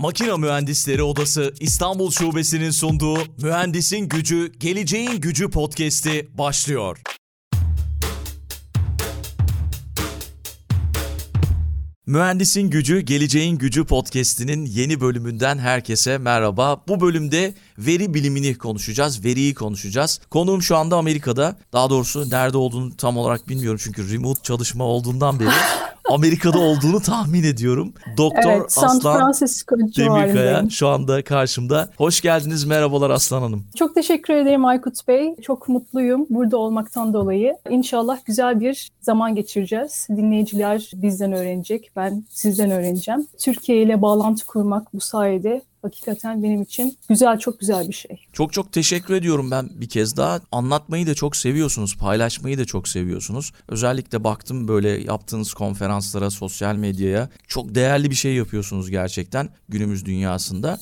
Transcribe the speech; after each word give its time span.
Makina 0.00 0.36
Mühendisleri 0.36 1.02
Odası 1.02 1.54
İstanbul 1.60 2.10
Şubesi'nin 2.10 2.70
sunduğu 2.70 3.18
Mühendisin 3.42 4.08
Gücü, 4.08 4.52
Geleceğin 4.60 5.20
Gücü 5.20 5.50
podcast'i 5.50 6.28
başlıyor. 6.34 6.98
Mühendisin 12.06 12.70
Gücü, 12.70 13.00
Geleceğin 13.00 13.58
Gücü 13.58 13.84
podcast'inin 13.84 14.66
yeni 14.66 15.00
bölümünden 15.00 15.58
herkese 15.58 16.18
merhaba. 16.18 16.84
Bu 16.88 17.00
bölümde 17.00 17.54
veri 17.86 18.14
bilimini 18.14 18.58
konuşacağız, 18.58 19.24
veriyi 19.24 19.54
konuşacağız. 19.54 20.20
Konuğum 20.30 20.62
şu 20.62 20.76
anda 20.76 20.96
Amerika'da. 20.96 21.56
Daha 21.72 21.90
doğrusu 21.90 22.30
nerede 22.30 22.56
olduğunu 22.56 22.96
tam 22.96 23.16
olarak 23.16 23.48
bilmiyorum 23.48 23.80
çünkü 23.82 24.12
remote 24.12 24.42
çalışma 24.42 24.84
olduğundan 24.84 25.40
beri 25.40 25.48
Amerika'da 26.10 26.58
olduğunu 26.58 27.00
tahmin 27.00 27.44
ediyorum. 27.44 27.92
Doktor 28.16 28.50
evet, 28.50 28.78
Aslan 28.78 29.34
Demirkaya 29.96 30.70
şu 30.70 30.88
anda 30.88 31.24
karşımda. 31.24 31.90
Hoş 31.96 32.20
geldiniz, 32.20 32.64
merhabalar 32.64 33.10
Aslan 33.10 33.42
Hanım. 33.42 33.64
Çok 33.76 33.94
teşekkür 33.94 34.34
ederim 34.34 34.64
Aykut 34.64 35.08
Bey. 35.08 35.34
Çok 35.42 35.68
mutluyum 35.68 36.26
burada 36.30 36.56
olmaktan 36.56 37.14
dolayı. 37.14 37.56
İnşallah 37.70 38.18
güzel 38.24 38.60
bir 38.60 38.90
zaman 39.00 39.34
geçireceğiz. 39.34 40.06
Dinleyiciler 40.10 40.90
bizden 40.94 41.32
öğrenecek, 41.32 41.90
ben 41.96 42.24
sizden 42.30 42.70
öğreneceğim. 42.70 43.26
Türkiye 43.38 43.82
ile 43.82 44.02
bağlantı 44.02 44.46
kurmak 44.46 44.94
bu 44.94 45.00
sayede 45.00 45.62
hakikaten 45.82 46.42
benim 46.42 46.62
için 46.62 46.98
güzel, 47.08 47.38
çok 47.38 47.60
güzel 47.60 47.88
bir 47.88 47.92
şey. 47.92 48.26
Çok 48.32 48.52
çok 48.52 48.72
teşekkür 48.72 49.14
ediyorum 49.14 49.50
ben 49.50 49.68
bir 49.72 49.88
kez 49.88 50.16
daha. 50.16 50.40
Anlatmayı 50.52 51.06
da 51.06 51.14
çok 51.14 51.36
seviyorsunuz, 51.36 51.96
paylaşmayı 51.96 52.58
da 52.58 52.64
çok 52.64 52.88
seviyorsunuz. 52.88 53.52
Özellikle 53.68 54.24
baktım 54.24 54.68
böyle 54.68 54.88
yaptığınız 54.88 55.54
konferanslara, 55.54 56.30
sosyal 56.30 56.76
medyaya. 56.76 57.28
Çok 57.48 57.74
değerli 57.74 58.10
bir 58.10 58.14
şey 58.14 58.34
yapıyorsunuz 58.34 58.90
gerçekten 58.90 59.48
günümüz 59.68 60.04
dünyasında. 60.04 60.78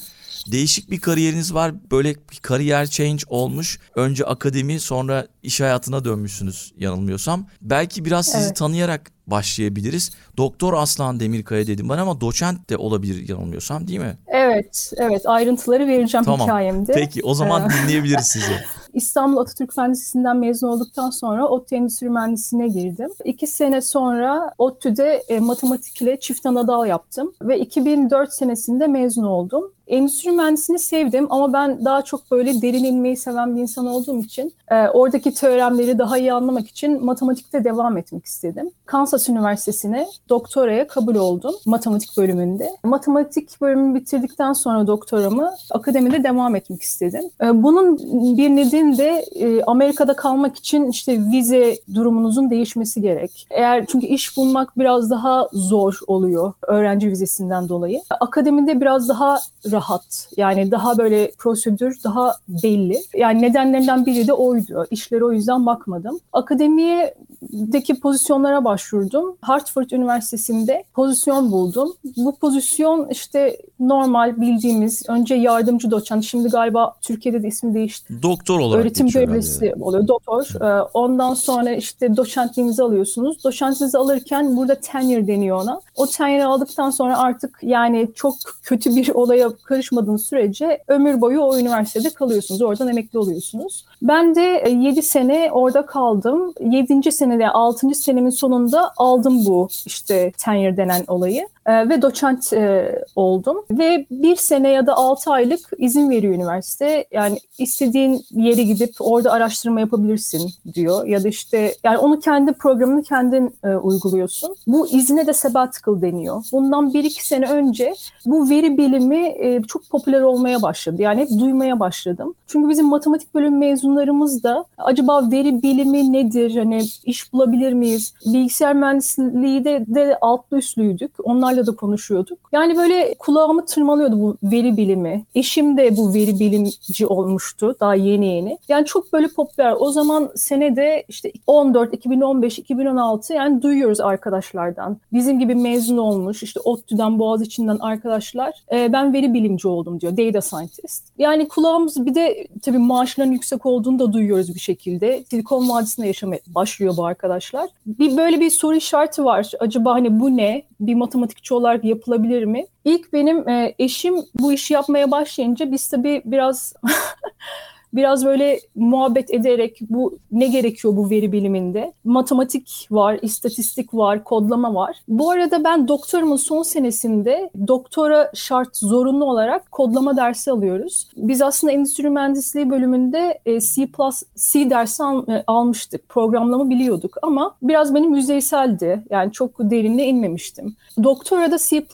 Değişik 0.47 0.91
bir 0.91 1.01
kariyeriniz 1.01 1.55
var. 1.55 1.75
Böyle 1.91 2.15
bir 2.15 2.37
kariyer 2.43 2.87
change 2.87 3.23
olmuş. 3.29 3.79
Önce 3.95 4.25
akademi 4.25 4.81
sonra 4.81 5.27
iş 5.43 5.61
hayatına 5.61 6.05
dönmüşsünüz 6.05 6.73
yanılmıyorsam. 6.79 7.47
Belki 7.63 8.05
biraz 8.05 8.27
sizi 8.27 8.45
Evet. 8.47 8.57
tanıyarak 8.57 9.11
başlayabiliriz. 9.27 10.11
Doktor 10.37 10.75
Aslan 10.75 11.21
Demirkaya 11.21 11.67
dedim 11.67 11.89
ben 11.89 11.99
ama 11.99 12.21
doçent 12.21 12.71
de 12.71 12.77
olabilir 12.77 13.29
yanılmıyorsam 13.29 13.89
değil 13.89 13.99
mi? 13.99 14.19
Evet, 14.27 14.93
evet 14.97 15.23
ayrıntıları 15.27 15.87
vereceğim 15.87 16.25
Tamam. 16.25 16.41
hikayemde. 16.49 16.93
Peki 16.93 17.21
o 17.23 17.35
zaman 17.35 17.71
Ee, 17.71 17.83
dinleyebiliriz 17.83 18.27
sizi. 18.27 18.53
İstanbul 18.93 19.37
Atatürk 19.37 19.75
Fen 19.75 19.91
Lisesi'nden 19.91 20.37
mezun 20.37 20.69
olduktan 20.69 21.11
sonra 21.11 21.49
ODTÜ 21.49 21.75
Endüstri 21.75 22.11
Mühendisliğine 22.11 22.69
girdim. 22.69 23.11
İki 23.25 23.47
sene 23.47 23.81
sonra 23.81 24.55
ODTÜ'de 24.59 25.23
e, 25.29 25.41
matematik 25.41 26.03
ile 26.03 26.21
çift 26.21 26.47
ana 26.47 26.69
dal 26.69 26.87
yaptım 26.87 27.33
ve 27.43 27.59
2004 27.59 28.33
senesinde 28.33 28.87
mezun 28.87 29.25
oldum. 29.25 29.73
Endüstri 29.89 30.31
mühendisliğini 30.31 30.79
sevdim 30.79 31.27
ama 31.31 31.53
ben 31.53 31.85
daha 31.85 32.03
çok 32.03 32.31
böyle 32.31 32.63
derin 32.63 32.85
inmeyi 32.85 33.17
seven 33.17 33.57
bir 33.57 33.61
insan 33.61 33.87
olduğum 33.87 34.21
için 34.21 34.53
e, 34.71 34.89
oradaki 34.89 35.35
teoremleri 35.35 35.99
daha 35.99 36.19
iyi 36.19 36.33
anlamak 36.33 36.69
için 36.69 37.05
matematikte 37.05 37.65
devam 37.65 37.97
etmek 37.97 38.25
istedim. 38.25 38.71
Kansas 38.87 39.29
Üniversitesi'ne 39.29 40.07
doktoraya 40.29 40.87
kabul 40.87 41.15
oldum 41.15 41.55
matematik 41.67 42.17
bölümünde. 42.17 42.71
Matematik 42.85 43.61
bölümünü 43.61 43.95
bitirdikten 43.95 44.53
sonra 44.53 44.87
doktoramı 44.87 45.55
akademide 45.71 46.25
devam 46.25 46.57
etmek 46.57 46.83
istedim. 46.83 47.25
E, 47.43 47.63
bunun 47.63 47.99
bir 48.37 48.49
nedeni 48.51 48.78
de 48.79 49.25
e, 49.35 49.63
Amerika'da 49.63 50.17
kalmak 50.17 50.57
için 50.57 50.91
işte 50.91 51.21
vize 51.33 51.77
durumunuzun 51.95 52.51
değişmesi 52.51 53.03
gerek. 53.03 53.47
Eğer 53.51 53.87
çünkü 53.87 54.07
iş 54.07 54.37
bulmak 54.37 54.79
biraz 54.79 55.11
daha 55.11 55.49
zor 55.53 55.99
oluyor 56.07 56.53
öğrenci 56.67 57.09
vizesinden 57.09 57.69
dolayı. 57.69 58.01
Akademide 58.21 58.81
biraz 58.81 59.09
daha 59.09 59.39
rahat. 59.73 60.29
Yani 60.37 60.71
daha 60.71 60.99
böyle 60.99 61.31
prosedür 61.39 62.01
daha 62.05 62.35
belli. 62.49 62.99
Yani 63.17 63.43
nedenlerinden 63.43 64.07
biri 64.07 64.27
de 64.29 64.33
oydu. 64.33 64.87
İşlere 64.91 65.25
o 65.25 65.33
yüzden 65.33 65.67
bakmadım. 65.67 66.19
Akademiyedeki 66.33 68.01
pozisyonlara 68.01 68.65
başvurdum. 68.65 69.37
Hartford 69.41 69.91
Üniversitesi'nde 69.91 70.85
pozisyon 70.95 71.53
buldum. 71.53 71.93
Bu 72.17 72.37
pozisyon 72.37 73.09
işte 73.09 73.57
normal 73.81 74.41
bildiğimiz 74.41 75.03
önce 75.09 75.35
yardımcı 75.35 75.91
doçent. 75.91 76.25
Şimdi 76.25 76.49
galiba 76.49 76.95
Türkiye'de 77.03 77.43
de 77.43 77.49
ismi 77.49 77.75
değişti. 77.75 78.23
Doktor 78.23 78.61
olarak 78.69 78.85
Öğretim 78.85 79.09
görevlisi 79.09 79.75
oluyor, 79.81 80.09
doktor. 80.09 80.63
Ee, 80.63 80.83
Ondan 80.95 81.35
sonra 81.35 81.71
işte 81.71 82.17
doçentliğinizi 82.17 82.83
alıyorsunuz. 82.83 83.45
Doçentliğinizi 83.45 83.99
alırken 83.99 84.57
burada 84.57 84.75
tenure 84.75 85.27
deniyor 85.27 85.63
ona. 85.63 85.81
O 85.97 86.07
tenure 86.07 86.45
aldıktan 86.45 86.91
sonra 86.91 87.19
artık 87.19 87.59
yani 87.63 88.09
çok 88.15 88.35
kötü 88.63 88.97
bir 88.97 89.09
olaya 89.15 89.51
karışmadığınız 89.65 90.27
sürece 90.27 90.79
ömür 90.89 91.21
boyu 91.21 91.41
o 91.41 91.59
üniversitede 91.59 92.11
kalıyorsunuz. 92.11 92.63
Oradan 92.63 92.89
emekli 92.89 93.19
oluyorsunuz. 93.19 93.85
Ben 94.03 94.35
de 94.35 94.71
7 94.71 95.03
sene 95.03 95.51
orada 95.53 95.87
kaldım. 95.87 96.55
7. 96.61 97.13
senede 97.13 97.49
6. 97.49 97.95
senemin 97.95 98.31
sonunda 98.31 98.93
aldım 98.97 99.47
bu 99.47 99.69
işte 99.87 100.33
tenure 100.39 100.77
denen 100.77 101.05
olayı. 101.07 101.49
Ee, 101.67 101.89
ve 101.89 102.03
doçent 102.03 102.53
e, 102.53 102.99
oldum. 103.17 103.65
Ve 103.71 104.07
bir 104.11 104.37
sene 104.37 104.69
ya 104.69 104.87
da 104.87 104.95
6 104.95 105.31
aylık 105.31 105.71
izin 105.79 106.11
veriyor 106.11 106.35
üniversite. 106.35 107.05
Yani 107.13 107.39
istediğin 107.59 108.25
yere 108.59 108.73
gidip 108.73 108.95
orada 109.01 109.33
araştırma 109.33 109.81
yapabilirsin 109.81 110.51
diyor. 110.75 111.07
Ya 111.07 111.25
da 111.25 111.29
işte 111.29 111.75
yani 111.85 111.99
onu 111.99 112.21
kendi 112.21 112.53
programını 112.53 113.03
kendin 113.03 113.55
e, 113.65 113.69
uyguluyorsun. 113.69 114.57
Bu 114.67 114.89
izine 114.89 115.27
de 115.27 115.33
sabbatical 115.33 116.01
deniyor. 116.01 116.45
Bundan 116.53 116.91
1-2 116.91 117.27
sene 117.27 117.51
önce 117.51 117.95
bu 118.27 118.51
veri 118.51 118.79
bilimi 118.79 119.27
e, 119.39 119.63
çok 119.63 119.91
popüler 119.91 120.21
olmaya 120.21 120.63
başladı. 120.63 121.03
Yani 121.03 121.21
hep 121.21 121.31
duymaya 121.41 121.81
başladım. 121.81 122.35
Çünkü 122.47 122.69
bizim 122.69 122.87
matematik 122.87 123.35
bölüm 123.35 123.59
mezunlarımız 123.59 124.43
da 124.43 124.65
acaba 124.79 125.31
veri 125.31 125.63
bilimi 125.63 126.13
nedir? 126.13 126.57
Hani 126.57 126.83
iş 127.05 127.33
bulabilir 127.33 127.73
miyiz? 127.73 128.15
Bilgisayar 128.27 128.75
mühendisliği 128.75 129.65
de, 129.65 129.85
de 129.89 130.19
altlı 130.21 130.59
üstlüydük. 130.59 131.13
Onlarla 131.25 131.67
da 131.67 131.77
konuşuyorduk. 131.77 132.39
Yani 132.53 132.77
böyle 132.77 133.15
kulağımı 133.19 133.67
tırmalıyordu 133.67 134.21
bu 134.21 134.37
veri 134.43 134.77
bilimi. 134.77 135.25
Eşim 135.35 135.77
de 135.77 135.97
bu 135.97 136.15
veri 136.15 136.41
bilimci 136.41 137.07
olmuştu 137.07 137.77
daha 137.81 137.95
yeni 137.95 138.27
yeni. 138.27 138.48
Yani 138.69 138.87
çok 138.87 139.13
böyle 139.13 139.29
popüler. 139.29 139.75
O 139.79 139.91
zaman 139.91 140.31
senede 140.35 141.05
işte 141.09 141.33
14, 141.47 141.95
2015, 141.95 142.59
2016 142.59 143.35
yani 143.35 143.63
duyuyoruz 143.63 144.01
arkadaşlardan. 144.01 144.97
Bizim 145.13 145.39
gibi 145.39 145.55
mezun 145.55 145.99
olmuş 145.99 146.43
işte 146.43 146.61
ODTÜ'den, 146.61 147.19
Boğaziçi'nden 147.19 147.79
arkadaşlar. 147.79 148.55
"E, 148.73 148.93
ben 148.93 149.13
veri 149.13 149.35
bilimci 149.35 149.69
oldum 149.69 150.01
diyor. 150.01 150.17
Data 150.17 150.41
scientist. 150.41 151.05
Yani 151.19 151.49
kulağımız 151.49 152.07
bir 152.07 152.15
de 152.15 152.47
tabii 152.63 152.79
maaşların 152.79 153.33
yüksek 153.33 153.67
olduğunu 153.67 153.99
da 153.99 154.13
duyuyoruz 154.13 154.55
bir 154.55 154.61
şekilde. 154.61 155.25
Silikon 155.31 155.69
Vadisi'nde 155.69 156.07
yaşamaya 156.07 156.41
başlıyor 156.47 156.97
bu 156.97 157.07
arkadaşlar. 157.07 157.69
Bir 157.87 158.17
böyle 158.17 158.41
bir 158.41 158.51
soru 158.51 158.77
işareti 158.77 159.25
var. 159.25 159.51
Acaba 159.61 159.95
hani 159.95 160.21
bu 160.21 160.37
ne? 160.37 160.63
Bir 160.81 160.95
matematikçi 160.95 161.55
olarak 161.55 161.85
yapılabilir 161.85 162.45
mi? 162.45 162.67
İlk 162.85 163.13
benim 163.13 163.49
e, 163.49 163.75
eşim 163.79 164.15
bu 164.41 164.53
işi 164.53 164.75
yapmaya 164.75 165.11
başlayınca 165.11 165.73
biz 165.73 165.89
tabii 165.89 166.23
biraz 166.25 166.73
biraz 167.93 168.25
böyle 168.25 168.61
muhabbet 168.75 169.35
ederek 169.35 169.79
bu 169.91 170.19
ne 170.33 170.47
gerekiyor 170.47 170.97
bu 170.97 171.11
veri 171.11 171.33
biliminde? 171.33 171.93
Matematik 172.05 172.89
var, 172.91 173.19
istatistik 173.23 173.95
var, 173.95 174.25
kodlama 174.25 174.75
var. 174.75 174.97
Bu 175.09 175.31
arada 175.31 175.65
ben 175.65 175.89
doktorumun 175.89 176.37
son 176.37 176.63
senesinde 176.63 177.51
doktora 177.67 178.31
şart 178.35 178.77
zorunlu 178.77 179.25
olarak 179.25 179.73
kodlama 179.73 180.17
dersi 180.17 180.51
alıyoruz. 180.51 181.09
Biz 181.17 181.43
aslında 181.43 181.73
endüstri 181.73 182.11
mühendisliği 182.11 182.71
bölümünde 182.71 183.39
e, 183.47 183.61
C++ 183.61 183.89
C 184.37 184.71
dersi 184.71 185.03
e, 185.29 185.45
almıştık. 185.47 186.09
Programlama 186.09 186.71
biliyorduk 186.71 187.17
ama 187.23 187.55
biraz 187.63 187.95
benim 187.95 188.15
yüzeyseldi. 188.15 189.03
Yani 189.11 189.33
çok 189.33 189.51
derinine 189.59 190.07
inmemiştim. 190.07 190.77
Doktora 191.03 191.51
da 191.51 191.59
C++ 191.59 191.85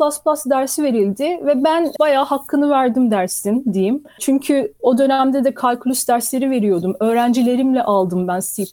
dersi 0.51 0.83
verildi 0.83 1.25
ve 1.25 1.65
ben 1.65 1.93
bayağı 2.01 2.25
hakkını 2.25 2.71
verdim 2.71 3.11
dersin 3.11 3.65
diyeyim. 3.73 4.03
Çünkü 4.21 4.73
o 4.83 4.99
dönemde 4.99 5.45
de 5.45 5.55
kalkülüs 5.85 6.09
dersleri 6.09 6.51
veriyordum. 6.51 6.97
Öğrencilerimle 7.01 7.83
aldım 7.83 8.29
ben 8.29 8.41
C++ 8.41 8.65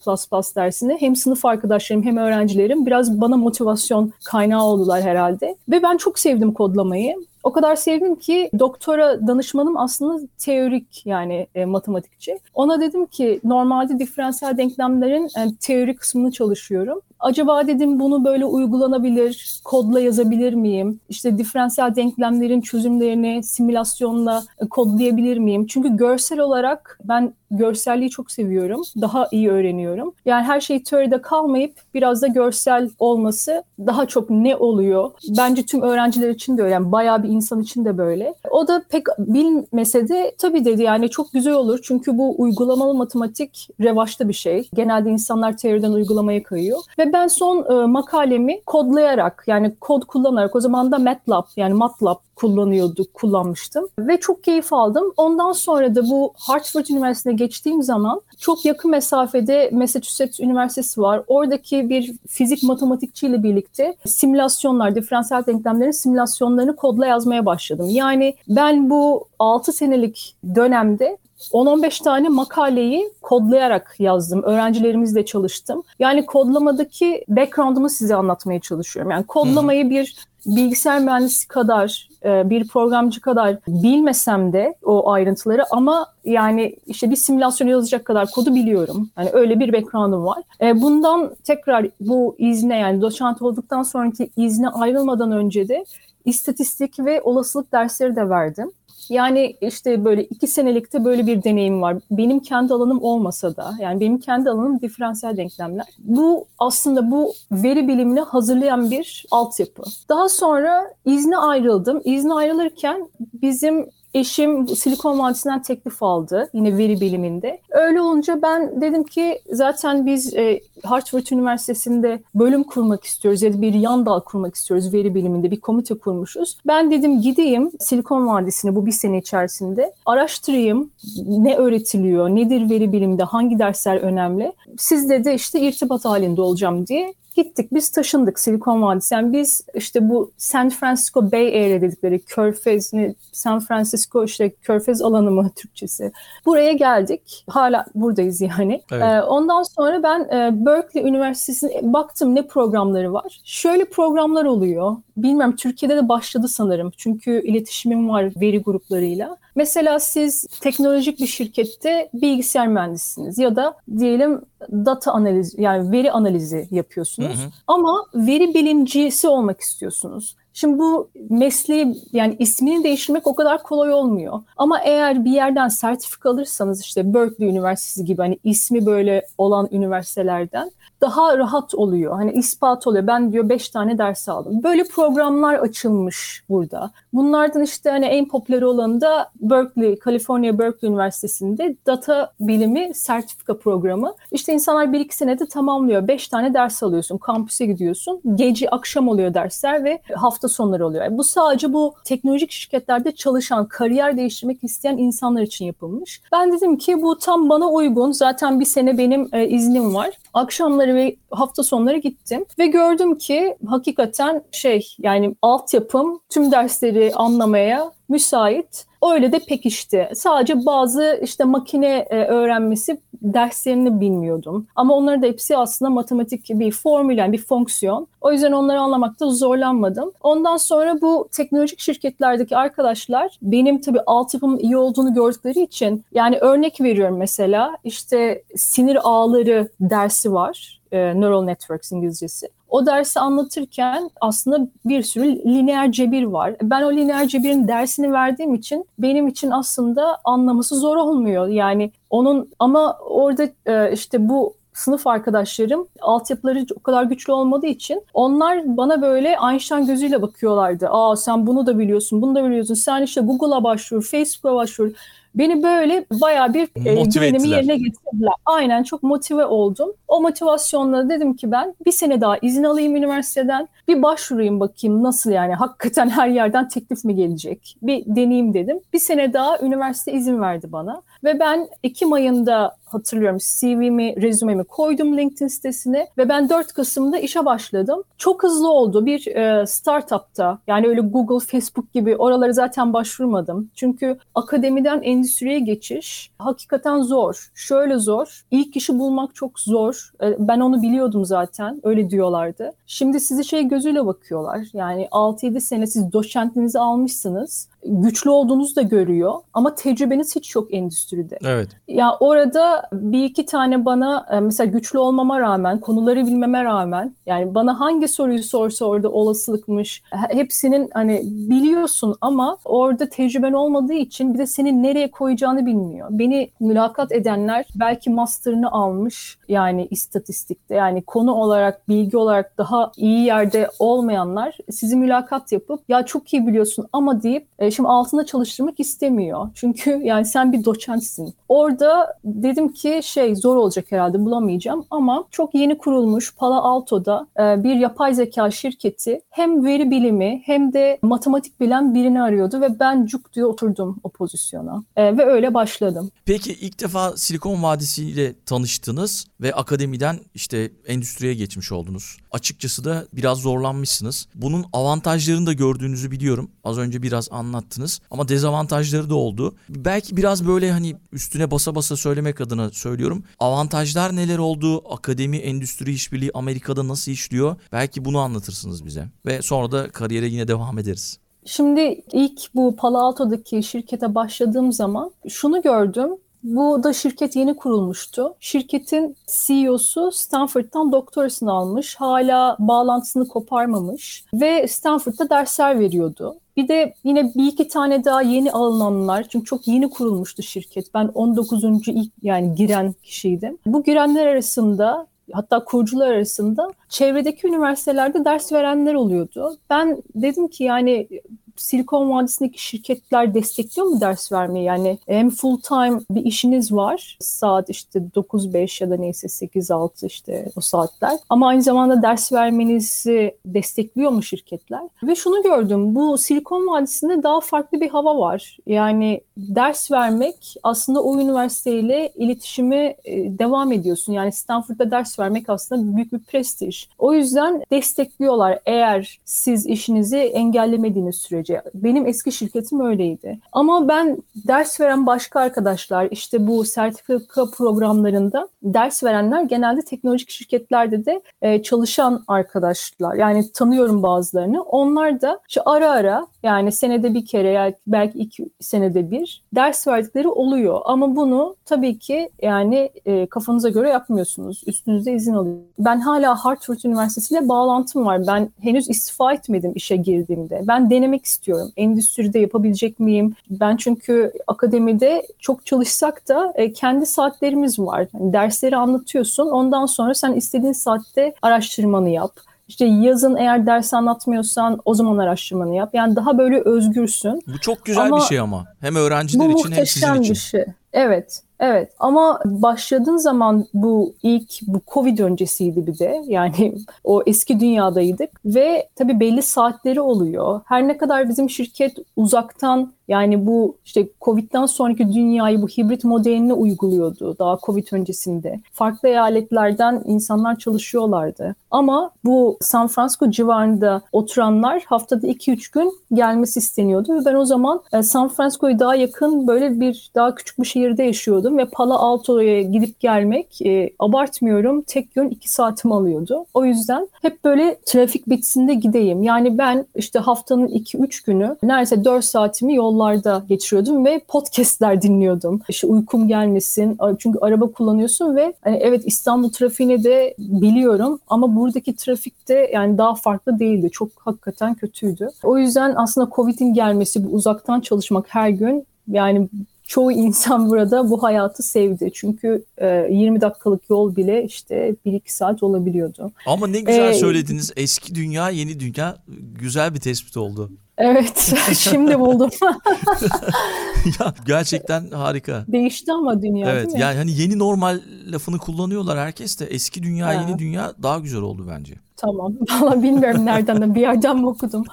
dersini. 0.56 0.98
Hem 1.00 1.16
sınıf 1.16 1.46
arkadaşlarım 1.46 2.04
hem 2.04 2.18
öğrencilerim 2.18 2.86
biraz 2.86 3.22
bana 3.22 3.38
motivasyon 3.38 4.14
kaynağı 4.24 4.64
oldular 4.64 5.02
herhalde. 5.02 5.56
Ve 5.70 5.84
ben 5.84 5.98
çok 5.98 6.20
sevdim 6.20 6.54
kodlamayı. 6.54 7.16
O 7.44 7.52
kadar 7.52 7.76
sevdim 7.76 8.16
ki 8.16 8.50
doktora 8.60 9.28
danışmanım 9.28 9.78
aslında 9.78 10.28
teorik 10.38 11.06
yani 11.06 11.48
e, 11.56 11.66
matematikçi. 11.66 12.40
Ona 12.54 12.82
dedim 12.82 13.06
ki 13.06 13.40
normalde 13.44 14.00
diferansiyel 14.00 14.58
denklemlerin 14.58 15.26
e, 15.26 15.56
teori 15.60 15.96
kısmını 15.96 16.32
çalışıyorum. 16.32 17.02
Acaba 17.20 17.68
dedim 17.68 18.00
bunu 18.00 18.26
böyle 18.26 18.46
uygulanabilir, 18.46 19.62
kodla 19.64 20.00
yazabilir 20.00 20.54
miyim? 20.54 21.00
İşte 21.10 21.38
diferansiyel 21.38 21.96
denklemlerin 21.96 22.62
çözümlerini 22.62 23.44
simülasyonla 23.44 24.44
e, 24.60 24.68
kodlayabilir 24.68 25.38
miyim? 25.38 25.68
Çünkü 25.68 25.98
görsel 25.98 26.40
olarak 26.40 27.00
ben 27.04 27.34
görselliği 27.52 28.10
çok 28.10 28.32
seviyorum. 28.32 28.82
Daha 29.02 29.28
iyi 29.32 29.50
öğreniyorum. 29.50 30.14
Yani 30.26 30.44
her 30.44 30.62
şey 30.62 30.84
teoride 30.84 31.22
kalmayıp 31.22 31.74
biraz 31.94 32.22
da 32.22 32.28
görsel 32.28 32.90
olması 33.00 33.64
daha 33.80 34.06
çok 34.06 34.30
ne 34.30 34.56
oluyor? 34.56 35.12
Bence 35.38 35.66
tüm 35.66 35.82
öğrenciler 35.82 36.30
için 36.30 36.58
de 36.58 36.64
öyle. 36.64 36.74
Yani 36.74 36.92
bayağı 36.92 37.24
bir 37.24 37.30
insan 37.30 37.62
için 37.62 37.86
de 37.86 37.98
böyle. 37.98 38.34
O 38.52 38.68
da 38.68 38.84
pek 38.90 39.04
bilmese 39.20 40.08
de 40.08 40.36
tabii 40.38 40.66
dedi 40.66 40.84
yani 40.84 41.10
çok 41.10 41.34
güzel 41.34 41.54
olur. 41.54 41.80
Çünkü 41.84 42.18
bu 42.18 42.42
uygulamalı 42.42 42.94
matematik 42.94 43.68
revaçta 43.82 44.28
bir 44.28 44.34
şey. 44.34 44.70
Genelde 44.74 45.10
insanlar 45.10 45.58
teoriden 45.58 45.92
uygulamaya 45.92 46.44
kayıyor. 46.44 46.80
Ve 47.00 47.14
ben 47.14 47.28
son 47.28 47.82
e, 47.82 47.86
makalemi 47.86 48.62
kodlayarak 48.66 49.44
yani 49.48 49.76
kod 49.80 50.02
kullanarak 50.02 50.56
o 50.56 50.60
zaman 50.60 50.92
da 50.92 50.98
MATLAB 50.98 51.46
yani 51.56 51.74
MATLAB 51.74 52.18
kullanıyorduk, 52.42 53.14
kullanmıştım. 53.14 53.88
Ve 54.00 54.20
çok 54.20 54.44
keyif 54.44 54.74
aldım. 54.74 55.14
Ondan 55.18 55.52
sonra 55.52 55.96
da 55.96 56.10
bu 56.10 56.34
Hartford 56.38 56.86
Üniversitesi'ne 56.86 57.34
geçtiğim 57.42 57.84
zaman 57.84 58.22
çok 58.40 58.66
yakın 58.66 58.92
mesafede 58.92 59.70
Massachusetts 59.74 60.40
Üniversitesi 60.40 61.02
var. 61.02 61.22
Oradaki 61.28 61.90
bir 61.90 62.14
fizik 62.28 62.64
matematikçiyle 62.64 63.44
birlikte 63.44 63.96
simülasyonlar, 64.06 64.96
diferansiyel 64.96 65.46
denklemlerin 65.46 65.92
simülasyonlarını 65.92 66.76
kodla 66.76 67.06
yazmaya 67.06 67.46
başladım. 67.46 67.88
Yani 67.90 68.36
ben 68.48 68.90
bu 68.90 69.28
6 69.40 69.74
senelik 69.74 70.36
dönemde 70.56 71.18
10-15 71.54 72.04
tane 72.04 72.30
makaleyi 72.30 73.14
kodlayarak 73.22 73.96
yazdım. 74.00 74.44
Öğrencilerimizle 74.44 75.26
çalıştım. 75.26 75.84
Yani 76.00 76.26
kodlamadaki 76.26 77.26
background'ımı 77.28 77.90
size 77.90 78.16
anlatmaya 78.16 78.60
çalışıyorum. 78.60 79.12
Yani 79.12 79.26
kodlamayı 79.26 79.90
bir 79.90 80.16
bilgisayar 80.46 81.00
mühendisi 81.00 81.48
kadar, 81.48 82.10
e, 82.26 82.50
bir 82.50 82.68
programcı 82.68 83.22
kadar 83.22 83.58
bilmesem 83.68 84.54
de 84.54 84.76
o 84.84 85.12
ayrıntıları 85.12 85.64
ama 85.72 86.06
yani 86.26 86.76
işte 86.88 87.12
bir 87.12 87.16
simülasyon 87.16 87.68
yazacak 87.68 88.06
kadar 88.06 88.32
kodu 88.32 88.56
biliyorum. 88.56 89.10
Yani 89.18 89.30
öyle 89.34 89.60
bir 89.60 89.74
background'um 89.74 90.26
var. 90.26 90.44
E, 90.62 90.82
bundan 90.82 91.36
tekrar 91.44 91.88
bu 92.00 92.36
izne 92.38 92.78
yani 92.78 93.02
doçent 93.02 93.42
olduktan 93.42 93.84
sonraki 93.84 94.30
izne 94.38 94.70
ayrılmadan 94.70 95.32
önce 95.32 95.68
de 95.68 95.86
istatistik 96.26 97.00
ve 97.00 97.22
olasılık 97.22 97.72
dersleri 97.72 98.16
de 98.16 98.30
verdim. 98.30 98.72
Yani 99.12 99.58
işte 99.62 100.06
böyle 100.06 100.24
iki 100.24 100.48
senelikte 100.48 101.06
böyle 101.06 101.28
bir 101.28 101.44
deneyim 101.44 101.82
var. 101.82 101.98
Benim 102.12 102.40
kendi 102.40 102.74
alanım 102.74 103.04
olmasa 103.04 103.56
da 103.56 103.74
yani 103.80 104.00
benim 104.00 104.20
kendi 104.20 104.50
alanım 104.50 104.82
diferansiyel 104.82 105.38
denklemler. 105.38 105.86
Bu 106.00 106.48
aslında 106.60 107.12
bu 107.12 107.34
veri 107.52 107.88
bilimini 107.88 108.20
hazırlayan 108.20 108.92
bir 108.92 109.26
altyapı. 109.32 109.84
Daha 110.10 110.30
sonra 110.30 110.94
izne 111.06 111.38
ayrıldım. 111.38 112.02
İzne 112.04 112.34
ayrılırken 112.34 113.10
bizim 113.20 113.90
Eşim 114.14 114.68
Silikon 114.68 115.20
Vadisi'nden 115.20 115.62
teklif 115.62 116.04
aldı 116.04 116.50
yine 116.54 116.78
veri 116.78 117.02
biliminde. 117.02 117.62
Öyle 117.70 118.02
olunca 118.02 118.42
ben 118.42 118.82
dedim 118.82 119.04
ki 119.04 119.40
zaten 119.52 120.06
biz 120.06 120.34
e, 120.34 120.60
Harvard 120.84 121.32
Üniversitesi'nde 121.32 122.24
bölüm 122.36 122.64
kurmak 122.64 123.04
istiyoruz 123.04 123.42
ya 123.42 123.54
da 123.54 123.62
bir 123.62 123.74
yan 123.74 124.06
dal 124.06 124.20
kurmak 124.20 124.56
istiyoruz 124.56 124.94
veri 124.94 125.16
biliminde 125.16 125.52
bir 125.52 125.60
komite 125.60 125.98
kurmuşuz. 125.98 126.58
Ben 126.68 126.92
dedim 126.92 127.22
gideyim 127.22 127.72
Silikon 127.80 128.28
Vadisi'ne 128.28 128.76
bu 128.76 128.86
bir 128.86 128.92
sene 128.92 129.18
içerisinde 129.18 129.94
araştırayım 130.06 130.92
ne 131.28 131.56
öğretiliyor, 131.56 132.30
nedir 132.30 132.70
veri 132.70 132.92
biliminde, 132.92 133.24
hangi 133.24 133.60
dersler 133.60 133.98
önemli. 133.98 134.54
Sizle 134.78 135.24
de 135.24 135.34
işte 135.34 135.60
irtibat 135.60 136.06
halinde 136.06 136.42
olacağım 136.42 136.88
diye 136.88 137.14
Gittik 137.36 137.74
biz 137.74 137.92
taşındık 137.92 138.40
Silikon 138.40 138.82
Vadisi. 138.82 139.14
Yani 139.14 139.34
biz 139.34 139.66
işte 139.74 140.10
bu 140.10 140.32
San 140.38 140.70
Francisco 140.70 141.32
Bay 141.32 141.48
Area 141.48 141.82
dedikleri 141.82 142.20
Körfez, 142.26 142.92
San 143.32 143.60
Francisco 143.60 144.24
işte 144.24 144.50
Körfez 144.50 145.02
alanı 145.02 145.32
mı 145.32 145.52
Türkçesi. 145.56 146.12
Buraya 146.46 146.72
geldik. 146.74 147.46
Hala 147.50 147.86
buradayız 147.96 148.42
yani. 148.42 148.82
Evet. 148.92 149.04
Ee, 149.04 149.22
ondan 149.22 149.64
sonra 149.64 150.04
ben 150.04 150.20
e, 150.20 150.66
Berkeley 150.66 151.10
Üniversitesi'ne 151.10 151.94
baktım 151.94 152.36
ne 152.36 152.48
programları 152.48 153.14
var. 153.14 153.42
Şöyle 153.44 153.86
programlar 153.86 154.46
oluyor. 154.46 154.96
Bilmiyorum 155.18 155.56
Türkiye'de 155.56 155.96
de 155.96 156.10
başladı 156.10 156.48
sanırım. 156.48 156.92
Çünkü 156.98 157.42
iletişimim 157.42 158.10
var 158.10 158.32
veri 158.42 158.62
gruplarıyla. 158.62 159.38
Mesela 159.56 160.00
siz 160.00 160.46
teknolojik 160.62 161.20
bir 161.20 161.28
şirkette 161.28 162.10
bilgisayar 162.14 162.68
mühendisiniz 162.68 163.38
ya 163.38 163.56
da 163.56 163.78
diyelim 163.98 164.42
data 164.72 165.12
analizi 165.12 165.62
yani 165.62 165.92
veri 165.92 166.12
analizi 166.12 166.68
yapıyorsunuz 166.72 167.38
hı 167.38 167.44
hı. 167.44 167.52
ama 167.68 168.06
veri 168.16 168.54
bilimcisi 168.54 169.28
olmak 169.28 169.62
istiyorsunuz. 169.62 170.36
Şimdi 170.54 170.80
bu 170.80 171.10
mesleği 171.30 171.96
yani 172.14 172.36
ismini 172.40 172.84
değiştirmek 172.84 173.28
o 173.28 173.36
kadar 173.36 173.64
kolay 173.64 173.94
olmuyor. 173.94 174.42
Ama 174.58 174.80
eğer 174.80 175.26
bir 175.26 175.32
yerden 175.32 175.68
sertifika 175.68 176.30
alırsanız 176.30 176.82
işte 176.82 177.14
Berkeley 177.14 177.50
Üniversitesi 177.50 178.06
gibi 178.06 178.22
hani 178.22 178.40
ismi 178.44 178.86
böyle 178.86 179.28
olan 179.38 179.68
üniversitelerden 179.72 180.72
daha 181.02 181.38
rahat 181.38 181.76
oluyor. 181.76 182.14
Hani 182.16 182.32
ispat 182.32 182.88
oluyor. 182.88 183.08
Ben 183.08 183.32
diyor 183.32 183.50
beş 183.50 183.70
tane 183.70 183.98
ders 183.98 184.30
aldım. 184.30 184.64
Böyle 184.64 184.84
programlar 184.84 185.54
açılmış 185.54 186.44
burada. 186.50 186.92
Bunlardan 187.14 187.64
işte 187.64 187.90
hani 187.90 188.06
en 188.06 188.28
popüler 188.28 188.62
olanı 188.62 189.02
da 189.02 189.30
Berkeley, 189.42 190.00
California 190.06 190.60
Berkeley 190.60 190.92
Üniversitesi'nde 190.92 191.76
data 191.86 192.32
bilimi 192.40 192.94
sertifika 192.94 193.58
programı. 193.58 194.14
İşte 194.32 194.54
insanlar 194.54 194.94
bir 194.94 195.00
iki 195.00 195.16
senede 195.16 195.46
tamamlıyor. 195.46 196.08
Beş 196.08 196.28
tane 196.28 196.54
ders 196.54 196.84
alıyorsun. 196.84 197.18
Kampüse 197.18 197.66
gidiyorsun. 197.66 198.22
Gece 198.36 198.70
akşam 198.70 199.08
oluyor 199.08 199.34
dersler 199.34 199.84
ve 199.84 200.02
hafta 200.16 200.48
sonları 200.48 200.88
oluyor. 200.88 201.04
Yani 201.04 201.18
bu 201.18 201.24
sadece 201.24 201.74
bu 201.74 201.94
teknolojik 202.04 202.52
şirketlerde 202.52 203.12
çalışan, 203.12 203.66
kariyer 203.66 204.18
değiştirmek 204.18 204.64
isteyen 204.64 204.98
insanlar 204.98 205.42
için 205.42 205.66
yapılmış. 205.66 206.22
Ben 206.32 206.52
dedim 206.52 206.78
ki 206.78 207.02
bu 207.02 207.18
tam 207.18 207.50
bana 207.50 207.70
uygun. 207.70 208.12
Zaten 208.12 208.60
bir 208.60 208.66
sene 208.66 208.98
benim 208.98 209.30
e, 209.34 209.48
iznim 209.48 209.96
var. 209.96 210.10
Akşamları 210.34 210.96
ve 210.96 211.16
hafta 211.32 211.64
sonları 211.64 211.98
gittim 211.98 212.46
ve 212.60 212.68
gördüm 212.68 213.18
ki 213.18 213.58
hakikaten 213.68 214.44
şey 214.52 214.96
yani 215.00 215.36
altyapım 215.42 216.20
tüm 216.30 216.52
dersleri 216.52 217.12
anlamaya 217.16 217.92
müsait. 218.10 218.91
Öyle 219.14 219.32
de 219.32 219.40
pekişti. 219.40 220.10
Sadece 220.14 220.66
bazı 220.66 221.20
işte 221.24 221.44
makine 221.44 222.08
e, 222.10 222.26
öğrenmesi 222.26 222.98
derslerini 223.22 224.02
bilmiyordum. 224.02 224.68
Ama 224.76 224.94
onları 224.96 225.22
da 225.22 225.26
hepsi 225.26 225.58
aslında 225.58 225.90
matematik 225.92 226.50
bir 226.50 226.72
formül 226.72 227.18
yani 227.18 227.34
bir 227.34 227.46
fonksiyon. 227.46 228.08
O 228.22 228.32
yüzden 228.32 228.52
onları 228.52 228.80
anlamakta 228.80 229.30
zorlanmadım. 229.30 230.12
Ondan 230.22 230.58
sonra 230.58 231.02
bu 231.02 231.28
teknolojik 231.32 231.80
şirketlerdeki 231.80 232.58
arkadaşlar 232.58 233.38
benim 233.42 233.82
tabii 233.82 234.02
altyapımın 234.06 234.60
iyi 234.60 234.78
olduğunu 234.78 235.14
gördükleri 235.14 235.62
için 235.62 236.06
yani 236.14 236.38
örnek 236.38 236.82
veriyorum 236.82 237.18
mesela 237.18 237.78
işte 237.84 238.44
sinir 238.56 239.00
ağları 239.04 239.70
dersi 239.80 240.34
var. 240.34 240.82
E, 240.92 240.98
neural 240.98 241.44
Networks 241.44 241.92
İngilizcesi. 241.92 242.48
O 242.72 242.86
dersi 242.86 243.20
anlatırken 243.20 244.10
aslında 244.22 244.68
bir 244.86 245.04
sürü 245.04 245.26
lineer 245.26 245.92
cebir 245.92 246.24
var. 246.24 246.56
Ben 246.62 246.82
o 246.82 246.92
lineer 246.92 247.28
cebirin 247.28 247.68
dersini 247.68 248.14
verdiğim 248.14 248.54
için 248.54 248.86
benim 249.00 249.28
için 249.28 249.52
aslında 249.52 250.18
anlaması 250.24 250.76
zor 250.76 250.96
olmuyor. 250.98 251.48
Yani 251.48 251.92
onun 252.10 252.50
ama 252.60 252.98
orada 253.00 253.50
e, 253.66 253.94
işte 253.94 254.30
bu 254.30 254.54
sınıf 254.74 255.08
arkadaşlarım 255.08 255.88
altyapıları 256.02 256.66
o 256.76 256.80
kadar 256.80 257.04
güçlü 257.04 257.34
olmadığı 257.34 257.68
için 257.68 258.04
onlar 258.14 258.78
bana 258.78 259.02
böyle 259.02 259.38
Einstein 259.52 259.86
gözüyle 259.86 260.22
bakıyorlardı. 260.22 260.88
Aa 260.90 261.16
sen 261.16 261.48
bunu 261.48 261.66
da 261.66 261.80
biliyorsun, 261.80 262.22
bunu 262.22 262.36
da 262.36 262.46
biliyorsun. 262.46 262.74
Sen 262.74 263.02
işte 263.02 263.22
Google'a 263.22 263.64
başvur, 263.64 264.02
Facebook'a 264.02 264.56
başvur. 264.56 264.92
Beni 265.36 265.64
böyle 265.64 266.06
bayağı 266.22 266.54
bir 266.54 266.70
e, 266.86 266.96
motive 266.96 267.26
e, 267.26 267.28
yerine 267.28 267.76
getirdiler. 267.76 268.34
Aynen 268.46 268.84
çok 268.84 269.04
motive 269.04 269.46
oldum. 269.46 269.94
O 270.08 270.22
motivasyonla 270.22 271.10
dedim 271.10 271.36
ki 271.36 271.52
ben 271.52 271.76
bir 271.86 271.92
sene 271.92 272.22
daha 272.22 272.38
izin 272.38 272.64
alayım 272.64 272.96
üniversiteden. 272.96 273.68
Bir 273.88 274.02
başvurayım 274.02 274.60
bakayım 274.60 275.04
nasıl 275.04 275.32
yani 275.32 275.54
hakikaten 275.54 276.10
her 276.10 276.28
yerden 276.28 276.68
teklif 276.68 277.06
mi 277.06 277.16
gelecek? 277.16 277.78
Bir 277.82 278.04
deneyeyim 278.06 278.54
dedim. 278.54 278.80
Bir 278.94 279.00
sene 279.00 279.34
daha 279.34 279.60
üniversite 279.60 280.14
izin 280.14 280.42
verdi 280.42 280.72
bana. 280.72 281.02
Ve 281.24 281.40
ben 281.40 281.68
Ekim 281.84 282.14
ayında 282.14 282.76
hatırlıyorum 282.94 283.38
CV'mi, 283.38 284.22
rezümemi 284.22 284.64
koydum 284.64 285.18
LinkedIn 285.18 285.48
sitesine 285.48 286.08
ve 286.18 286.30
ben 286.30 286.50
4 286.50 286.74
Kasım'da 286.74 287.18
işe 287.18 287.46
başladım. 287.46 288.04
Çok 288.18 288.44
hızlı 288.44 288.72
oldu. 288.72 289.06
Bir 289.06 289.28
e, 289.28 289.66
startupta 289.68 290.60
yani 290.68 290.88
öyle 290.88 291.02
Google, 291.02 291.46
Facebook 291.46 291.94
gibi 291.94 292.16
oraları 292.16 292.54
zaten 292.54 292.94
başvurmadım. 292.94 293.72
Çünkü 293.76 294.18
akademiden 294.36 295.02
endüstriye 295.02 295.60
geçiş 295.60 296.32
hakikaten 296.40 297.02
zor. 297.02 297.52
Şöyle 297.56 297.98
zor. 297.98 298.42
İlk 298.52 298.76
işi 298.76 299.00
bulmak 299.00 299.36
çok 299.36 299.60
zor. 299.60 300.12
E, 300.24 300.36
ben 300.40 300.60
onu 300.60 300.82
biliyordum 300.82 301.26
zaten. 301.26 301.82
Öyle 301.84 302.10
diyorlardı. 302.10 302.72
Şimdi 302.86 303.20
sizi 303.20 303.46
şey 303.46 303.68
gözüyle 303.68 304.06
bakıyorlar. 304.06 304.68
Yani 304.74 305.08
6-7 305.12 305.62
sene 305.62 305.88
siz 305.88 306.14
doçentliğinizi 306.14 306.80
almışsınız 306.80 307.72
güçlü 307.86 308.30
olduğunuzu 308.30 308.76
da 308.76 308.82
görüyor 308.82 309.34
ama 309.54 309.76
tecrübeniz 309.76 310.36
hiç 310.36 310.56
yok 310.56 310.74
endüstride. 310.74 311.38
Evet. 311.46 311.70
Ya 311.88 312.18
orada 312.20 312.81
Bir 312.94 313.24
iki 313.24 313.46
tane 313.46 313.86
bana 313.86 314.26
e, 314.32 314.40
mesela 314.40 314.72
güçlü 314.72 315.00
olmama 315.00 315.40
rağmen, 315.40 315.80
konuları 315.80 316.26
bilmeme 316.26 316.64
rağmen 316.64 317.16
yani 317.26 317.56
bana 317.56 317.80
hangi 317.80 318.08
soruyu 318.08 318.44
sorsa 318.44 318.86
orada 318.86 319.12
olasılıkmış. 319.12 320.04
Hepsinin 320.12 320.90
hani 320.94 321.22
biliyorsun 321.26 322.16
ama 322.22 322.58
orada 322.66 323.10
tecrüben 323.10 323.54
olmadığı 323.54 323.94
için 323.94 324.34
bir 324.34 324.40
de 324.40 324.48
seni 324.48 324.84
nereye 324.84 325.12
koyacağını 325.12 325.66
bilmiyor. 325.66 326.08
Beni 326.12 326.52
mülakat 326.60 327.12
edenler 327.12 327.66
belki 327.76 328.10
master'ını 328.10 328.72
almış 328.72 329.38
yani 329.48 329.88
istatistikte 329.92 330.76
yani 330.76 331.02
konu 331.02 331.34
olarak, 331.34 331.90
bilgi 331.90 332.18
olarak 332.18 332.58
daha 332.58 332.92
iyi 332.98 333.26
yerde 333.26 333.70
olmayanlar 333.80 334.58
sizi 334.72 334.96
mülakat 334.96 335.52
yapıp 335.52 335.90
ya 335.90 336.06
çok 336.06 336.34
iyi 336.34 336.48
biliyorsun 336.48 336.88
ama 336.94 337.24
deyip 337.24 337.48
e, 337.60 337.72
şimdi 337.72 337.90
altında 337.90 338.26
çalıştırmak 338.26 338.80
istemiyor. 338.80 339.50
Çünkü 339.56 340.00
yani 340.04 340.26
sen 340.26 340.54
bir 340.54 340.66
doçentsin. 340.66 341.34
Orada 341.50 342.18
dedim 342.24 342.71
ki 342.72 343.00
şey 343.04 343.36
zor 343.36 343.56
olacak 343.56 343.86
herhalde 343.90 344.26
bulamayacağım 344.26 344.86
ama 344.92 345.24
çok 345.32 345.56
yeni 345.56 345.78
kurulmuş 345.78 346.36
Palo 346.36 346.56
Alto'da 346.56 347.28
e, 347.40 347.64
bir 347.64 347.76
yapay 347.76 348.14
zeka 348.14 348.52
şirketi 348.52 349.22
hem 349.30 349.66
veri 349.66 349.92
bilimi 349.92 350.42
hem 350.46 350.74
de 350.74 351.00
matematik 351.02 351.60
bilen 351.60 351.96
birini 351.96 352.22
arıyordu 352.22 352.62
ve 352.62 352.80
ben 352.80 353.06
cuk 353.06 353.34
diye 353.34 353.46
oturdum 353.46 354.00
o 354.04 354.10
pozisyona 354.10 354.84
e, 354.96 355.18
ve 355.18 355.26
öyle 355.26 355.54
başladım. 355.54 356.12
Peki 356.26 356.54
ilk 356.54 356.82
defa 356.82 357.18
Silikon 357.18 357.64
Vadisi 357.64 358.06
ile 358.06 358.36
tanıştınız 358.46 359.26
ve 359.42 359.54
akademiden 359.54 360.20
işte 360.34 360.72
endüstriye 360.88 361.34
geçmiş 361.34 361.72
oldunuz. 361.72 362.18
Açıkçası 362.32 362.84
da 362.84 363.06
biraz 363.14 363.38
zorlanmışsınız. 363.38 364.28
Bunun 364.36 364.66
avantajlarını 364.74 365.46
da 365.46 365.54
gördüğünüzü 365.54 366.12
biliyorum. 366.12 366.52
Az 366.64 366.78
önce 366.78 367.02
biraz 367.02 367.32
anlattınız 367.32 368.02
ama 368.12 368.28
dezavantajları 368.28 369.10
da 369.10 369.16
oldu. 369.16 369.56
Belki 369.70 370.18
biraz 370.18 370.48
böyle 370.48 370.72
hani 370.72 370.96
üstüne 371.12 371.52
basa 371.52 371.76
basa 371.76 371.98
söylemek 371.98 372.42
adına 372.42 372.61
söylüyorum. 372.70 373.24
Avantajlar 373.40 374.16
neler 374.16 374.38
oldu? 374.38 374.94
Akademi, 374.94 375.38
endüstri 375.38 375.92
işbirliği 375.92 376.32
Amerika'da 376.34 376.88
nasıl 376.88 377.12
işliyor? 377.12 377.56
Belki 377.72 378.06
bunu 378.06 378.20
anlatırsınız 378.20 378.86
bize. 378.86 379.08
Ve 379.26 379.42
sonra 379.42 379.72
da 379.72 379.90
kariyere 379.90 380.28
yine 380.28 380.48
devam 380.48 380.80
ederiz. 380.80 381.20
Şimdi 381.46 382.04
ilk 382.12 382.56
bu 382.56 382.76
Palo 382.76 382.98
Alto'daki 382.98 383.64
şirkete 383.64 384.16
başladığım 384.16 384.74
zaman 384.74 385.12
şunu 385.30 385.62
gördüm. 385.62 386.10
Bu 386.44 386.84
da 386.84 386.94
şirket 386.94 387.36
yeni 387.36 387.56
kurulmuştu. 387.56 388.36
Şirketin 388.40 389.16
CEO'su 389.28 390.12
Stanford'dan 390.12 390.92
doktorasını 390.92 391.52
almış. 391.52 391.96
Hala 391.96 392.58
bağlantısını 392.60 393.28
koparmamış 393.28 394.26
ve 394.34 394.68
Stanford'da 394.68 395.30
dersler 395.30 395.80
veriyordu. 395.80 396.36
Bir 396.58 396.68
de 396.68 396.94
yine 397.04 397.34
bir 397.36 397.48
iki 397.48 397.68
tane 397.68 398.06
daha 398.06 398.22
yeni 398.22 398.52
alınanlar 398.52 399.24
çünkü 399.30 399.46
çok 399.46 399.68
yeni 399.68 399.90
kurulmuştu 399.90 400.44
şirket. 400.44 400.94
Ben 400.94 401.08
19. 401.08 401.64
ilk 401.88 402.12
yani 402.22 402.56
giren 402.56 402.94
kişiydim. 403.04 403.58
Bu 403.66 403.84
girenler 403.84 404.28
arasında 404.28 405.08
hatta 405.34 405.64
kurucular 405.64 406.12
arasında 406.12 406.72
çevredeki 406.90 407.48
üniversitelerde 407.48 408.26
ders 408.26 408.52
verenler 408.52 408.94
oluyordu. 408.94 409.58
Ben 409.70 410.04
dedim 410.16 410.48
ki 410.48 410.64
yani 410.64 411.08
Silikon 411.56 412.12
Vadisi'ndeki 412.12 412.64
şirketler 412.64 413.34
destekliyor 413.34 413.88
mu 413.88 414.02
ders 414.02 414.32
vermeyi? 414.32 414.66
Yani 414.66 414.98
hem 415.08 415.30
full 415.30 415.58
time 415.58 416.00
bir 416.10 416.26
işiniz 416.26 416.72
var. 416.72 417.18
Saat 417.20 417.70
işte 417.70 418.00
9-5 418.16 418.84
ya 418.84 418.90
da 418.90 418.98
neyse 418.98 419.28
8-6 419.28 420.08
işte 420.08 420.46
o 420.56 420.62
saatler. 420.62 421.18
Ama 421.30 421.48
aynı 421.48 421.62
zamanda 421.62 422.02
ders 422.02 422.32
vermenizi 422.32 423.36
destekliyor 423.46 424.12
mu 424.12 424.24
şirketler? 424.24 424.82
Ve 425.04 425.16
şunu 425.16 425.44
gördüm. 425.44 425.96
Bu 425.96 426.18
Silikon 426.18 426.68
Vadisi'nde 426.68 427.24
daha 427.24 427.40
farklı 427.40 427.82
bir 427.82 427.90
hava 427.90 428.18
var. 428.20 428.58
Yani 428.68 429.22
ders 429.38 429.92
vermek 429.92 430.56
aslında 430.64 431.04
o 431.04 431.20
üniversiteyle 431.20 432.12
iletişimi 432.16 432.96
e, 433.04 433.40
devam 433.40 433.72
ediyorsun. 433.72 434.14
Yani 434.14 434.32
Stanford'da 434.32 434.92
ders 434.92 435.20
vermek 435.20 435.50
aslında 435.50 435.96
büyük 435.96 436.14
bir 436.14 436.20
prestij. 436.20 436.86
O 437.00 437.14
yüzden 437.14 437.64
destekliyorlar 437.72 438.60
eğer 438.66 439.20
siz 439.26 439.66
işinizi 439.66 440.18
engellemediğiniz 440.18 441.16
sürece 441.16 441.41
sürece. 441.42 441.62
Benim 441.74 442.08
eski 442.08 442.32
şirketim 442.32 442.80
öyleydi. 442.80 443.40
Ama 443.52 443.88
ben 443.88 444.18
ders 444.48 444.80
veren 444.80 445.06
başka 445.06 445.40
arkadaşlar 445.40 446.08
işte 446.12 446.48
bu 446.48 446.66
sertifika 446.66 447.46
programlarında 447.58 448.48
ders 448.64 449.04
verenler 449.04 449.42
genelde 449.44 449.82
teknolojik 449.82 450.30
şirketlerde 450.30 451.06
de 451.06 451.22
e, 451.42 451.64
çalışan 451.64 452.24
arkadaşlar. 452.28 453.16
Yani 453.16 453.52
tanıyorum 453.52 454.04
bazılarını. 454.04 454.62
Onlar 454.62 455.22
da 455.22 455.40
işte 455.50 455.62
ara 455.66 455.92
ara 455.92 456.28
yani 456.44 456.72
senede 456.72 457.14
bir 457.14 457.26
kere 457.26 457.76
belki 457.88 458.20
iki 458.20 458.50
senede 458.60 459.12
bir 459.12 459.44
ders 459.56 459.88
verdikleri 459.88 460.28
oluyor. 460.28 460.82
Ama 460.86 461.16
bunu 461.16 461.56
tabii 461.66 462.00
ki 462.00 462.30
yani 462.42 462.90
e, 463.06 463.26
kafanıza 463.26 463.70
göre 463.70 463.90
yapmıyorsunuz. 463.90 464.64
Üstünüzde 464.68 465.14
izin 465.14 465.34
alıyor. 465.34 465.58
Ben 465.80 466.00
hala 466.00 466.36
Harvard 466.36 466.86
Üniversitesi 466.86 467.34
ile 467.34 467.50
bağlantım 467.50 468.06
var. 468.06 468.28
Ben 468.28 468.50
henüz 468.60 468.90
istifa 468.90 469.34
etmedim 469.34 469.72
işe 469.76 469.96
girdiğimde. 469.96 470.62
Ben 470.68 470.90
denemek 470.90 471.26
istiyorum. 471.32 471.72
Endüstride 471.78 472.40
yapabilecek 472.40 473.00
miyim? 473.00 473.36
Ben 473.50 473.78
çünkü 473.78 474.32
akademide 474.48 475.28
çok 475.40 475.66
çalışsak 475.66 476.28
da 476.28 476.54
e, 476.56 476.74
kendi 476.74 477.06
saatlerimiz 477.06 477.80
var. 477.80 478.08
Yani 478.14 478.34
dersleri 478.34 478.78
anlatıyorsun. 478.78 479.48
Ondan 479.48 479.86
sonra 479.86 480.14
sen 480.14 480.34
istediğin 480.34 480.74
saatte 480.74 481.34
araştırmanı 481.42 482.10
yap 482.10 482.32
işte 482.72 482.86
yazın 482.86 483.36
eğer 483.36 483.66
ders 483.66 483.94
anlatmıyorsan 483.94 484.80
o 484.86 484.94
zaman 484.94 485.18
araştırmanı 485.18 485.76
yap. 485.76 485.90
Yani 485.94 486.16
daha 486.16 486.38
böyle 486.38 486.62
özgürsün. 486.62 487.42
Bu 487.48 487.60
çok 487.60 487.86
güzel 487.86 488.06
ama 488.06 488.18
bir 488.18 488.22
şey 488.22 488.40
ama. 488.40 488.66
Hem 488.82 488.96
öğrenciler 488.96 489.50
için 489.50 489.72
hem 489.72 489.86
sizin 489.86 490.00
için. 490.00 490.10
Bu 490.10 490.16
muhteşem 490.16 490.22
bir 490.22 490.36
şey. 490.36 490.66
Evet. 490.94 491.42
Evet 491.62 491.92
ama 492.00 492.40
başladığın 492.46 493.18
zaman 493.18 493.66
bu 493.74 494.14
ilk 494.24 494.62
bu 494.62 494.82
Covid 494.94 495.20
öncesiydi 495.20 495.88
bir 495.88 496.00
de 496.00 496.24
yani 496.28 496.76
o 497.04 497.24
eski 497.26 497.60
dünyadaydık 497.60 498.30
ve 498.46 498.90
tabii 498.96 499.20
belli 499.20 499.42
saatleri 499.42 500.02
oluyor. 500.02 500.62
Her 500.66 500.88
ne 500.88 500.98
kadar 500.98 501.30
bizim 501.30 501.50
şirket 501.50 501.98
uzaktan 502.16 502.94
yani 503.12 503.46
bu 503.46 503.76
işte 503.86 504.08
Covid'den 504.22 504.66
sonraki 504.66 505.14
dünyayı 505.14 505.62
bu 505.62 505.68
hibrit 505.68 506.04
modeline 506.04 506.54
uyguluyordu 506.54 507.36
daha 507.40 507.58
Covid 507.66 507.88
öncesinde. 507.92 508.60
Farklı 508.74 509.10
eyaletlerden 509.10 510.02
insanlar 510.06 510.56
çalışıyorlardı. 510.56 511.56
Ama 511.72 512.12
bu 512.24 512.58
San 512.62 512.88
Francisco 512.88 513.32
civarında 513.32 514.02
oturanlar 514.12 514.84
haftada 514.86 515.28
2-3 515.28 515.74
gün 515.74 515.94
gelmesi 516.14 516.60
isteniyordu 516.60 517.20
ve 517.20 517.26
ben 517.26 517.36
o 517.36 517.46
zaman 517.46 517.82
e, 517.94 518.04
San 518.04 518.30
Francisco'ya 518.30 518.80
daha 518.80 518.96
yakın 518.96 519.48
böyle 519.48 519.80
bir 519.80 520.12
daha 520.16 520.36
küçük 520.36 520.60
bir 520.60 520.66
şehirde 520.66 521.04
yaşıyordum 521.04 521.58
ve 521.58 521.66
Palo 521.66 521.94
Alto'ya 521.94 522.62
gidip 522.62 523.00
gelmek 523.00 523.62
e, 523.66 523.90
abartmıyorum 524.00 524.82
tek 524.82 525.16
gün 525.16 525.30
2 525.30 525.52
saatimi 525.52 525.94
alıyordu. 525.94 526.46
O 526.54 526.66
yüzden 526.66 527.08
hep 527.22 527.44
böyle 527.44 527.78
trafik 527.86 528.30
bitsin 528.30 528.68
de 528.68 528.74
gideyim. 528.74 529.24
Yani 529.24 529.58
ben 529.58 529.86
işte 529.96 530.20
haftanın 530.20 530.68
2-3 530.68 531.26
günü 531.26 531.58
neredeyse 531.64 532.06
4 532.06 532.26
saatimi 532.26 532.76
yollarda 533.02 533.46
geçiriyordum 533.50 534.06
ve 534.06 534.22
podcastler 534.28 535.02
dinliyordum. 535.02 535.62
İşte 535.70 535.88
uykum 535.88 536.28
gelmesin 536.28 536.98
çünkü 537.20 537.40
araba 537.42 537.72
kullanıyorsun 537.72 538.36
ve 538.36 538.54
hani 538.62 538.78
evet 538.78 539.04
İstanbul 539.06 539.52
trafiğini 539.52 540.04
de 540.04 540.36
biliyorum 540.38 541.20
ama 541.28 541.56
buradaki 541.56 541.96
trafikte 541.96 542.70
yani 542.74 542.98
daha 542.98 543.16
farklı 543.16 543.60
değildi. 543.60 543.90
Çok 543.92 544.10
hakikaten 544.16 544.76
kötüydü. 544.76 545.30
O 545.44 545.58
yüzden 545.58 545.94
aslında 545.98 546.30
Covid'in 546.36 546.74
gelmesi, 546.74 547.26
bu 547.26 547.36
uzaktan 547.36 547.82
çalışmak 547.82 548.26
her 548.30 548.50
gün 548.50 548.86
yani 549.08 549.50
çoğu 549.88 550.12
insan 550.12 550.70
burada 550.70 551.10
bu 551.10 551.24
hayatı 551.24 551.64
sevdi. 551.64 552.12
Çünkü 552.14 552.64
e, 552.78 553.08
20 553.10 553.42
dakikalık 553.42 553.90
yol 553.90 554.16
bile 554.16 554.44
işte 554.46 554.96
1-2 555.06 555.22
saat 555.26 555.64
olabiliyordu. 555.64 556.32
Ama 556.46 556.68
ne 556.68 556.80
güzel 556.80 557.10
ee, 557.10 557.14
söylediniz. 557.14 557.74
Eski 557.76 558.16
dünya, 558.16 558.50
yeni 558.50 558.80
dünya 558.80 559.18
güzel 559.60 559.94
bir 559.94 560.00
tespit 560.00 560.38
oldu. 560.38 560.72
Evet, 561.04 561.54
şimdi 561.78 562.20
buldum. 562.20 562.50
ya 564.20 564.34
gerçekten 564.46 565.12
harika. 565.12 565.66
Değişti 565.68 566.12
ama 566.12 566.42
dünya 566.42 566.72
evet, 566.72 566.86
değil 566.86 566.96
mi? 566.96 567.02
Yani 567.02 567.18
hani 567.18 567.32
yeni 567.32 567.60
normal 567.60 568.00
lafını 568.32 568.58
kullanıyorlar 568.58 569.20
herkes 569.20 569.60
de 569.60 569.66
eski 569.66 570.04
dünya, 570.04 570.28
ha. 570.28 570.34
yeni 570.34 570.60
dünya 570.60 570.94
daha 571.04 571.20
güzel 571.20 571.42
oldu 571.42 571.66
bence. 571.70 571.94
Tamam. 572.18 572.54
Valla 572.82 573.04
bilmiyorum 573.04 573.46
nereden 573.46 573.82
de 573.82 573.96
bir 573.96 574.02
yerden 574.02 574.38
mi 574.38 574.48
okudum. 574.48 574.84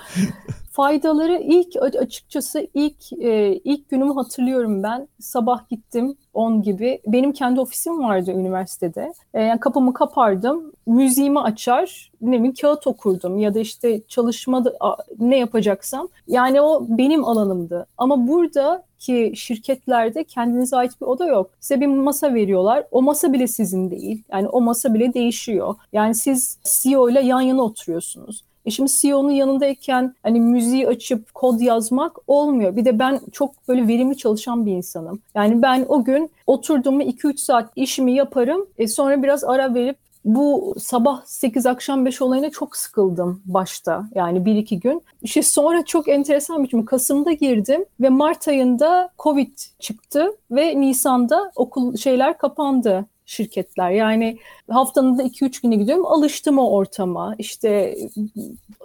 Faydaları 0.78 1.38
ilk 1.42 1.76
açıkçası 2.00 2.66
ilk 2.74 3.12
e, 3.12 3.54
ilk 3.64 3.88
günümü 3.88 4.14
hatırlıyorum 4.14 4.82
ben. 4.82 5.08
Sabah 5.20 5.68
gittim 5.68 6.16
10 6.34 6.62
gibi. 6.62 7.00
Benim 7.06 7.32
kendi 7.32 7.60
ofisim 7.60 8.02
vardı 8.02 8.30
üniversitede. 8.32 9.12
E, 9.34 9.42
yani 9.42 9.60
kapımı 9.60 9.94
kapardım. 9.94 10.72
Müziğimi 10.86 11.40
açar, 11.40 12.12
ne 12.20 12.36
bileyim 12.36 12.54
kağıt 12.60 12.86
okurdum 12.86 13.38
ya 13.38 13.54
da 13.54 13.58
işte 13.58 14.00
çalışmada 14.08 14.76
ne 15.18 15.38
yapacaksam. 15.38 16.08
Yani 16.26 16.60
o 16.60 16.86
benim 16.88 17.24
alanımdı. 17.24 17.86
Ama 17.96 18.28
burada 18.28 18.84
ki 18.98 19.32
şirketlerde 19.36 20.24
kendinize 20.24 20.76
ait 20.76 21.00
bir 21.00 21.06
oda 21.06 21.26
yok. 21.26 21.50
Size 21.60 21.80
bir 21.80 21.86
masa 21.86 22.34
veriyorlar. 22.34 22.84
O 22.90 23.02
masa 23.02 23.32
bile 23.32 23.46
sizin 23.46 23.90
değil. 23.90 24.22
Yani 24.32 24.48
o 24.48 24.60
masa 24.60 24.94
bile 24.94 25.14
değişiyor. 25.14 25.74
Yani 25.92 26.14
siz 26.14 26.58
CEO 26.64 27.08
ile 27.08 27.20
yan 27.20 27.40
yana 27.40 27.62
oturuyorsunuz. 27.62 28.44
E 28.66 28.70
şimdi 28.70 28.90
CEO'nun 29.00 29.30
yanındayken 29.30 30.14
hani 30.22 30.40
müziği 30.40 30.88
açıp 30.88 31.34
kod 31.34 31.60
yazmak 31.60 32.16
olmuyor. 32.26 32.76
Bir 32.76 32.84
de 32.84 32.98
ben 32.98 33.20
çok 33.32 33.68
böyle 33.68 33.88
verimli 33.88 34.16
çalışan 34.16 34.66
bir 34.66 34.72
insanım. 34.72 35.20
Yani 35.34 35.62
ben 35.62 35.84
o 35.88 36.04
gün 36.04 36.30
oturduğumu 36.46 37.02
2-3 37.02 37.36
saat 37.36 37.70
işimi 37.76 38.12
yaparım. 38.14 38.66
E 38.78 38.88
sonra 38.88 39.22
biraz 39.22 39.44
ara 39.44 39.74
verip 39.74 39.96
bu 40.24 40.74
sabah 40.78 41.22
8 41.24 41.66
akşam 41.66 42.06
5 42.06 42.22
olayına 42.22 42.50
çok 42.50 42.76
sıkıldım 42.76 43.42
başta. 43.46 44.04
Yani 44.14 44.44
bir 44.44 44.56
iki 44.56 44.80
gün. 44.80 45.02
İşte 45.22 45.42
sonra 45.42 45.84
çok 45.84 46.08
enteresan 46.08 46.64
bir 46.64 46.68
şey. 46.68 46.84
Kasım'da 46.84 47.32
girdim 47.32 47.84
ve 48.00 48.08
Mart 48.08 48.48
ayında 48.48 49.10
Covid 49.18 49.58
çıktı 49.78 50.36
ve 50.50 50.80
Nisan'da 50.80 51.52
okul 51.56 51.96
şeyler 51.96 52.38
kapandı 52.38 53.06
şirketler. 53.28 53.90
Yani 53.90 54.38
haftanın 54.70 55.18
da 55.18 55.22
2-3 55.22 55.62
günü 55.62 55.76
gidiyorum. 55.76 56.06
Alıştım 56.06 56.58
o 56.58 56.70
ortama. 56.70 57.34
İşte 57.38 57.98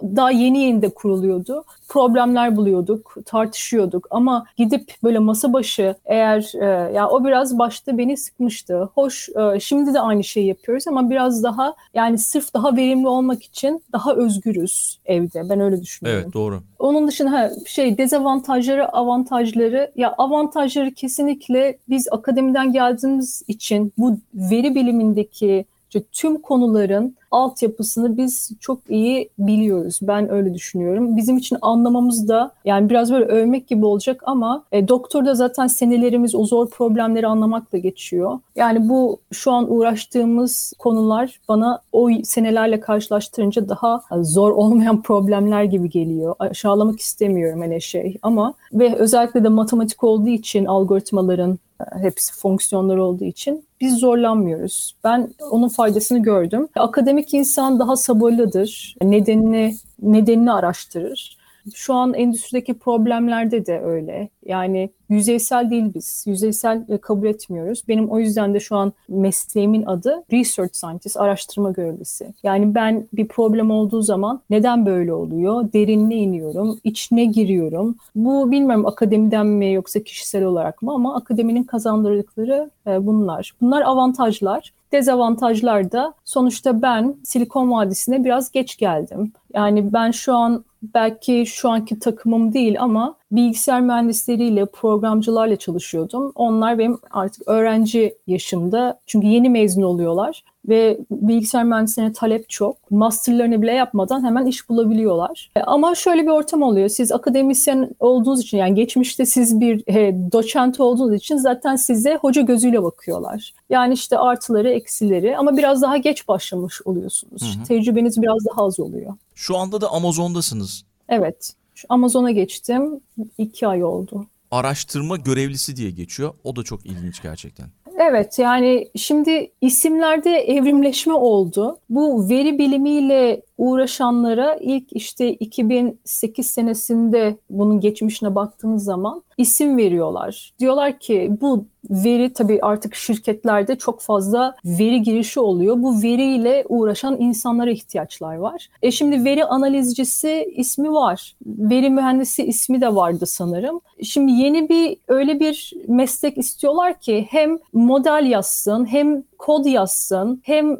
daha 0.02 0.30
yeni 0.30 0.58
yeni 0.58 0.82
de 0.82 0.88
kuruluyordu. 0.88 1.64
Problemler 1.88 2.56
buluyorduk, 2.56 3.16
tartışıyorduk 3.26 4.06
ama 4.10 4.46
gidip 4.56 4.94
böyle 5.02 5.18
masa 5.18 5.52
başı 5.52 5.94
eğer 6.04 6.52
e, 6.60 6.92
ya 6.94 7.08
o 7.08 7.24
biraz 7.24 7.58
başta 7.58 7.98
beni 7.98 8.16
sıkmıştı. 8.16 8.88
Hoş 8.94 9.28
e, 9.28 9.60
şimdi 9.60 9.94
de 9.94 10.00
aynı 10.00 10.24
şeyi 10.24 10.46
yapıyoruz 10.46 10.88
ama 10.88 11.10
biraz 11.10 11.42
daha 11.42 11.74
yani 11.94 12.18
sırf 12.18 12.54
daha 12.54 12.76
verimli 12.76 13.08
olmak 13.08 13.42
için 13.42 13.82
daha 13.92 14.14
özgürüz 14.14 14.98
evde. 15.06 15.48
Ben 15.48 15.60
öyle 15.60 15.82
düşünüyorum. 15.82 16.22
Evet 16.24 16.34
doğru. 16.34 16.60
Onun 16.78 17.08
dışında 17.08 17.32
ha, 17.32 17.50
şey 17.66 17.98
dezavantajları, 17.98 18.92
avantajları 18.92 19.92
ya 19.96 20.14
avantajları 20.18 20.94
kesinlikle 20.94 21.78
biz 21.88 22.08
akademiden 22.10 22.72
geldiğimiz 22.72 23.42
için 23.48 23.92
bu 23.98 24.16
veri 24.34 24.74
bilimindeki 24.74 25.64
tüm 26.12 26.42
konuların 26.42 27.16
altyapısını 27.34 28.16
biz 28.16 28.50
çok 28.60 28.78
iyi 28.88 29.28
biliyoruz. 29.38 29.98
Ben 30.02 30.30
öyle 30.30 30.54
düşünüyorum. 30.54 31.16
Bizim 31.16 31.36
için 31.36 31.58
anlamamız 31.62 32.28
da 32.28 32.52
yani 32.64 32.90
biraz 32.90 33.12
böyle 33.12 33.24
övmek 33.24 33.68
gibi 33.68 33.86
olacak 33.86 34.22
ama 34.26 34.64
e, 34.72 34.88
doktorda 34.88 35.34
zaten 35.34 35.66
senelerimiz 35.66 36.34
o 36.34 36.44
zor 36.44 36.70
problemleri 36.70 37.26
anlamakla 37.26 37.78
geçiyor. 37.78 38.38
Yani 38.56 38.88
bu 38.88 39.18
şu 39.32 39.52
an 39.52 39.72
uğraştığımız 39.72 40.72
konular 40.78 41.40
bana 41.48 41.80
o 41.92 42.10
senelerle 42.24 42.80
karşılaştırınca 42.80 43.68
daha 43.68 44.02
zor 44.20 44.50
olmayan 44.50 45.02
problemler 45.02 45.64
gibi 45.64 45.90
geliyor. 45.90 46.34
Aşağılamak 46.38 47.00
istemiyorum 47.00 47.60
hani 47.60 47.82
şey 47.82 48.18
ama 48.22 48.54
ve 48.72 48.94
özellikle 48.96 49.44
de 49.44 49.48
matematik 49.48 50.04
olduğu 50.04 50.28
için 50.28 50.64
algoritmaların 50.64 51.58
hepsi 51.92 52.34
fonksiyonlar 52.34 52.96
olduğu 52.96 53.24
için 53.24 53.64
biz 53.80 53.98
zorlanmıyoruz. 53.98 54.96
Ben 55.04 55.34
onun 55.50 55.68
faydasını 55.68 56.22
gördüm. 56.22 56.68
Akademik 56.76 57.23
insan 57.32 57.78
daha 57.78 57.96
sabırlıdır. 57.96 58.96
Nedenini 59.02 59.74
nedenini 60.02 60.52
araştırır. 60.52 61.38
Şu 61.74 61.94
an 61.94 62.14
endüstrideki 62.14 62.78
problemlerde 62.78 63.66
de 63.66 63.80
öyle. 63.80 64.28
Yani 64.46 64.90
yüzeysel 65.08 65.70
değil 65.70 65.94
biz. 65.94 66.24
Yüzeysel 66.26 66.84
e, 66.88 66.98
kabul 66.98 67.26
etmiyoruz. 67.26 67.82
Benim 67.88 68.10
o 68.10 68.18
yüzden 68.18 68.54
de 68.54 68.60
şu 68.60 68.76
an 68.76 68.92
mesleğimin 69.08 69.86
adı 69.86 70.24
Research 70.32 70.74
Scientist, 70.74 71.16
araştırma 71.16 71.70
görevlisi. 71.70 72.34
Yani 72.42 72.74
ben 72.74 73.06
bir 73.12 73.28
problem 73.28 73.70
olduğu 73.70 74.02
zaman 74.02 74.40
neden 74.50 74.86
böyle 74.86 75.12
oluyor? 75.12 75.72
Derinine 75.72 76.14
iniyorum, 76.14 76.80
içine 76.84 77.24
giriyorum. 77.24 77.96
Bu 78.14 78.50
bilmiyorum 78.50 78.86
akademiden 78.86 79.46
mi 79.46 79.72
yoksa 79.72 80.00
kişisel 80.00 80.44
olarak 80.44 80.82
mı 80.82 80.92
ama 80.92 81.16
akademinin 81.16 81.62
kazandırdıkları 81.62 82.70
e, 82.86 83.06
bunlar. 83.06 83.54
Bunlar 83.60 83.82
avantajlar. 83.82 84.72
Dezavantajlar 84.92 85.92
da 85.92 86.14
sonuçta 86.24 86.82
ben 86.82 87.16
Silikon 87.24 87.70
Vadisi'ne 87.70 88.24
biraz 88.24 88.50
geç 88.50 88.76
geldim. 88.76 89.32
Yani 89.54 89.92
ben 89.92 90.10
şu 90.10 90.34
an 90.34 90.64
belki 90.94 91.46
şu 91.46 91.70
anki 91.70 91.98
takımım 91.98 92.52
değil 92.54 92.76
ama 92.80 93.14
bilgisayar 93.36 93.80
mühendisleriyle, 93.80 94.66
programcılarla 94.66 95.56
çalışıyordum. 95.56 96.32
Onlar 96.34 96.78
benim 96.78 96.98
artık 97.10 97.48
öğrenci 97.48 98.14
yaşımda 98.26 99.00
çünkü 99.06 99.26
yeni 99.26 99.50
mezun 99.50 99.82
oluyorlar 99.82 100.44
ve 100.68 100.98
bilgisayar 101.10 101.64
mühendislerine 101.64 102.12
talep 102.12 102.48
çok. 102.48 102.90
Masterlarını 102.90 103.62
bile 103.62 103.72
yapmadan 103.72 104.24
hemen 104.24 104.46
iş 104.46 104.68
bulabiliyorlar. 104.68 105.50
E, 105.56 105.60
ama 105.60 105.94
şöyle 105.94 106.22
bir 106.22 106.30
ortam 106.30 106.62
oluyor. 106.62 106.88
Siz 106.88 107.12
akademisyen 107.12 107.90
olduğunuz 108.00 108.40
için 108.40 108.58
yani 108.58 108.74
geçmişte 108.74 109.26
siz 109.26 109.60
bir 109.60 109.82
e, 109.88 110.32
doçent 110.32 110.80
olduğunuz 110.80 111.14
için 111.14 111.36
zaten 111.36 111.76
size 111.76 112.16
hoca 112.16 112.42
gözüyle 112.42 112.82
bakıyorlar. 112.82 113.54
Yani 113.70 113.94
işte 113.94 114.18
artıları, 114.18 114.70
eksileri 114.70 115.36
ama 115.36 115.56
biraz 115.56 115.82
daha 115.82 115.96
geç 115.96 116.28
başlamış 116.28 116.82
oluyorsunuz. 116.84 117.42
Hı 117.42 117.60
hı. 117.60 117.64
Tecrübeniz 117.64 118.22
biraz 118.22 118.38
daha 118.50 118.66
az 118.66 118.80
oluyor. 118.80 119.14
Şu 119.34 119.56
anda 119.56 119.80
da 119.80 119.88
Amazon'dasınız. 119.90 120.84
Evet. 121.08 121.54
Amazon'a 121.88 122.30
geçtim. 122.30 123.00
iki 123.38 123.66
ay 123.66 123.84
oldu. 123.84 124.26
Araştırma 124.50 125.16
görevlisi 125.16 125.76
diye 125.76 125.90
geçiyor. 125.90 126.34
O 126.44 126.56
da 126.56 126.62
çok 126.62 126.86
ilginç 126.86 127.22
gerçekten. 127.22 127.66
Evet 127.98 128.38
yani 128.38 128.88
şimdi 128.96 129.50
isimlerde 129.60 130.30
evrimleşme 130.30 131.12
oldu. 131.12 131.78
Bu 131.90 132.28
veri 132.28 132.58
bilimiyle 132.58 133.42
uğraşanlara 133.58 134.56
ilk 134.60 134.92
işte 134.92 135.32
2008 135.32 136.46
senesinde 136.46 137.36
bunun 137.50 137.80
geçmişine 137.80 138.34
baktığınız 138.34 138.84
zaman 138.84 139.22
isim 139.38 139.76
veriyorlar. 139.76 140.52
Diyorlar 140.58 140.98
ki 140.98 141.30
bu 141.40 141.66
veri 141.90 142.32
tabii 142.32 142.58
artık 142.62 142.94
şirketlerde 142.94 143.76
çok 143.76 144.00
fazla 144.00 144.54
veri 144.64 145.02
girişi 145.02 145.40
oluyor. 145.40 145.82
Bu 145.82 146.02
veriyle 146.02 146.64
uğraşan 146.68 147.20
insanlara 147.20 147.70
ihtiyaçlar 147.70 148.36
var. 148.36 148.68
E 148.82 148.90
şimdi 148.90 149.24
veri 149.24 149.44
analizcisi 149.44 150.52
ismi 150.56 150.92
var. 150.92 151.36
Veri 151.46 151.90
mühendisi 151.90 152.44
ismi 152.44 152.80
de 152.80 152.94
vardı 152.94 153.26
sanırım. 153.26 153.80
Şimdi 154.02 154.32
yeni 154.32 154.68
bir 154.68 154.96
öyle 155.08 155.40
bir 155.40 155.72
meslek 155.88 156.38
istiyorlar 156.38 157.00
ki 157.00 157.26
hem 157.30 157.58
model 157.72 158.26
yazsın 158.30 158.86
hem 158.86 159.24
kod 159.44 159.64
yazsın, 159.64 160.40
hem 160.44 160.72
e, 160.72 160.78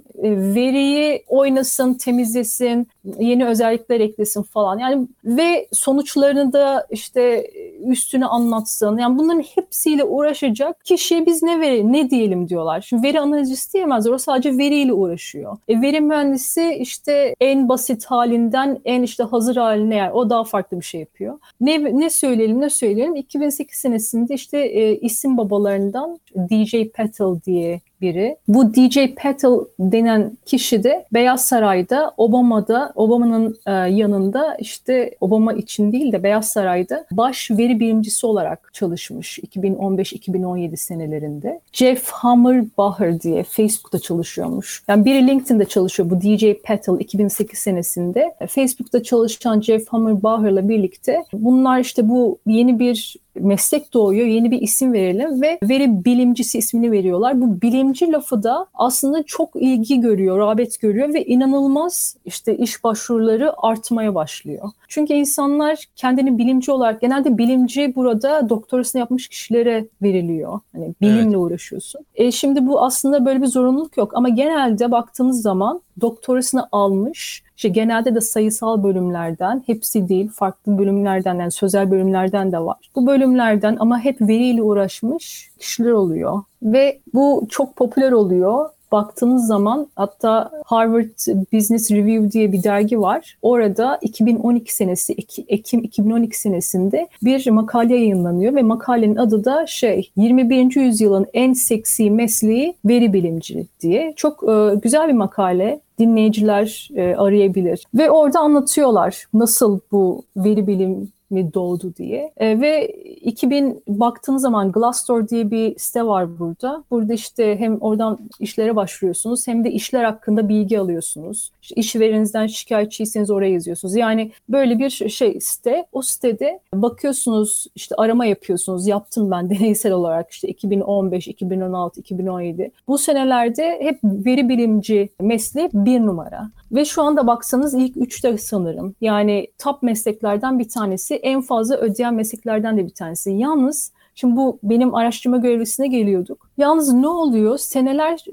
veriyi 0.55 1.25
oynasın, 1.29 1.95
temizlesin, 1.95 2.64
in 2.65 2.87
yeni 3.19 3.47
özellikler 3.47 4.01
eklesin 4.01 4.43
falan. 4.43 4.79
Yani 4.79 5.09
ve 5.25 5.69
sonuçlarını 5.73 6.53
da 6.53 6.87
işte 6.91 7.51
üstüne 7.87 8.27
anlatsın. 8.27 8.99
Yani 8.99 9.19
bunların 9.19 9.43
hepsiyle 9.55 10.05
uğraşacak 10.05 10.85
kişiye 10.85 11.27
biz 11.27 11.43
ne 11.43 11.61
veri, 11.61 11.93
ne 11.93 12.11
diyelim 12.11 12.49
diyorlar. 12.49 12.81
Şimdi 12.81 13.03
veri 13.03 13.21
analizisti 13.21 13.73
diyemezler. 13.73 14.13
O 14.13 14.19
sadece 14.19 14.59
veriyle 14.59 14.93
uğraşıyor. 14.93 15.57
E, 15.69 15.83
veri 15.83 16.01
mühendisi 16.01 16.77
işte 16.81 17.35
en 17.41 17.69
basit 17.69 18.05
halinden 18.05 18.79
en 18.85 19.03
işte 19.03 19.23
hazır 19.23 19.57
haline 19.57 19.97
yani 19.97 20.13
o 20.13 20.31
daha 20.31 20.45
farklı 20.45 20.81
bir 20.81 20.85
şey 20.85 21.01
yapıyor. 21.01 21.39
Ne 21.61 21.85
ne 22.01 22.11
söyleyelim 22.11 22.61
ne 22.61 22.71
söyleyelim 22.71 23.17
2008 23.17 23.79
senesinde 23.79 24.35
işte 24.35 24.59
e, 24.59 24.97
isim 24.97 25.37
babalarından 25.37 26.19
DJ 26.51 26.75
Patel 26.97 27.41
diye 27.47 27.81
biri. 28.01 28.37
Bu 28.49 28.75
DJ 28.75 28.99
Patel 29.17 29.59
denen 29.79 30.39
kişi 30.47 30.83
de 30.83 31.07
Beyaz 31.13 31.45
Saray'da 31.45 32.15
Obama'da 32.17 32.93
Obama'nın 32.95 33.59
e, 33.67 33.73
yanında 33.73 34.55
işte 34.55 35.15
Obama 35.21 35.53
için 35.53 35.93
değil 35.93 36.13
de 36.13 36.23
Beyaz 36.23 36.49
Saray'da 36.49 37.07
baş 37.11 37.51
veri 37.51 37.81
bilimcisi 37.81 38.27
olarak 38.27 38.71
çalışmış 38.73 39.39
2015-2017 39.39 40.77
senelerinde. 40.77 41.61
Jeff 41.73 42.11
Hammerbacher 42.11 43.21
diye 43.21 43.43
Facebook'ta 43.43 43.99
çalışıyormuş. 43.99 44.83
Yani 44.89 45.05
biri 45.05 45.27
LinkedIn'de 45.27 45.65
çalışıyor 45.65 46.11
bu 46.11 46.21
DJ 46.21 46.45
Patel 46.65 47.01
2008 47.01 47.59
senesinde. 47.59 48.35
Facebook'ta 48.49 49.03
çalışan 49.03 49.61
Jeff 49.61 49.89
Hammerbacher'la 49.89 50.69
birlikte 50.69 51.25
bunlar 51.33 51.81
işte 51.81 52.09
bu 52.09 52.39
yeni 52.47 52.79
bir 52.79 53.17
meslek 53.41 53.95
doğuyor, 53.95 54.27
yeni 54.27 54.51
bir 54.51 54.63
isim 54.63 54.93
verelim 54.93 55.43
ve 55.43 55.59
veri 55.63 56.05
bilimcisi 56.05 56.59
ismini 56.59 56.93
veriyorlar. 56.93 57.41
Bu 57.41 57.61
bilimci 57.61 58.13
lafı 58.13 58.43
da 58.43 58.67
aslında 58.75 59.23
çok 59.23 59.51
ilgi 59.57 60.01
görüyor, 60.01 60.39
rağbet 60.39 60.81
görüyor 60.81 61.15
ve 61.15 61.25
inanılmaz 61.25 62.17
işte 62.25 62.57
iş 62.57 62.85
başvuruları 62.85 63.53
artmaya 63.57 64.15
başlıyor. 64.15 64.71
Çünkü 64.89 65.13
insanlar 65.13 65.85
kendini 65.97 66.39
bilimci 66.39 66.73
olarak 66.73 67.01
genelde 67.01 67.39
bilimci 67.39 67.93
burada 67.97 68.49
doktorasını 68.49 69.01
yapmış 69.01 69.29
kişilere 69.29 69.87
veriliyor. 70.03 70.61
Hani 70.73 70.95
bilimle 71.01 71.23
evet. 71.23 71.37
uğraşıyorsun. 71.37 72.01
E 72.15 72.33
şimdi 72.33 72.67
bu 72.67 72.83
aslında 72.83 73.27
böyle 73.27 73.43
bir 73.43 73.47
zorunluluk 73.47 73.97
yok 73.97 74.17
ama 74.17 74.29
genelde 74.29 74.91
baktığınız 74.91 75.43
zaman 75.43 75.81
doktorasını 76.01 76.69
almış 76.73 77.43
işte 77.65 77.81
genelde 77.81 78.15
de 78.15 78.21
sayısal 78.21 78.83
bölümlerden, 78.83 79.63
hepsi 79.67 80.09
değil, 80.09 80.29
farklı 80.29 80.79
bölümlerden, 80.79 81.35
yani 81.35 81.51
sözel 81.51 81.91
bölümlerden 81.91 82.53
de 82.53 82.59
var. 82.59 82.77
Bu 82.97 83.07
bölümlerden 83.07 83.77
ama 83.81 84.01
hep 84.01 84.21
veriyle 84.21 84.63
uğraşmış 84.63 85.51
kişiler 85.59 85.91
oluyor. 85.91 86.43
Ve 86.63 86.99
bu 87.15 87.47
çok 87.51 87.77
popüler 87.77 88.13
oluyor 88.13 88.69
baktığınız 88.93 89.47
zaman 89.47 89.87
hatta 89.97 90.51
Harvard 90.65 91.09
Business 91.53 91.91
Review 91.91 92.33
diye 92.33 92.53
bir 92.53 92.63
dergi 92.63 93.01
var. 93.01 93.37
Orada 93.43 93.99
2012 94.03 94.75
senesi 94.75 95.17
Ekim 95.49 95.81
2012 95.83 96.41
senesinde 96.41 97.09
bir 97.23 97.51
makale 97.51 97.95
yayınlanıyor 97.95 98.55
ve 98.55 98.63
makalenin 98.63 99.17
adı 99.17 99.45
da 99.45 99.67
şey 99.67 100.11
21. 100.17 100.77
yüzyılın 100.77 101.27
en 101.35 101.53
seksi 101.53 102.11
mesleği 102.11 102.75
veri 102.85 103.13
bilimci 103.13 103.67
diye. 103.81 104.13
Çok 104.17 104.43
e, 104.43 104.75
güzel 104.83 105.09
bir 105.09 105.13
makale. 105.13 105.81
Dinleyiciler 105.99 106.89
e, 106.95 107.15
arayabilir. 107.17 107.85
Ve 107.95 108.11
orada 108.11 108.41
anlatıyorlar 108.41 109.25
nasıl 109.35 109.81
bu 109.93 110.25
veri 110.37 110.67
bilim 110.67 111.13
mi 111.35 111.55
doğdu 111.55 111.95
diye. 111.97 112.33
E, 112.37 112.61
ve 112.61 112.89
2000 112.89 113.83
baktığınız 113.89 114.43
zaman 114.43 114.73
Glassdoor 114.73 115.29
diye 115.29 115.51
bir 115.51 115.79
site 115.79 116.07
var 116.07 116.39
burada. 116.39 116.85
Burada 116.91 117.15
işte 117.15 117.57
hem 117.59 117.79
oradan 117.81 118.19
işlere 118.41 118.77
başvuruyorsunuz 118.77 119.49
hem 119.49 119.65
de 119.65 119.71
işler 119.71 120.05
hakkında 120.05 120.49
bilgi 120.49 120.81
alıyorsunuz. 120.81 121.53
İşte 121.63 121.75
işverenizden 121.75 122.47
şikayetçiyseniz 122.47 123.31
oraya 123.31 123.53
yazıyorsunuz. 123.53 123.97
Yani 123.97 124.33
böyle 124.49 124.79
bir 124.79 124.91
şey 124.91 125.41
site. 125.41 125.87
O 125.93 126.03
sitede 126.03 126.61
bakıyorsunuz 126.75 127.67
işte 127.75 127.95
arama 127.99 128.27
yapıyorsunuz. 128.27 128.87
Yaptım 128.87 129.31
ben 129.31 129.51
deneysel 129.51 129.93
olarak 129.93 130.31
işte 130.31 130.49
2015, 130.49 131.29
2016, 131.29 132.01
2017. 132.01 132.71
Bu 132.89 132.99
senelerde 132.99 133.79
hep 133.81 133.99
veri 134.05 134.49
bilimci 134.49 135.09
mesleği 135.21 135.69
bir 135.73 136.01
numara. 136.01 136.51
Ve 136.73 136.85
şu 136.85 137.03
anda 137.03 137.27
baksanız 137.27 137.75
ilk 137.75 137.97
üçte 137.97 138.39
sanırım. 138.39 138.95
Yani 139.01 139.47
top 139.59 139.83
mesleklerden 139.83 140.59
bir 140.59 140.69
tanesi. 140.69 141.15
En 141.25 141.41
fazla 141.41 141.77
ödeyen 141.77 142.15
mesleklerden 142.15 142.79
de 142.79 142.85
bir 142.85 142.95
tanesi. 142.95 143.31
Yalnız 143.31 143.93
Şimdi 144.15 144.37
bu 144.37 144.59
benim 144.63 144.95
araştırma 144.95 145.37
görevlisine 145.37 145.89
geliyorduk. 145.89 146.51
Yalnız 146.59 146.93
ne 146.93 147.09
oluyor? 147.09 147.59
Seneler 147.59 148.25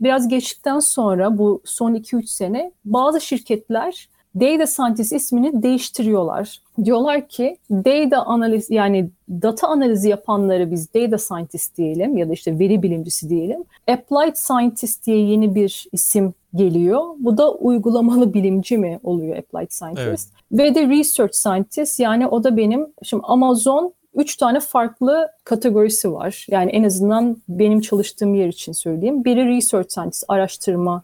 biraz 0.00 0.28
geçtikten 0.28 0.78
sonra 0.78 1.38
bu 1.38 1.62
son 1.64 1.94
2-3 1.94 2.26
sene 2.26 2.72
bazı 2.84 3.20
şirketler 3.20 4.08
data 4.34 4.66
scientist 4.66 5.12
ismini 5.12 5.62
değiştiriyorlar. 5.62 6.60
Diyorlar 6.84 7.28
ki 7.28 7.56
data 7.70 8.22
analiz 8.22 8.70
yani 8.70 9.10
data 9.30 9.68
analizi 9.68 10.08
yapanları 10.08 10.70
biz 10.70 10.94
data 10.94 11.18
scientist 11.18 11.76
diyelim 11.76 12.16
ya 12.16 12.28
da 12.28 12.32
işte 12.32 12.58
veri 12.58 12.82
bilimcisi 12.82 13.30
diyelim. 13.30 13.64
Applied 13.88 14.34
scientist 14.34 15.06
diye 15.06 15.18
yeni 15.18 15.54
bir 15.54 15.86
isim 15.92 16.34
geliyor. 16.54 17.02
Bu 17.18 17.38
da 17.38 17.52
uygulamalı 17.52 18.34
bilimci 18.34 18.78
mi 18.78 19.00
oluyor 19.02 19.36
applied 19.36 19.70
scientist? 19.70 20.06
Evet. 20.08 20.20
Ve 20.52 20.74
de 20.74 20.98
research 20.98 21.34
scientist 21.34 22.00
yani 22.00 22.26
o 22.26 22.44
da 22.44 22.56
benim 22.56 22.86
şimdi 23.02 23.22
Amazon 23.26 23.92
üç 24.14 24.36
tane 24.36 24.60
farklı 24.60 25.28
kategorisi 25.44 26.12
var. 26.12 26.46
Yani 26.50 26.70
en 26.70 26.84
azından 26.84 27.36
benim 27.48 27.80
çalıştığım 27.80 28.34
yer 28.34 28.48
için 28.48 28.72
söyleyeyim. 28.72 29.24
Biri 29.24 29.56
research 29.56 29.88
scientist, 29.90 30.24
araştırma 30.28 31.02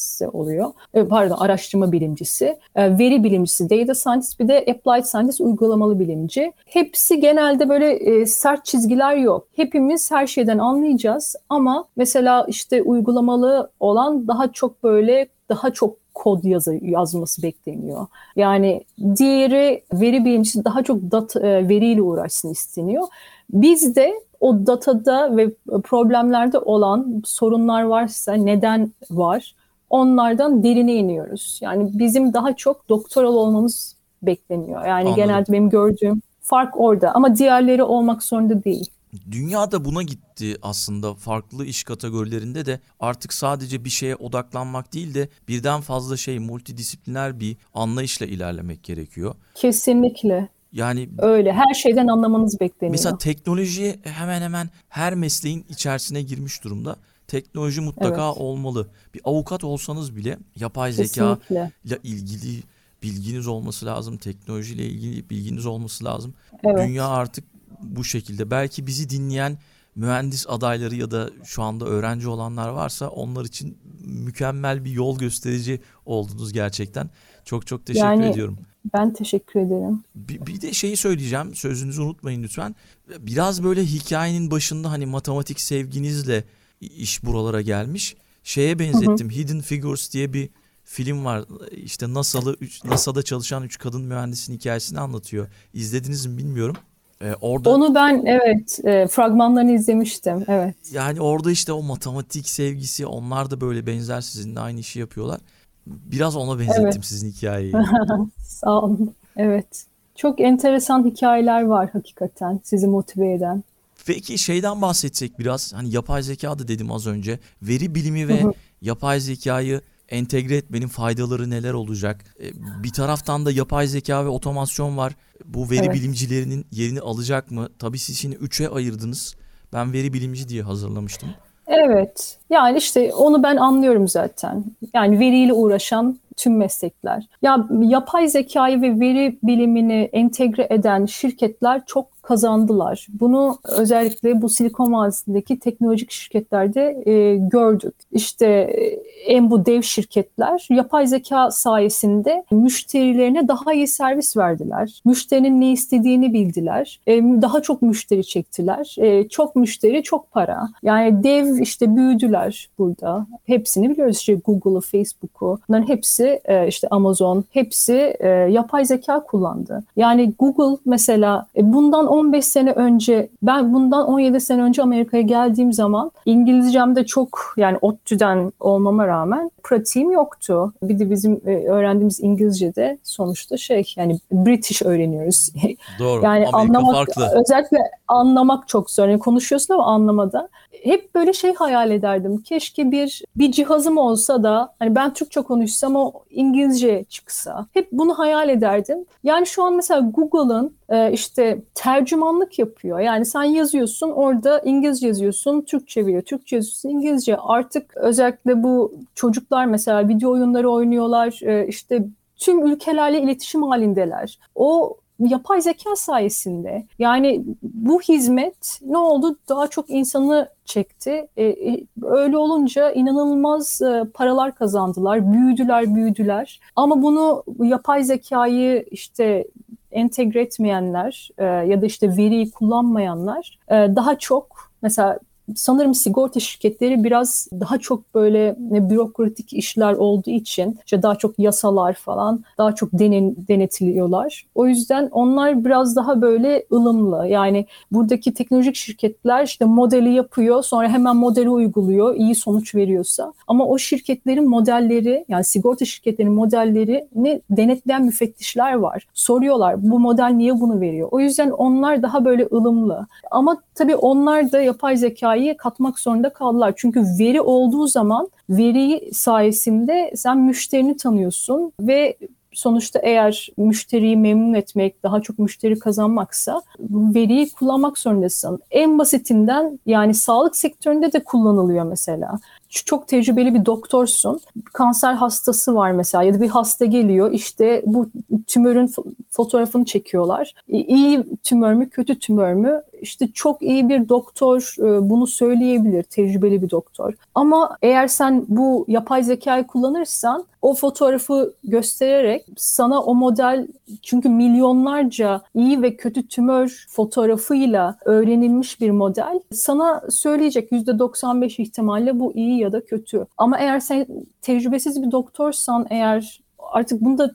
görevlisi 0.00 0.28
oluyor. 0.28 0.72
E, 0.94 1.04
pardon, 1.04 1.36
araştırma 1.36 1.92
bilimcisi. 1.92 2.58
E, 2.74 2.98
veri 2.98 3.24
bilimcisi, 3.24 3.70
data 3.70 3.94
scientist 3.94 4.40
bir 4.40 4.48
de 4.48 4.58
applied 4.58 5.04
scientist, 5.04 5.40
uygulamalı 5.40 5.98
bilimci. 5.98 6.52
Hepsi 6.66 7.20
genelde 7.20 7.68
böyle 7.68 7.92
e, 7.92 8.26
sert 8.26 8.64
çizgiler 8.64 9.16
yok. 9.16 9.46
Hepimiz 9.56 10.10
her 10.10 10.26
şeyden 10.26 10.58
anlayacağız 10.58 11.36
ama 11.48 11.84
mesela 11.96 12.44
işte 12.48 12.82
uygulamalı 12.82 13.70
olan 13.80 14.28
daha 14.28 14.52
çok 14.52 14.82
böyle 14.82 15.28
daha 15.48 15.70
çok 15.70 15.96
kod 16.14 16.44
yazı, 16.44 16.78
yazması 16.82 17.42
bekleniyor. 17.42 18.06
Yani 18.36 18.84
diğeri 19.16 19.82
veri 19.92 20.24
bilimcisi 20.24 20.64
daha 20.64 20.82
çok 20.82 20.98
data, 21.12 21.40
veriyle 21.42 22.02
uğraşsın 22.02 22.50
isteniyor. 22.50 23.06
Biz 23.50 23.96
de 23.96 24.14
o 24.40 24.66
datada 24.66 25.36
ve 25.36 25.50
problemlerde 25.84 26.58
olan 26.58 27.22
sorunlar 27.24 27.82
varsa 27.82 28.32
neden 28.34 28.92
var 29.10 29.54
onlardan 29.90 30.62
derine 30.62 30.94
iniyoruz. 30.94 31.58
Yani 31.62 31.90
bizim 31.98 32.32
daha 32.32 32.56
çok 32.56 32.88
doktoral 32.88 33.34
olmamız 33.34 33.96
bekleniyor. 34.22 34.86
Yani 34.86 35.08
Anladım. 35.08 35.16
genelde 35.16 35.52
benim 35.52 35.70
gördüğüm 35.70 36.22
fark 36.42 36.80
orada 36.80 37.14
ama 37.14 37.36
diğerleri 37.36 37.82
olmak 37.82 38.22
zorunda 38.22 38.64
değil. 38.64 38.90
Dünya 39.30 39.72
da 39.72 39.84
buna 39.84 40.02
gitti 40.02 40.56
aslında 40.62 41.14
farklı 41.14 41.64
iş 41.64 41.84
kategorilerinde 41.84 42.66
de 42.66 42.80
artık 43.00 43.32
sadece 43.32 43.84
bir 43.84 43.90
şeye 43.90 44.16
odaklanmak 44.16 44.92
değil 44.92 45.14
de 45.14 45.28
birden 45.48 45.80
fazla 45.80 46.16
şey 46.16 46.38
multidisipliner 46.38 47.40
bir 47.40 47.56
anlayışla 47.74 48.26
ilerlemek 48.26 48.82
gerekiyor. 48.82 49.34
Kesinlikle. 49.54 50.48
Yani 50.72 51.08
öyle 51.18 51.52
her 51.52 51.74
şeyden 51.74 52.06
anlamanız 52.06 52.60
bekleniyor. 52.60 52.92
Mesela 52.92 53.18
teknoloji 53.18 54.00
hemen 54.04 54.42
hemen 54.42 54.70
her 54.88 55.14
mesleğin 55.14 55.64
içerisine 55.68 56.22
girmiş 56.22 56.64
durumda. 56.64 56.96
Teknoloji 57.30 57.80
mutlaka 57.80 58.26
evet. 58.26 58.36
olmalı. 58.36 58.88
Bir 59.14 59.20
avukat 59.24 59.64
olsanız 59.64 60.16
bile 60.16 60.38
yapay 60.56 60.92
zeka 60.92 61.38
ile 61.84 61.98
ilgili 62.02 62.62
bilginiz 63.02 63.46
olması 63.46 63.86
lazım. 63.86 64.16
Teknolojiyle 64.16 64.86
ilgili 64.86 65.30
bilginiz 65.30 65.66
olması 65.66 66.04
lazım. 66.04 66.34
Evet. 66.64 66.88
Dünya 66.88 67.08
artık 67.08 67.44
bu 67.82 68.04
şekilde. 68.04 68.50
Belki 68.50 68.86
bizi 68.86 69.10
dinleyen 69.10 69.58
mühendis 69.96 70.46
adayları 70.48 70.94
ya 70.94 71.10
da 71.10 71.30
şu 71.44 71.62
anda 71.62 71.84
öğrenci 71.84 72.28
olanlar 72.28 72.68
varsa 72.68 73.08
onlar 73.08 73.44
için 73.44 73.78
mükemmel 74.04 74.84
bir 74.84 74.90
yol 74.90 75.18
gösterici 75.18 75.80
oldunuz 76.06 76.52
gerçekten. 76.52 77.10
Çok 77.44 77.66
çok 77.66 77.86
teşekkür 77.86 78.06
yani, 78.06 78.26
ediyorum. 78.26 78.58
Ben 78.94 79.12
teşekkür 79.12 79.60
ederim. 79.60 80.04
Bir, 80.14 80.46
bir 80.46 80.60
de 80.60 80.72
şeyi 80.72 80.96
söyleyeceğim 80.96 81.54
sözünüzü 81.54 82.02
unutmayın 82.02 82.42
lütfen. 82.42 82.74
Biraz 83.18 83.64
böyle 83.64 83.84
hikayenin 83.84 84.50
başında 84.50 84.90
hani 84.90 85.06
matematik 85.06 85.60
sevginizle 85.60 86.44
iş 86.80 87.24
buralara 87.24 87.60
gelmiş. 87.60 88.16
Şeye 88.42 88.78
benzettim. 88.78 89.30
Hı 89.30 89.34
hı. 89.34 89.38
Hidden 89.38 89.60
Figures 89.60 90.12
diye 90.12 90.32
bir 90.32 90.50
film 90.84 91.24
var. 91.24 91.44
İşte 91.70 92.14
NASA'lı 92.14 92.56
NASA'da 92.84 93.22
çalışan 93.22 93.62
üç 93.62 93.78
kadın 93.78 94.02
mühendisin 94.02 94.54
hikayesini 94.54 95.00
anlatıyor. 95.00 95.48
İzlediniz 95.74 96.26
mi 96.26 96.38
bilmiyorum. 96.38 96.76
Ee, 97.22 97.34
orada 97.40 97.70
Onu 97.70 97.94
ben 97.94 98.22
evet 98.26 98.80
e, 98.84 99.06
fragmanlarını 99.06 99.72
izlemiştim. 99.72 100.44
Evet. 100.48 100.76
Yani 100.92 101.20
orada 101.20 101.50
işte 101.50 101.72
o 101.72 101.82
matematik 101.82 102.48
sevgisi 102.48 103.06
onlar 103.06 103.50
da 103.50 103.60
böyle 103.60 103.86
benzer 103.86 104.20
sizinle 104.20 104.60
aynı 104.60 104.80
işi 104.80 105.00
yapıyorlar. 105.00 105.40
Biraz 105.86 106.36
ona 106.36 106.58
benzettim 106.58 106.84
evet. 106.84 107.04
sizin 107.04 107.30
hikayeyi. 107.30 107.72
Sağ 108.38 108.80
olun. 108.80 109.14
Evet. 109.36 109.84
Çok 110.16 110.40
enteresan 110.40 111.04
hikayeler 111.04 111.62
var 111.62 111.90
hakikaten 111.92 112.60
sizi 112.64 112.86
motive 112.86 113.32
eden. 113.32 113.64
Peki 114.06 114.38
şeyden 114.38 114.82
bahsetsek 114.82 115.38
biraz 115.38 115.74
hani 115.74 115.94
yapay 115.94 116.22
zeka 116.22 116.58
da 116.58 116.68
dedim 116.68 116.92
az 116.92 117.06
önce. 117.06 117.38
Veri 117.62 117.94
bilimi 117.94 118.28
ve 118.28 118.42
yapay 118.80 119.20
zekayı 119.20 119.80
entegre 120.08 120.56
etmenin 120.56 120.88
faydaları 120.88 121.50
neler 121.50 121.72
olacak? 121.72 122.24
E, 122.42 122.52
bir 122.82 122.92
taraftan 122.92 123.46
da 123.46 123.50
yapay 123.50 123.86
zeka 123.86 124.24
ve 124.24 124.28
otomasyon 124.28 124.96
var. 124.96 125.16
Bu 125.44 125.70
veri 125.70 125.84
evet. 125.84 125.94
bilimcilerinin 125.94 126.66
yerini 126.72 127.00
alacak 127.00 127.50
mı? 127.50 127.68
Tabii 127.78 127.98
siz 127.98 128.18
şimdi 128.18 128.36
üçe 128.36 128.68
ayırdınız. 128.68 129.36
Ben 129.72 129.92
veri 129.92 130.12
bilimci 130.12 130.48
diye 130.48 130.62
hazırlamıştım. 130.62 131.28
Evet. 131.66 132.38
Yani 132.50 132.78
işte 132.78 133.14
onu 133.14 133.42
ben 133.42 133.56
anlıyorum 133.56 134.08
zaten. 134.08 134.64
Yani 134.94 135.20
veriyle 135.20 135.52
uğraşan 135.52 136.18
tüm 136.40 136.56
meslekler. 136.56 137.28
Ya 137.42 137.68
yapay 137.80 138.28
zekayı 138.28 138.82
ve 138.82 139.00
veri 139.00 139.38
bilimini 139.42 140.10
entegre 140.12 140.66
eden 140.70 141.06
şirketler 141.06 141.82
çok 141.86 142.22
kazandılar. 142.22 143.06
Bunu 143.20 143.58
özellikle 143.64 144.42
bu 144.42 144.48
Silikon 144.48 144.92
Vadisi'ndeki 144.92 145.58
teknolojik 145.58 146.10
şirketlerde 146.10 147.02
e, 147.06 147.36
gördük. 147.36 147.94
İşte 148.12 148.46
e, 148.46 148.84
en 149.26 149.50
bu 149.50 149.66
dev 149.66 149.82
şirketler 149.82 150.66
yapay 150.70 151.06
zeka 151.06 151.50
sayesinde 151.50 152.44
müşterilerine 152.50 153.48
daha 153.48 153.72
iyi 153.72 153.86
servis 153.88 154.36
verdiler. 154.36 155.02
Müşterinin 155.04 155.60
ne 155.60 155.72
istediğini 155.72 156.32
bildiler. 156.32 157.00
E, 157.06 157.22
daha 157.22 157.62
çok 157.62 157.82
müşteri 157.82 158.24
çektiler. 158.24 158.96
E, 158.98 159.28
çok 159.28 159.56
müşteri 159.56 160.02
çok 160.02 160.32
para. 160.32 160.68
Yani 160.82 161.24
dev 161.24 161.58
işte 161.60 161.96
büyüdüler 161.96 162.68
burada. 162.78 163.26
Hepsini 163.46 163.90
biliyoruz 163.90 164.16
işte 164.16 164.34
Google'ı, 164.34 164.80
Facebook'u. 164.80 165.58
Bunların 165.68 165.88
hepsi 165.88 166.29
e, 166.44 166.68
işte 166.68 166.88
Amazon 166.90 167.44
hepsi 167.50 168.16
e, 168.20 168.28
yapay 168.28 168.84
zeka 168.84 169.20
kullandı. 169.20 169.82
Yani 169.96 170.32
Google 170.38 170.78
mesela 170.84 171.46
e, 171.56 171.72
bundan 171.72 172.06
15 172.06 172.44
sene 172.44 172.72
önce 172.72 173.28
ben 173.42 173.74
bundan 173.74 174.06
17 174.06 174.40
sene 174.40 174.62
önce 174.62 174.82
Amerika'ya 174.82 175.22
geldiğim 175.22 175.72
zaman 175.72 176.10
İngilizcemde 176.26 177.06
çok 177.06 177.54
yani 177.56 177.78
ODTÜ'den 177.80 178.52
olmama 178.60 179.06
rağmen 179.06 179.50
pratiğim 179.62 180.10
yoktu. 180.10 180.72
Bir 180.82 180.98
de 180.98 181.10
bizim 181.10 181.40
e, 181.46 181.68
öğrendiğimiz 181.68 182.20
İngilizce'de 182.20 182.98
sonuçta 183.02 183.56
şey 183.56 183.92
yani 183.96 184.18
British 184.32 184.82
öğreniyoruz. 184.82 185.52
Doğru. 185.98 186.22
yani 186.24 186.48
Amerika 186.52 186.58
anlamak 186.58 186.94
farklı. 186.94 187.40
özellikle 187.40 187.78
anlamak 188.08 188.68
çok 188.68 188.90
zor. 188.90 189.08
Yani 189.08 189.18
konuşuyorsun 189.18 189.74
ama 189.74 189.86
anlamada 189.86 190.48
hep 190.70 191.14
böyle 191.14 191.32
şey 191.32 191.54
hayal 191.54 191.90
ederdim. 191.90 192.42
Keşke 192.42 192.90
bir 192.90 193.22
bir 193.36 193.52
cihazım 193.52 193.98
olsa 193.98 194.42
da 194.42 194.74
hani 194.78 194.94
ben 194.94 195.12
Türkçe 195.12 195.40
konuşsam 195.40 195.96
o 195.96 196.12
İngilizce 196.30 197.04
çıksa. 197.04 197.66
Hep 197.72 197.88
bunu 197.92 198.18
hayal 198.18 198.48
ederdim. 198.48 199.04
Yani 199.24 199.46
şu 199.46 199.64
an 199.64 199.74
mesela 199.74 200.00
Google'ın 200.00 200.74
e, 200.88 201.12
işte 201.12 201.62
tercümanlık 201.74 202.58
yapıyor. 202.58 203.00
Yani 203.00 203.24
sen 203.24 203.42
yazıyorsun 203.42 204.10
orada 204.10 204.60
İngilizce 204.60 205.06
yazıyorsun, 205.06 205.60
Türkçe 205.60 206.06
veriyor. 206.06 206.22
Türkçe 206.22 206.56
yazıyorsun, 206.56 206.88
İngilizce. 206.88 207.36
Artık 207.36 207.96
özellikle 207.96 208.62
bu 208.62 208.94
çocuklar 209.14 209.66
mesela 209.66 210.08
video 210.08 210.30
oyunları 210.30 210.70
oynuyorlar. 210.70 211.40
E, 211.42 211.66
işte 211.66 212.04
tüm 212.36 212.66
ülkelerle 212.66 213.20
iletişim 213.22 213.62
halindeler. 213.62 214.38
O 214.54 214.96
yapay 215.28 215.60
zeka 215.60 215.96
sayesinde. 215.96 216.86
Yani 216.98 217.44
bu 217.62 218.00
hizmet 218.00 218.80
ne 218.86 218.98
oldu? 218.98 219.36
Daha 219.48 219.66
çok 219.66 219.90
insanı 219.90 220.48
çekti. 220.64 221.28
E, 221.36 221.44
e, 221.44 221.84
öyle 222.02 222.36
olunca 222.36 222.90
inanılmaz 222.90 223.82
e, 223.82 224.04
paralar 224.14 224.54
kazandılar. 224.54 225.32
Büyüdüler, 225.32 225.94
büyüdüler. 225.94 226.60
Ama 226.76 227.02
bunu 227.02 227.44
yapay 227.62 228.04
zekayı 228.04 228.86
işte 228.90 229.44
entegre 229.92 230.42
etmeyenler 230.42 231.30
e, 231.38 231.44
ya 231.44 231.82
da 231.82 231.86
işte 231.86 232.16
veriyi 232.16 232.50
kullanmayanlar 232.50 233.58
e, 233.68 233.74
daha 233.74 234.18
çok 234.18 234.70
mesela 234.82 235.18
sanırım 235.56 235.94
sigorta 235.94 236.40
şirketleri 236.40 237.04
biraz 237.04 237.48
daha 237.60 237.78
çok 237.78 238.14
böyle 238.14 238.54
bürokratik 238.58 239.52
işler 239.52 239.92
olduğu 239.92 240.30
için 240.30 240.78
işte 240.84 241.02
daha 241.02 241.14
çok 241.14 241.38
yasalar 241.38 241.92
falan 241.92 242.44
daha 242.58 242.74
çok 242.74 242.92
denen, 242.92 243.34
denetiliyorlar. 243.48 244.46
O 244.54 244.66
yüzden 244.66 245.08
onlar 245.12 245.64
biraz 245.64 245.96
daha 245.96 246.22
böyle 246.22 246.64
ılımlı. 246.72 247.26
Yani 247.28 247.66
buradaki 247.92 248.34
teknolojik 248.34 248.76
şirketler 248.76 249.44
işte 249.44 249.64
modeli 249.64 250.12
yapıyor 250.12 250.62
sonra 250.62 250.88
hemen 250.88 251.16
modeli 251.16 251.50
uyguluyor 251.50 252.14
iyi 252.14 252.34
sonuç 252.34 252.74
veriyorsa. 252.74 253.32
Ama 253.46 253.66
o 253.66 253.78
şirketlerin 253.78 254.48
modelleri 254.48 255.24
yani 255.28 255.44
sigorta 255.44 255.84
şirketlerinin 255.84 256.34
modelleri 256.34 257.08
ne 257.14 257.40
denetleyen 257.50 258.04
müfettişler 258.04 258.72
var. 258.74 259.06
Soruyorlar 259.14 259.90
bu 259.90 259.98
model 259.98 260.30
niye 260.30 260.60
bunu 260.60 260.80
veriyor? 260.80 261.08
O 261.10 261.20
yüzden 261.20 261.50
onlar 261.50 262.02
daha 262.02 262.24
böyle 262.24 262.48
ılımlı. 262.52 263.06
Ama 263.30 263.56
tabii 263.74 263.96
onlar 263.96 264.52
da 264.52 264.60
yapay 264.60 264.96
zekayı 264.96 265.39
zekayı 265.40 265.56
katmak 265.56 265.98
zorunda 265.98 266.32
kaldılar. 266.32 266.74
Çünkü 266.76 267.02
veri 267.18 267.40
olduğu 267.40 267.86
zaman 267.86 268.28
veri 268.48 269.10
sayesinde 269.14 270.12
sen 270.16 270.38
müşterini 270.38 270.96
tanıyorsun 270.96 271.72
ve 271.80 272.16
sonuçta 272.52 272.98
eğer 272.98 273.48
müşteriyi 273.56 274.16
memnun 274.16 274.54
etmek, 274.54 275.02
daha 275.02 275.20
çok 275.20 275.38
müşteri 275.38 275.78
kazanmaksa 275.78 276.62
veriyi 276.88 277.50
kullanmak 277.50 277.98
zorundasın. 277.98 278.58
En 278.70 278.98
basitinden 278.98 279.78
yani 279.86 280.14
sağlık 280.14 280.56
sektöründe 280.56 281.12
de 281.12 281.24
kullanılıyor 281.24 281.84
mesela 281.84 282.40
çok 282.70 283.08
tecrübeli 283.08 283.54
bir 283.54 283.66
doktorsun. 283.66 284.40
Kanser 284.72 285.14
hastası 285.14 285.74
var 285.74 285.92
mesela 285.92 286.22
ya 286.24 286.34
da 286.34 286.40
bir 286.40 286.48
hasta 286.48 286.84
geliyor 286.84 287.32
işte 287.32 287.82
bu 287.86 288.10
tümörün 288.46 288.94
fotoğrafını 289.30 289.84
çekiyorlar. 289.84 290.54
İyi 290.68 291.24
tümör 291.42 291.74
mü 291.74 291.90
kötü 291.90 292.18
tümör 292.18 292.52
mü? 292.54 292.82
İşte 293.00 293.28
çok 293.34 293.62
iyi 293.62 293.88
bir 293.88 294.08
doktor 294.08 294.74
e, 294.78 295.10
bunu 295.10 295.26
söyleyebilir, 295.26 296.02
tecrübeli 296.02 296.62
bir 296.62 296.70
doktor. 296.70 297.14
Ama 297.34 297.76
eğer 297.82 298.06
sen 298.06 298.44
bu 298.48 298.84
yapay 298.88 299.22
zekayı 299.22 299.66
kullanırsan 299.66 300.44
o 300.62 300.74
fotoğrafı 300.74 301.54
göstererek 301.64 302.46
sana 302.56 303.02
o 303.02 303.14
model 303.14 303.66
çünkü 304.02 304.28
milyonlarca 304.28 305.42
iyi 305.54 305.82
ve 305.82 305.96
kötü 305.96 306.28
tümör 306.28 306.86
fotoğrafıyla 306.88 307.96
öğrenilmiş 308.04 308.80
bir 308.80 308.90
model 308.90 309.40
sana 309.52 310.02
söyleyecek 310.10 310.72
%95 310.72 311.62
ihtimalle 311.62 312.20
bu 312.20 312.32
iyi 312.34 312.60
ya 312.60 312.72
da 312.72 312.84
kötü. 312.84 313.26
Ama 313.38 313.58
eğer 313.58 313.80
sen 313.80 314.06
tecrübesiz 314.42 315.02
bir 315.02 315.10
doktorsan 315.10 315.86
eğer 315.90 316.40
artık 316.70 317.00
bunda 317.00 317.34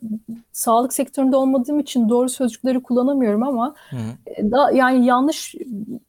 sağlık 0.51 0.93
sektöründe 0.93 1.35
olmadığım 1.35 1.79
için 1.79 2.09
doğru 2.09 2.29
sözcükleri 2.29 2.83
kullanamıyorum 2.83 3.43
ama 3.43 3.75
Hı. 3.89 3.97
E, 4.25 4.51
da 4.51 4.71
yani 4.71 5.05
yanlış 5.05 5.55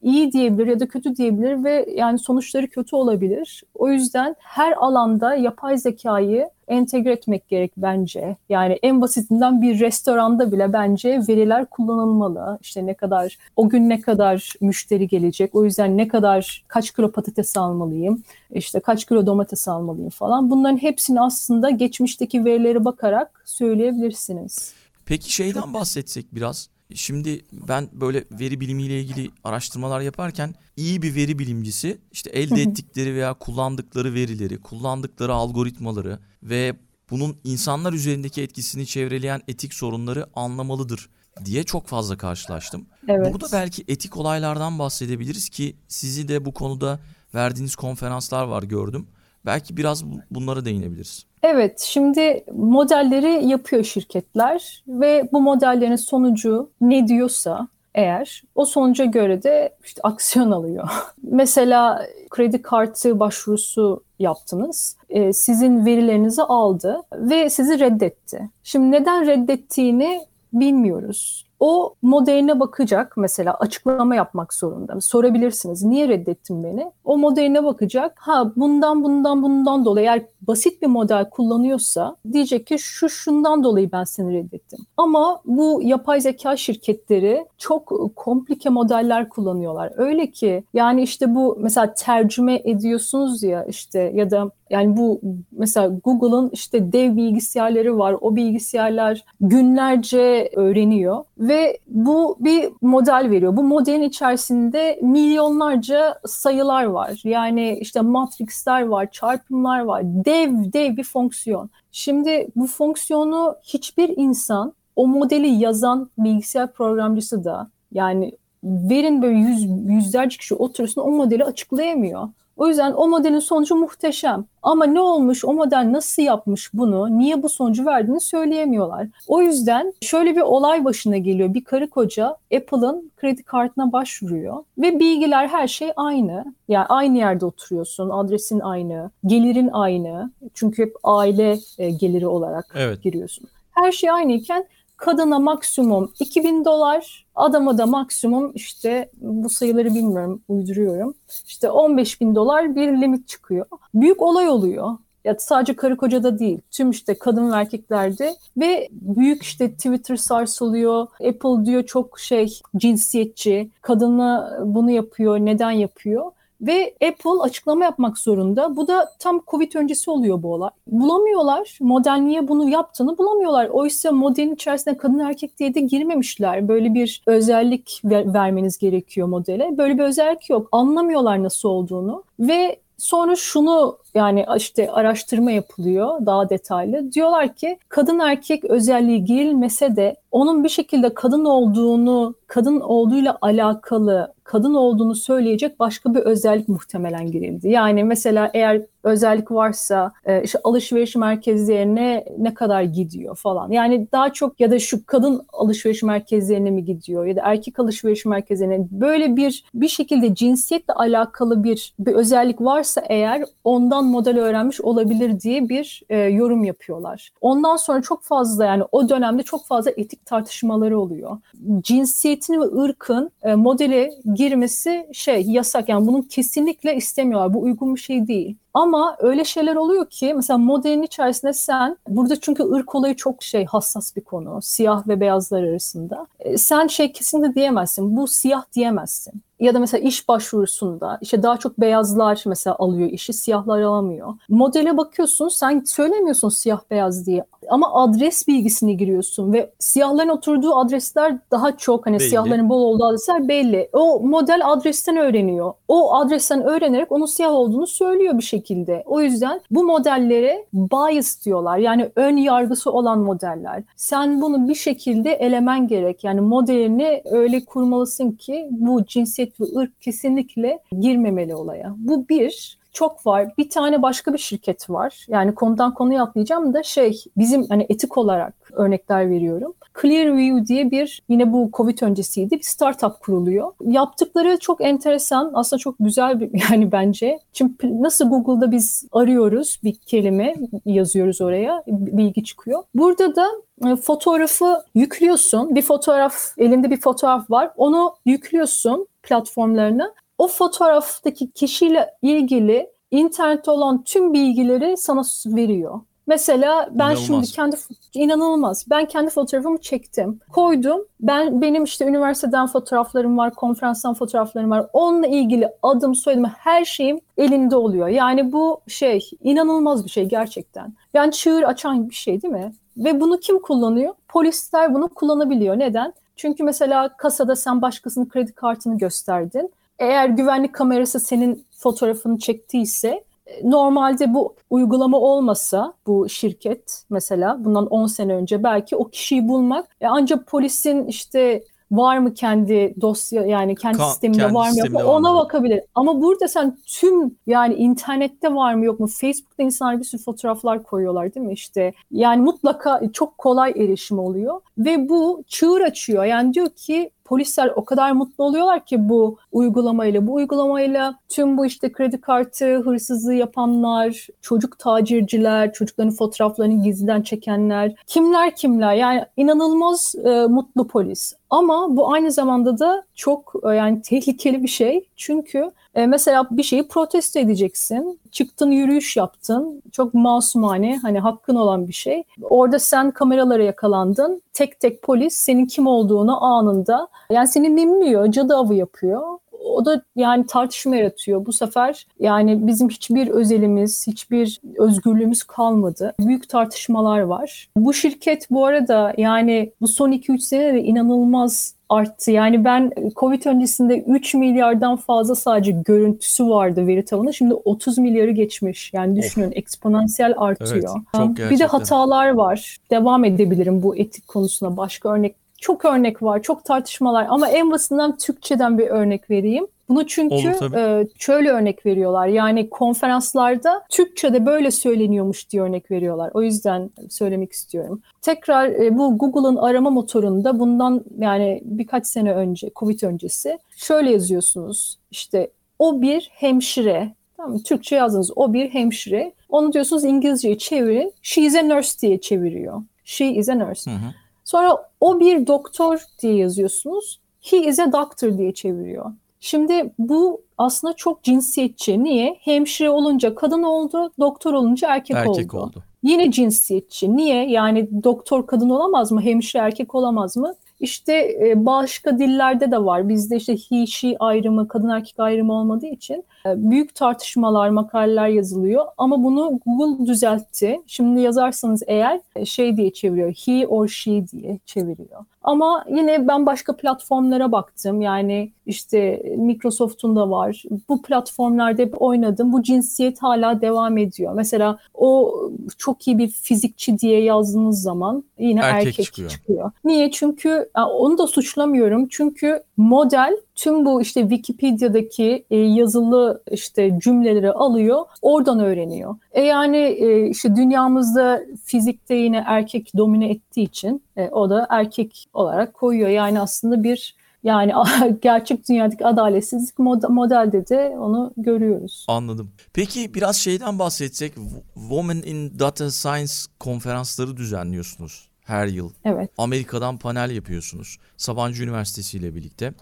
iyi 0.03 0.33
diyebilir 0.33 0.67
ya 0.67 0.81
da 0.81 0.89
kötü 0.89 1.17
diyebilir 1.17 1.65
ve 1.65 1.87
yani 1.97 2.19
sonuçları 2.19 2.69
kötü 2.69 2.97
olabilir. 2.97 3.63
O 3.75 3.89
yüzden 3.89 4.37
her 4.39 4.73
alanda 4.73 5.35
yapay 5.35 5.79
zekayı 5.79 6.49
entegre 6.69 7.13
etmek 7.13 7.49
gerek 7.49 7.73
bence. 7.77 8.37
Yani 8.49 8.79
en 8.83 9.01
basitinden 9.01 9.63
bir 9.63 9.81
restoranda 9.81 10.53
bile 10.53 10.73
bence 10.73 11.21
veriler 11.29 11.67
kullanılmalı. 11.67 12.59
İşte 12.63 12.87
ne 12.87 12.95
kadar 12.95 13.39
o 13.57 13.69
gün 13.69 13.89
ne 13.89 14.01
kadar 14.01 14.53
müşteri 14.61 15.09
gelecek. 15.09 15.55
O 15.55 15.65
yüzden 15.65 15.97
ne 15.97 16.09
kadar 16.09 16.65
kaç 16.69 16.91
kilo 16.91 17.11
patates 17.13 17.57
almalıyım. 17.57 18.23
işte 18.51 18.81
kaç 18.81 19.05
kilo 19.05 19.27
domates 19.27 19.69
almalıyım 19.69 20.11
falan. 20.11 20.51
Bunların 20.51 20.83
hepsini 20.83 21.21
aslında 21.21 21.71
geçmişteki 21.71 22.45
verilere 22.45 22.85
bakarak 22.85 23.43
söyleyebilirsiniz. 23.45 24.75
Peki 25.07 25.33
şeyden 25.33 25.75
bahsetsek 25.75 26.35
biraz. 26.35 26.76
Şimdi 26.95 27.45
ben 27.53 27.89
böyle 27.93 28.25
veri 28.31 28.61
bilimiyle 28.61 29.01
ilgili 29.01 29.31
araştırmalar 29.45 30.01
yaparken 30.01 30.55
iyi 30.77 31.03
bir 31.03 31.15
veri 31.15 31.39
bilimcisi 31.39 31.99
işte 32.13 32.31
elde 32.31 32.63
ettikleri 32.63 33.15
veya 33.15 33.35
kullandıkları 33.35 34.15
verileri, 34.15 34.61
kullandıkları 34.61 35.35
algoritmaları 35.35 36.19
ve 36.43 36.77
bunun 37.11 37.37
insanlar 37.45 37.93
üzerindeki 37.93 38.43
etkisini 38.43 38.87
çevreleyen 38.87 39.43
etik 39.49 39.75
sorunları 39.75 40.27
anlamalıdır 40.35 41.09
diye 41.45 41.65
çok 41.65 41.87
fazla 41.87 42.17
karşılaştım. 42.17 42.87
Evet. 43.09 43.33
Burada 43.33 43.47
belki 43.53 43.85
etik 43.89 44.17
olaylardan 44.17 44.79
bahsedebiliriz 44.79 45.49
ki 45.49 45.77
sizi 45.89 46.29
de 46.29 46.45
bu 46.45 46.55
konuda 46.55 47.01
verdiğiniz 47.35 47.77
konferanslar 47.77 48.45
var 48.45 48.63
gördüm. 48.63 49.07
Belki 49.47 49.77
biraz 49.77 50.05
bunlara 50.31 50.65
değinebiliriz. 50.65 51.27
Evet, 51.43 51.81
şimdi 51.81 52.45
modelleri 52.53 53.47
yapıyor 53.47 53.85
şirketler 53.85 54.83
ve 54.89 55.29
bu 55.33 55.41
modellerin 55.41 55.97
sonucu 55.97 56.71
ne 56.81 57.09
diyorsa 57.09 57.69
eğer 57.95 58.43
o 58.55 58.65
sonuca 58.65 59.05
göre 59.05 59.43
de 59.43 59.77
işte 59.85 60.01
aksiyon 60.03 60.51
alıyor. 60.51 60.89
Mesela 61.23 62.07
kredi 62.31 62.63
kartı 62.63 63.21
başvurusu 63.21 64.05
yaptınız. 64.19 64.97
E, 65.09 65.33
sizin 65.33 65.87
verilerinizi 65.87 66.43
aldı 66.43 67.03
ve 67.13 67.51
sizi 67.51 67.81
reddetti. 67.81 68.51
Şimdi 68.65 68.91
neden 68.91 69.27
reddettiğini 69.27 70.21
bilmiyoruz 70.53 71.46
o 71.61 71.95
modeline 72.03 72.61
bakacak 72.61 73.17
mesela 73.17 73.55
açıklama 73.55 74.15
yapmak 74.15 74.55
zorunda. 74.55 75.01
Sorabilirsiniz 75.01 75.83
niye 75.83 76.09
reddettin 76.09 76.65
beni? 76.65 76.91
O 77.05 77.19
modeline 77.19 77.65
bakacak. 77.65 78.19
Ha 78.19 78.53
bundan 78.57 79.05
bundan 79.05 79.43
bundan 79.43 79.85
dolayı 79.85 80.07
eğer 80.07 80.23
basit 80.41 80.83
bir 80.83 80.87
model 80.87 81.31
kullanıyorsa 81.31 82.17
diyecek 82.33 82.67
ki 82.67 82.79
şu 82.79 83.09
şundan 83.09 83.65
dolayı 83.65 83.93
ben 83.93 84.05
seni 84.05 84.35
reddettim. 84.35 84.79
Ama 84.97 85.41
bu 85.45 85.81
yapay 85.83 86.21
zeka 86.21 86.57
şirketleri 86.57 87.47
çok 87.59 88.13
komplike 88.17 88.69
modeller 88.69 89.29
kullanıyorlar. 89.29 89.93
Öyle 89.97 90.31
ki 90.31 90.65
yani 90.75 91.03
işte 91.03 91.35
bu 91.35 91.59
mesela 91.61 91.95
tercüme 91.95 92.61
ediyorsunuz 92.65 93.43
ya 93.43 93.65
işte 93.65 94.13
ya 94.15 94.31
da 94.31 94.51
yani 94.71 94.97
bu 94.97 95.21
mesela 95.53 95.89
Google'ın 96.05 96.51
işte 96.53 96.93
dev 96.93 97.17
bilgisayarları 97.17 97.99
var. 97.99 98.17
O 98.21 98.37
bilgisayarlar 98.37 99.25
günlerce 99.41 100.51
öğreniyor 100.57 101.25
ve 101.49 101.79
bu 101.87 102.37
bir 102.41 102.69
model 102.83 103.27
veriyor. 103.31 103.57
Bu 103.57 103.63
modelin 103.63 104.03
içerisinde 104.03 104.99
milyonlarca 105.03 106.21
sayılar 106.27 106.85
var. 106.85 107.21
Yani 107.25 107.79
işte 107.81 108.01
matrixler 108.01 108.83
var, 108.83 109.11
çarpımlar 109.11 109.81
var. 109.81 110.03
Dev 110.05 110.73
dev 110.73 110.97
bir 110.97 111.05
fonksiyon. 111.05 111.71
Şimdi 111.93 112.49
bu 112.57 112.67
fonksiyonu 112.67 113.57
hiçbir 113.63 114.17
insan 114.17 114.73
o 114.97 115.07
modeli 115.07 115.49
yazan 115.49 116.11
bilgisayar 116.19 116.73
programcısı 116.73 117.45
da 117.45 117.71
yani 117.93 118.33
verin 118.65 119.23
böyle 119.23 119.39
yüz, 119.39 119.65
yüzlerce 119.87 120.37
kişi 120.39 120.55
otursun 120.55 121.01
o 121.01 121.11
modeli 121.11 121.45
açıklayamıyor. 121.45 122.29
O 122.57 122.69
yüzden 122.69 122.93
o 122.93 123.09
modelin 123.09 123.39
sonucu 123.39 123.75
muhteşem. 123.75 124.45
Ama 124.63 124.87
ne 124.87 125.01
olmuş, 125.01 125.45
o 125.45 125.53
model 125.53 125.93
nasıl 125.93 126.23
yapmış 126.23 126.71
bunu, 126.75 127.19
niye 127.19 127.43
bu 127.43 127.49
sonucu 127.49 127.87
verdiğini 127.87 128.21
söyleyemiyorlar. 128.21 129.07
O 129.29 129.43
yüzden 129.43 129.93
şöyle 130.01 130.37
bir 130.37 130.41
olay 130.41 130.85
başına 130.85 131.17
geliyor. 131.17 131.55
Bir 131.55 131.65
karı 131.65 131.91
koca 131.91 132.37
Apple'ın 132.57 133.11
kredi 133.17 133.43
kartına 133.43 133.93
başvuruyor 133.93 134.65
ve 134.79 135.01
bilgiler 135.01 135.49
her 135.49 135.69
şey 135.69 135.91
aynı. 135.97 136.45
Yani 136.69 136.87
aynı 136.87 137.19
yerde 137.19 137.47
oturuyorsun, 137.47 138.11
adresin 138.11 138.61
aynı, 138.61 139.11
gelirin 139.27 139.71
aynı. 139.73 140.31
Çünkü 140.55 140.83
hep 140.83 140.95
aile 141.05 141.59
e, 141.79 141.91
geliri 141.91 142.27
olarak 142.27 142.75
evet. 142.79 143.03
giriyorsun. 143.03 143.49
Her 143.71 143.93
şey 143.93 144.11
aynıyken 144.11 144.65
kadına 144.97 145.39
maksimum 145.39 146.13
2000 146.21 146.65
dolar, 146.65 147.27
adama 147.35 147.79
da 147.79 147.87
maksimum 147.87 148.53
işte 148.55 149.11
bu 149.17 149.51
sayıları 149.51 149.95
bilmiyorum 149.95 150.43
uyduruyorum. 150.49 151.15
İşte 151.47 151.71
15 151.71 152.21
bin 152.21 152.35
dolar 152.35 152.77
bir 152.77 152.89
limit 152.89 153.29
çıkıyor. 153.29 153.67
Büyük 153.95 154.23
olay 154.23 154.49
oluyor. 154.49 154.97
Ya 155.25 155.37
sadece 155.39 155.77
karı 155.77 155.97
kocada 155.97 156.39
değil. 156.39 156.61
Tüm 156.71 156.91
işte 156.91 157.19
kadın 157.19 157.53
ve 157.53 157.57
erkeklerde 157.57 158.37
ve 158.57 158.89
büyük 158.93 159.43
işte 159.43 159.73
Twitter 159.73 160.17
sarsılıyor. 160.17 161.07
Apple 161.29 161.67
diyor 161.67 161.83
çok 161.83 162.21
şey 162.21 162.61
cinsiyetçi. 162.77 163.71
Kadını 163.81 164.59
bunu 164.65 164.91
yapıyor. 164.91 165.39
Neden 165.39 165.71
yapıyor? 165.71 166.31
Ve 166.61 166.95
Apple 167.09 167.41
açıklama 167.41 167.85
yapmak 167.85 168.19
zorunda. 168.19 168.77
Bu 168.77 168.89
da 168.89 169.13
tam 169.19 169.43
Covid 169.47 169.73
öncesi 169.75 170.11
oluyor 170.11 170.43
bu 170.43 170.55
olay. 170.55 170.71
Bulamıyorlar. 170.87 171.79
Model 171.81 172.17
niye 172.17 172.49
bunu 172.49 172.69
yaptığını 172.69 173.19
bulamıyorlar. 173.19 173.69
Oysa 173.69 174.13
modelin 174.13 174.55
içerisinde 174.55 174.97
kadın 174.97 175.19
erkek 175.19 175.59
diye 175.59 175.75
de 175.75 175.81
girmemişler. 175.81 176.69
Böyle 176.69 176.95
bir 176.95 177.23
özellik 177.27 178.01
ver- 178.05 178.35
vermeniz 178.35 178.79
gerekiyor 178.79 179.29
modele. 179.29 179.79
Böyle 179.79 179.99
bir 179.99 180.03
özellik 180.03 180.51
yok. 180.51 180.69
Anlamıyorlar 180.73 181.43
nasıl 181.43 181.69
olduğunu. 181.69 182.25
Ve 182.41 182.79
Sonra 182.99 183.37
şunu 183.37 183.99
yani 184.15 184.47
işte 184.57 184.91
araştırma 184.91 185.51
yapılıyor 185.51 186.27
daha 186.27 186.51
detaylı. 186.51 187.13
Diyorlar 187.13 187.55
ki 187.55 187.79
kadın 187.89 188.19
erkek 188.19 188.65
özelliği 188.65 189.25
girilmese 189.25 189.97
de 189.97 190.17
onun 190.31 190.65
bir 190.65 190.69
şekilde 190.69 191.15
kadın 191.15 191.45
olduğunu, 191.45 192.35
kadın 192.47 192.81
olduğuyla 192.81 193.39
alakalı 193.41 194.35
kadın 194.47 194.75
olduğunu 194.75 195.15
söyleyecek 195.15 195.81
başka 195.81 196.15
bir 196.15 196.21
özellik 196.21 196.69
muhtemelen 196.69 197.31
girildi. 197.31 197.69
Yani 197.69 198.05
mesela 198.05 198.51
eğer 198.55 198.83
özellik 199.07 199.51
varsa 199.51 200.13
e, 200.25 200.43
işte 200.43 200.59
alışveriş 200.65 201.17
merkezlerine 201.17 202.25
ne 202.39 202.55
kadar 202.55 202.83
gidiyor 202.83 203.37
falan. 203.37 203.71
Yani 203.71 204.09
daha 204.13 204.33
çok 204.33 204.61
ya 204.61 204.71
da 204.71 204.79
şu 204.79 205.07
kadın 205.07 205.47
alışveriş 205.53 206.03
merkezlerine 206.03 206.71
mi 206.71 206.85
gidiyor 206.85 207.27
ya 207.27 207.37
da 207.37 207.41
erkek 207.45 207.79
alışveriş 207.79 208.25
merkezlerine 208.25 208.87
böyle 208.91 209.37
bir 209.37 209.65
bir 209.75 209.89
şekilde 209.89 210.35
cinsiyetle 210.35 210.95
alakalı 210.95 211.65
bir 211.65 211.95
bir 211.99 212.13
özellik 212.13 212.61
varsa 212.61 213.03
eğer 213.09 213.45
ondan 213.65 214.05
model 214.05 214.39
öğrenmiş 214.41 214.81
olabilir 214.81 215.41
diye 215.41 215.69
bir 215.69 216.03
e, 216.09 216.19
yorum 216.19 216.65
yapıyorlar. 216.65 217.31
Ondan 217.41 217.77
sonra 217.77 218.03
çok 218.03 218.23
fazla 218.23 218.65
yani 218.65 218.83
o 218.93 219.09
dönemde 219.09 219.43
çok 219.43 219.67
fazla 219.67 219.91
etik 219.91 220.27
tartışmaları 220.27 221.01
oluyor. 221.01 221.39
Cinsiyetin 221.81 222.61
ve 222.61 222.83
ırkın 222.83 223.31
e, 223.43 223.55
modele 223.55 224.11
girmesi 224.35 225.07
şey 225.13 225.43
yasak 225.43 225.89
yani 225.89 226.07
bunun 226.07 226.23
kesinlikle 226.23 226.97
istemiyorlar. 226.97 227.55
Bu 227.55 227.63
uygun 227.63 227.95
bir 227.95 228.01
şey 228.01 228.27
değil. 228.27 228.57
Ama 228.75 228.96
öyle 229.19 229.45
şeyler 229.45 229.77
oluyor 229.77 230.07
ki 230.11 230.35
mesela 230.35 230.59
modelin 230.59 231.03
içerisinde 231.03 231.53
sen 231.53 231.97
burada 232.09 232.41
çünkü 232.41 232.63
ırk 232.63 232.95
olayı 232.95 233.17
çok 233.17 233.43
şey 233.43 233.65
hassas 233.65 234.17
bir 234.17 234.21
konu. 234.21 234.63
Siyah 234.63 235.09
ve 235.09 235.21
beyazlar 235.21 235.63
arasında. 235.63 236.27
E, 236.41 236.59
sen 236.59 236.87
şey 236.87 237.13
kesinlikle 237.13 237.55
diyemezsin. 237.55 238.17
Bu 238.17 238.29
siyah 238.29 238.65
diyemezsin 238.75 239.43
ya 239.61 239.75
da 239.75 239.79
mesela 239.79 240.09
iş 240.09 240.29
başvurusunda 240.29 241.19
işte 241.21 241.43
daha 241.43 241.57
çok 241.57 241.81
beyazlar 241.81 242.43
mesela 242.47 242.77
alıyor 242.79 243.11
işi 243.11 243.33
siyahlar 243.33 243.81
alamıyor. 243.81 244.35
Modele 244.49 244.97
bakıyorsun 244.97 245.49
sen 245.49 245.85
söylemiyorsun 245.87 246.49
siyah 246.49 246.81
beyaz 246.91 247.27
diye 247.27 247.45
ama 247.69 247.95
adres 247.95 248.49
bilgisini 248.49 248.97
giriyorsun 248.97 249.53
ve 249.53 249.71
siyahların 249.79 250.29
oturduğu 250.29 250.75
adresler 250.75 251.39
daha 251.51 251.77
çok 251.77 252.07
hani 252.07 252.19
belli. 252.19 252.29
siyahların 252.29 252.69
bol 252.69 252.83
olduğu 252.83 253.05
adresler 253.05 253.49
belli. 253.49 253.89
O 253.93 254.21
model 254.21 254.61
adresten 254.65 255.17
öğreniyor. 255.17 255.73
O 255.89 256.15
adresten 256.15 256.63
öğrenerek 256.63 257.13
onun 257.13 257.27
siyah 257.27 257.53
olduğunu 257.53 257.87
söylüyor 257.87 258.39
bir 258.39 258.43
şekilde. 258.43 259.03
O 259.07 259.21
yüzden 259.21 259.61
bu 259.71 259.85
modellere 259.85 260.67
bias 260.73 261.45
diyorlar. 261.45 261.79
Yani 261.79 262.11
ön 262.17 262.37
yargısı 262.37 262.93
olan 262.93 263.19
modeller. 263.19 263.83
Sen 263.97 264.43
bunu 264.43 264.69
bir 264.69 264.75
şekilde 264.75 265.33
elemen 265.33 265.89
gerek. 265.89 266.25
Yani 266.25 266.41
modelini 266.41 267.23
öyle 267.25 267.65
kurmalısın 267.65 268.33
ki 268.33 268.69
bu 268.71 269.05
cinsiyet 269.05 269.61
ve 269.61 269.65
ırk 269.77 270.01
kesinlikle 270.01 270.79
girmemeli 271.01 271.55
olaya. 271.55 271.95
Bu 271.97 272.29
bir 272.29 272.79
çok 272.97 273.27
var. 273.27 273.49
Bir 273.59 273.71
tane 273.71 274.03
başka 274.03 274.33
bir 274.33 274.39
şirket 274.39 274.91
var. 274.91 275.27
Yani 275.29 275.55
konudan 275.55 275.95
konuya 275.95 276.23
atlayacağım 276.23 276.75
da 276.75 276.83
şey 276.83 277.25
bizim 277.37 277.67
hani 277.69 277.87
etik 277.89 278.19
olarak 278.19 278.55
örnekler 278.73 279.31
veriyorum. 279.31 279.75
Clearview 280.03 280.67
diye 280.67 280.91
bir 280.91 281.23
yine 281.29 281.53
bu 281.53 281.71
Covid 281.73 281.99
öncesiydi 282.03 282.57
bir 282.57 282.63
startup 282.63 283.21
kuruluyor. 283.21 283.73
Yaptıkları 283.85 284.59
çok 284.59 284.85
enteresan 284.85 285.51
aslında 285.55 285.81
çok 285.81 285.95
güzel 286.01 286.41
bir 286.41 286.51
yani 286.71 286.93
bence. 286.93 287.39
Çünkü 287.53 288.03
nasıl 288.03 288.29
Google'da 288.29 288.73
biz 288.73 289.09
arıyoruz 289.13 289.81
bir 289.85 289.95
kelime 289.95 290.55
yazıyoruz 290.85 291.41
oraya 291.41 291.83
bilgi 291.87 292.45
çıkıyor. 292.45 292.83
Burada 292.95 293.37
da 293.37 293.47
e, 293.87 293.97
fotoğrafı 293.97 294.83
yüklüyorsun. 294.95 295.75
Bir 295.75 295.83
fotoğraf 295.83 296.35
elinde 296.59 296.91
bir 296.91 297.01
fotoğraf 297.01 297.51
var. 297.51 297.71
Onu 297.77 298.15
yüklüyorsun 298.27 299.07
platformlarına 299.23 300.13
o 300.39 300.49
fotoğraftaki 300.49 301.51
kişiyle 301.51 302.11
ilgili 302.23 302.91
internette 303.11 303.71
olan 303.71 304.03
tüm 304.03 304.33
bilgileri 304.33 304.97
sana 304.97 305.23
veriyor. 305.47 306.01
Mesela 306.27 306.89
ben 306.91 307.05
inanılmaz. 307.05 307.27
şimdi 307.27 307.47
kendi 307.47 307.77
inanılmaz. 308.15 308.87
Ben 308.91 309.07
kendi 309.07 309.31
fotoğrafımı 309.31 309.79
çektim. 309.79 310.41
Koydum. 310.53 311.01
Ben 311.21 311.63
benim 311.63 311.85
işte 311.85 312.05
üniversiteden 312.05 312.67
fotoğraflarım 312.67 313.39
var, 313.39 313.55
konferanstan 313.55 314.15
fotoğraflarım 314.15 314.71
var. 314.71 314.87
Onunla 314.93 315.27
ilgili 315.27 315.69
adım, 315.83 316.15
soyadım, 316.15 316.45
her 316.45 316.85
şeyim 316.85 317.21
elinde 317.37 317.77
oluyor. 317.77 318.09
Yani 318.09 318.53
bu 318.53 318.81
şey 318.89 319.31
inanılmaz 319.43 320.05
bir 320.05 320.11
şey 320.11 320.25
gerçekten. 320.25 320.95
Yani 321.15 321.33
çığır 321.33 321.63
açan 321.63 322.11
bir 322.11 322.15
şey 322.15 322.43
değil 322.43 322.55
mi? 322.55 322.73
Ve 322.97 323.21
bunu 323.21 323.41
kim 323.41 323.59
kullanıyor? 323.63 324.15
Polisler 324.29 324.95
bunu 324.95 325.09
kullanabiliyor. 325.09 325.79
Neden? 325.79 326.13
Çünkü 326.37 326.65
mesela 326.65 327.17
kasada 327.17 327.57
sen 327.57 327.83
başkasının 327.83 328.29
kredi 328.29 328.53
kartını 328.53 328.99
gösterdin 328.99 329.73
eğer 329.99 330.29
güvenlik 330.29 330.73
kamerası 330.75 331.21
senin 331.21 331.65
fotoğrafını 331.79 332.39
çektiyse 332.39 333.25
e, 333.47 333.71
normalde 333.71 334.35
bu 334.35 334.55
uygulama 334.71 335.19
olmasa 335.19 335.93
bu 336.07 336.29
şirket 336.29 337.03
mesela 337.11 337.65
bundan 337.65 337.87
10 337.87 338.07
sene 338.07 338.35
önce 338.35 338.63
belki 338.63 338.97
o 338.97 339.05
kişiyi 339.09 339.49
bulmak 339.49 339.87
e, 340.01 340.07
ancak 340.07 340.47
polisin 340.47 341.07
işte 341.07 341.63
var 341.91 342.19
mı 342.19 342.35
kendi 342.35 342.95
dosya 343.01 343.43
yani 343.43 343.75
kendi 343.75 343.99
Ka- 343.99 344.09
sisteminde 344.11 344.39
kendi 344.39 344.55
var 344.55 344.71
mı 344.71 344.79
yok 344.79 344.91
mu 344.91 345.01
ona 345.05 345.33
mı? 345.33 345.39
bakabilir. 345.39 345.81
Ama 345.95 346.23
burada 346.23 346.49
sen 346.49 346.77
tüm 346.87 347.37
yani 347.47 347.75
internette 347.75 348.55
var 348.55 348.75
mı 348.75 348.85
yok 348.85 349.01
mu 349.01 349.07
Facebook'ta 349.07 349.63
insanlar 349.63 349.99
bir 349.99 350.05
sürü 350.05 350.23
fotoğraflar 350.23 350.83
koyuyorlar 350.83 351.35
değil 351.35 351.47
mi 351.47 351.53
işte 351.53 351.93
yani 352.11 352.43
mutlaka 352.43 353.01
çok 353.13 353.39
kolay 353.39 353.71
erişim 353.71 354.19
oluyor 354.19 354.61
ve 354.79 355.09
bu 355.09 355.43
çığır 355.47 355.81
açıyor 355.81 356.25
yani 356.25 356.55
diyor 356.55 356.69
ki 356.69 357.11
polisler 357.27 357.73
o 357.77 357.85
kadar 357.85 358.13
mutlu 358.13 358.45
oluyorlar 358.45 358.87
ki 358.87 359.09
bu 359.09 359.39
uygulamayla. 359.53 360.27
Bu 360.27 360.35
uygulamayla 360.35 361.19
tüm 361.29 361.59
bu 361.59 361.67
işte 361.67 361.93
kredi 361.93 362.21
kartı 362.21 362.77
hırsızlığı 362.77 363.35
yapanlar, 363.35 364.27
çocuk 364.41 364.79
tacirciler, 364.79 365.73
çocukların 365.73 366.13
fotoğraflarını 366.13 366.85
gizliden 366.85 367.23
çekenler, 367.23 367.95
kimler 368.07 368.57
kimler 368.57 368.95
yani 368.95 369.25
inanılmaz 369.37 370.15
e, 370.25 370.47
mutlu 370.47 370.87
polis. 370.87 371.35
Ama 371.51 371.97
bu 371.97 372.13
aynı 372.13 372.33
zamanda 372.33 372.79
da 372.79 373.05
çok 373.15 373.53
e, 373.65 373.69
yani 373.69 374.03
tehlikeli 374.03 374.63
bir 374.63 374.69
şey. 374.69 375.09
Çünkü 375.17 375.71
e, 375.97 376.07
mesela 376.07 376.47
bir 376.51 376.63
şeyi 376.63 376.89
protesto 376.89 377.39
edeceksin. 377.39 378.21
Çıktın 378.31 378.71
yürüyüş 378.71 379.17
yaptın. 379.17 379.83
Çok 379.93 380.15
masumane 380.15 380.99
hani 381.03 381.19
hakkın 381.21 381.55
olan 381.55 381.89
bir 381.89 381.93
şey. 381.93 382.23
Orada 382.43 382.79
sen 382.79 383.11
kameralara 383.11 383.63
yakalandın. 383.63 384.43
Tek 384.53 384.81
tek 384.81 385.03
polis 385.03 385.35
senin 385.35 385.67
kim 385.67 385.87
olduğunu 385.87 386.45
anında 386.45 387.09
yani 387.31 387.49
seni 387.49 387.69
mimliyor, 387.69 388.33
cadı 388.33 388.57
avı 388.57 388.75
yapıyor 388.75 389.23
o 389.67 389.85
da 389.85 390.03
yani 390.17 390.47
tartışma 390.47 390.97
yaratıyor. 390.97 391.47
Bu 391.47 391.53
sefer 391.53 392.07
yani 392.21 392.67
bizim 392.67 392.89
hiçbir 392.89 393.29
özelimiz, 393.29 394.07
hiçbir 394.07 394.61
özgürlüğümüz 394.79 395.43
kalmadı. 395.43 396.15
Büyük 396.21 396.49
tartışmalar 396.49 397.21
var. 397.21 397.69
Bu 397.77 397.95
şirket 397.95 398.51
bu 398.51 398.67
arada 398.67 399.15
yani 399.19 399.73
bu 399.81 399.89
son 399.89 400.13
2-3 400.13 400.39
senede 400.39 400.83
inanılmaz 400.83 401.76
arttı. 401.89 402.31
Yani 402.31 402.65
ben 402.65 402.93
Covid 403.17 403.45
öncesinde 403.45 403.99
3 403.99 404.35
milyardan 404.35 404.97
fazla 404.97 405.35
sadece 405.35 405.73
görüntüsü 405.73 406.49
vardı 406.49 406.87
veri 406.87 407.05
tabanı. 407.05 407.35
Şimdi 407.35 407.55
30 407.55 407.99
milyarı 407.99 408.31
geçmiş. 408.31 408.93
Yani 408.93 409.17
düşünün 409.17 409.47
of. 409.47 409.57
eksponansiyel 409.57 410.35
artıyor. 410.37 411.01
Evet, 411.15 411.51
bir 411.51 411.59
de 411.59 411.65
hatalar 411.65 412.31
var. 412.31 412.77
Devam 412.91 413.25
edebilirim 413.25 413.83
bu 413.83 413.97
etik 413.97 414.29
konusuna. 414.29 414.77
Başka 414.77 415.09
örnek 415.09 415.35
çok 415.61 415.85
örnek 415.85 416.23
var, 416.23 416.43
çok 416.43 416.65
tartışmalar 416.65 417.27
ama 417.29 417.49
en 417.49 417.71
basından 417.71 418.17
Türkçeden 418.17 418.79
bir 418.79 418.87
örnek 418.87 419.31
vereyim. 419.31 419.67
Bunu 419.89 420.07
çünkü 420.07 420.35
Olur, 420.35 420.75
e, 420.75 421.09
şöyle 421.19 421.51
örnek 421.51 421.87
veriyorlar. 421.87 422.27
Yani 422.27 422.71
konferanslarda 422.71 423.83
Türkçe'de 423.89 424.47
böyle 424.47 424.71
söyleniyormuş 424.71 425.51
diye 425.51 425.63
örnek 425.63 425.91
veriyorlar. 425.91 426.31
O 426.35 426.43
yüzden 426.43 426.91
söylemek 427.11 427.53
istiyorum. 427.53 428.03
Tekrar 428.23 428.69
e, 428.69 428.99
bu 428.99 429.19
Google'ın 429.19 429.57
arama 429.57 429.91
motorunda 429.91 430.59
bundan 430.59 431.05
yani 431.19 431.63
birkaç 431.65 432.07
sene 432.07 432.33
önce, 432.33 432.71
Covid 432.77 433.03
öncesi 433.03 433.59
şöyle 433.77 434.11
yazıyorsunuz. 434.11 434.99
İşte 435.11 435.51
o 435.79 436.03
bir 436.03 436.31
hemşire. 436.33 437.13
Tamam 437.37 437.53
mı? 437.53 437.63
Türkçe 437.63 437.97
yazdınız. 437.97 438.31
O 438.37 438.53
bir 438.53 438.69
hemşire. 438.69 439.33
Onu 439.49 439.73
diyorsunuz 439.73 440.05
İngilizce'ye 440.05 440.59
çevirin. 440.59 441.13
She 441.23 441.43
is 441.43 441.55
a 441.57 441.63
nurse 441.63 442.01
diye 442.01 442.21
çeviriyor. 442.21 442.83
She 443.05 443.27
is 443.27 443.49
a 443.49 443.55
nurse. 443.55 443.91
Hı 443.91 443.95
hı. 443.95 444.15
Sonra 444.45 444.77
o 445.01 445.21
bir 445.21 445.47
doktor 445.47 446.01
diye 446.23 446.37
yazıyorsunuz. 446.37 447.21
He 447.41 447.57
is 447.57 447.79
a 447.79 447.93
doctor 447.93 448.39
diye 448.39 448.55
çeviriyor. 448.55 449.13
Şimdi 449.47 449.95
bu 449.99 450.43
aslında 450.59 450.93
çok 450.93 451.23
cinsiyetçi. 451.23 452.05
Niye? 452.05 452.37
Hemşire 452.41 452.91
olunca 452.91 453.35
kadın 453.35 453.63
oldu, 453.63 454.13
doktor 454.21 454.53
olunca 454.55 454.89
erkek, 454.89 455.17
erkek 455.17 455.55
oldu. 455.55 455.63
oldu. 455.63 455.83
Yine 456.03 456.31
cinsiyetçi. 456.31 457.17
Niye? 457.17 457.51
Yani 457.51 458.05
doktor 458.05 458.47
kadın 458.47 458.71
olamaz 458.71 459.13
mı? 459.13 459.21
Hemşire 459.21 459.63
erkek 459.63 459.95
olamaz 459.95 460.37
mı? 460.37 460.55
İşte 460.81 461.39
e, 461.47 461.67
başka 461.67 462.19
dillerde 462.19 462.71
de 462.71 462.85
var. 462.85 463.09
Bizde 463.09 463.37
işte 463.37 463.57
he, 463.57 463.87
she 463.87 464.17
ayrımı, 464.19 464.69
kadın 464.69 464.89
erkek 464.89 465.21
ayrımı 465.21 465.53
olmadığı 465.53 465.87
için 465.87 466.25
e, 466.47 466.71
büyük 466.71 466.95
tartışmalar, 466.95 467.69
makaleler 467.69 468.29
yazılıyor. 468.29 468.85
Ama 468.99 469.25
bunu 469.25 469.61
Google 469.67 470.07
düzeltti. 470.07 470.81
Şimdi 470.87 471.21
yazarsanız 471.21 471.83
eğer 471.87 472.21
e, 472.37 472.45
şey 472.45 472.77
diye 472.77 472.93
çeviriyor. 472.93 473.33
He 473.47 473.67
or 473.67 473.89
she 473.89 474.29
diye 474.29 474.59
çeviriyor. 474.67 475.25
Ama 475.43 475.85
yine 475.89 476.29
ben 476.29 476.47
başka 476.47 476.77
platformlara 476.77 477.53
baktım. 477.53 478.01
Yani 478.01 478.53
işte 478.67 479.23
Microsoft'un 479.39 480.17
da 480.17 480.31
var. 480.31 480.63
Bu 480.89 481.03
platformlarda 481.03 481.83
hep 481.83 482.03
oynadım. 482.03 482.53
Bu 482.53 482.63
cinsiyet 482.63 483.23
hala 483.23 483.61
devam 483.61 483.99
ediyor. 483.99 484.33
Mesela 484.35 484.79
o 484.95 485.35
çok 485.79 486.07
iyi 486.07 486.19
bir 486.19 486.29
fizikçi 486.29 486.99
diye 486.99 487.23
yazdığınız 487.23 487.83
zaman 487.83 488.25
yine 488.39 488.61
erkek, 488.61 488.87
erkek 488.87 489.05
çıkıyor. 489.05 489.31
çıkıyor. 489.31 489.71
Niye? 489.85 490.11
Çünkü 490.11 490.66
onu 490.75 491.19
da 491.19 491.27
suçlamıyorum. 491.27 492.09
Çünkü 492.09 492.63
model 492.77 493.37
tüm 493.55 493.85
bu 493.85 494.03
işte 494.03 494.21
Wikipedia'daki 494.21 495.45
e, 495.51 495.57
yazılı 495.57 496.43
işte 496.51 496.99
cümleleri 497.03 497.53
alıyor, 497.53 498.05
oradan 498.23 498.61
öğreniyor. 498.61 499.17
E 499.33 499.43
yani 499.43 499.77
e, 499.77 500.29
işte 500.29 500.57
dünyamızda 500.57 501.43
fizikte 501.65 502.15
yine 502.15 502.45
erkek 502.47 502.93
domine 502.97 503.31
ettiği 503.31 503.63
için 503.63 504.03
e, 504.17 504.29
o 504.29 504.51
da 504.51 504.67
erkek 504.71 505.27
olarak 505.35 505.75
koyuyor. 505.75 506.09
Yani 506.09 506.41
aslında 506.41 506.83
bir 506.83 507.17
yani 507.43 507.73
gerçek 508.23 508.69
dünyadaki 508.69 509.07
adaletsizlik 509.07 509.79
modelde 509.79 510.69
de 510.69 510.97
onu 510.99 511.33
görüyoruz. 511.37 512.07
Anladım. 512.09 512.51
Peki 512.73 513.15
biraz 513.15 513.37
şeyden 513.37 513.79
bahsetsek 513.79 514.35
Women 514.75 515.17
in 515.17 515.59
Data 515.59 515.91
Science 515.91 516.33
konferansları 516.61 517.37
düzenliyorsunuz 517.37 518.29
her 518.47 518.67
yıl. 518.67 518.91
Evet. 519.05 519.31
Amerika'dan 519.39 519.99
panel 519.99 520.31
yapıyorsunuz. 520.31 520.99
Sabancı 521.17 521.63
Üniversitesi 521.63 522.19
ile 522.19 522.35
birlikte. 522.35 522.75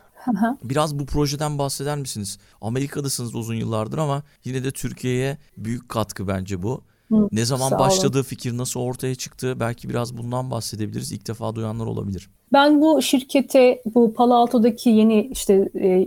Biraz 0.64 0.98
bu 0.98 1.06
projeden 1.06 1.58
bahseder 1.58 1.98
misiniz? 1.98 2.38
Amerika'dasınız 2.60 3.34
uzun 3.34 3.54
yıllardır 3.54 3.98
ama 3.98 4.22
yine 4.44 4.64
de 4.64 4.70
Türkiye'ye 4.70 5.38
büyük 5.56 5.88
katkı 5.88 6.28
bence 6.28 6.62
bu. 6.62 6.82
Hı, 7.08 7.28
ne 7.32 7.44
zaman 7.44 7.78
başladığı 7.78 8.22
fikir 8.22 8.56
nasıl 8.56 8.80
ortaya 8.80 9.14
çıktı? 9.14 9.60
Belki 9.60 9.88
biraz 9.88 10.16
bundan 10.16 10.50
bahsedebiliriz. 10.50 11.12
İlk 11.12 11.26
defa 11.26 11.54
duyanlar 11.54 11.86
olabilir. 11.86 12.30
Ben 12.52 12.80
bu 12.80 13.02
şirkete, 13.02 13.82
bu 13.94 14.14
Palo 14.14 14.34
Alto'daki 14.34 14.90
yeni 14.90 15.28
işte 15.32 15.68
e, 15.80 16.06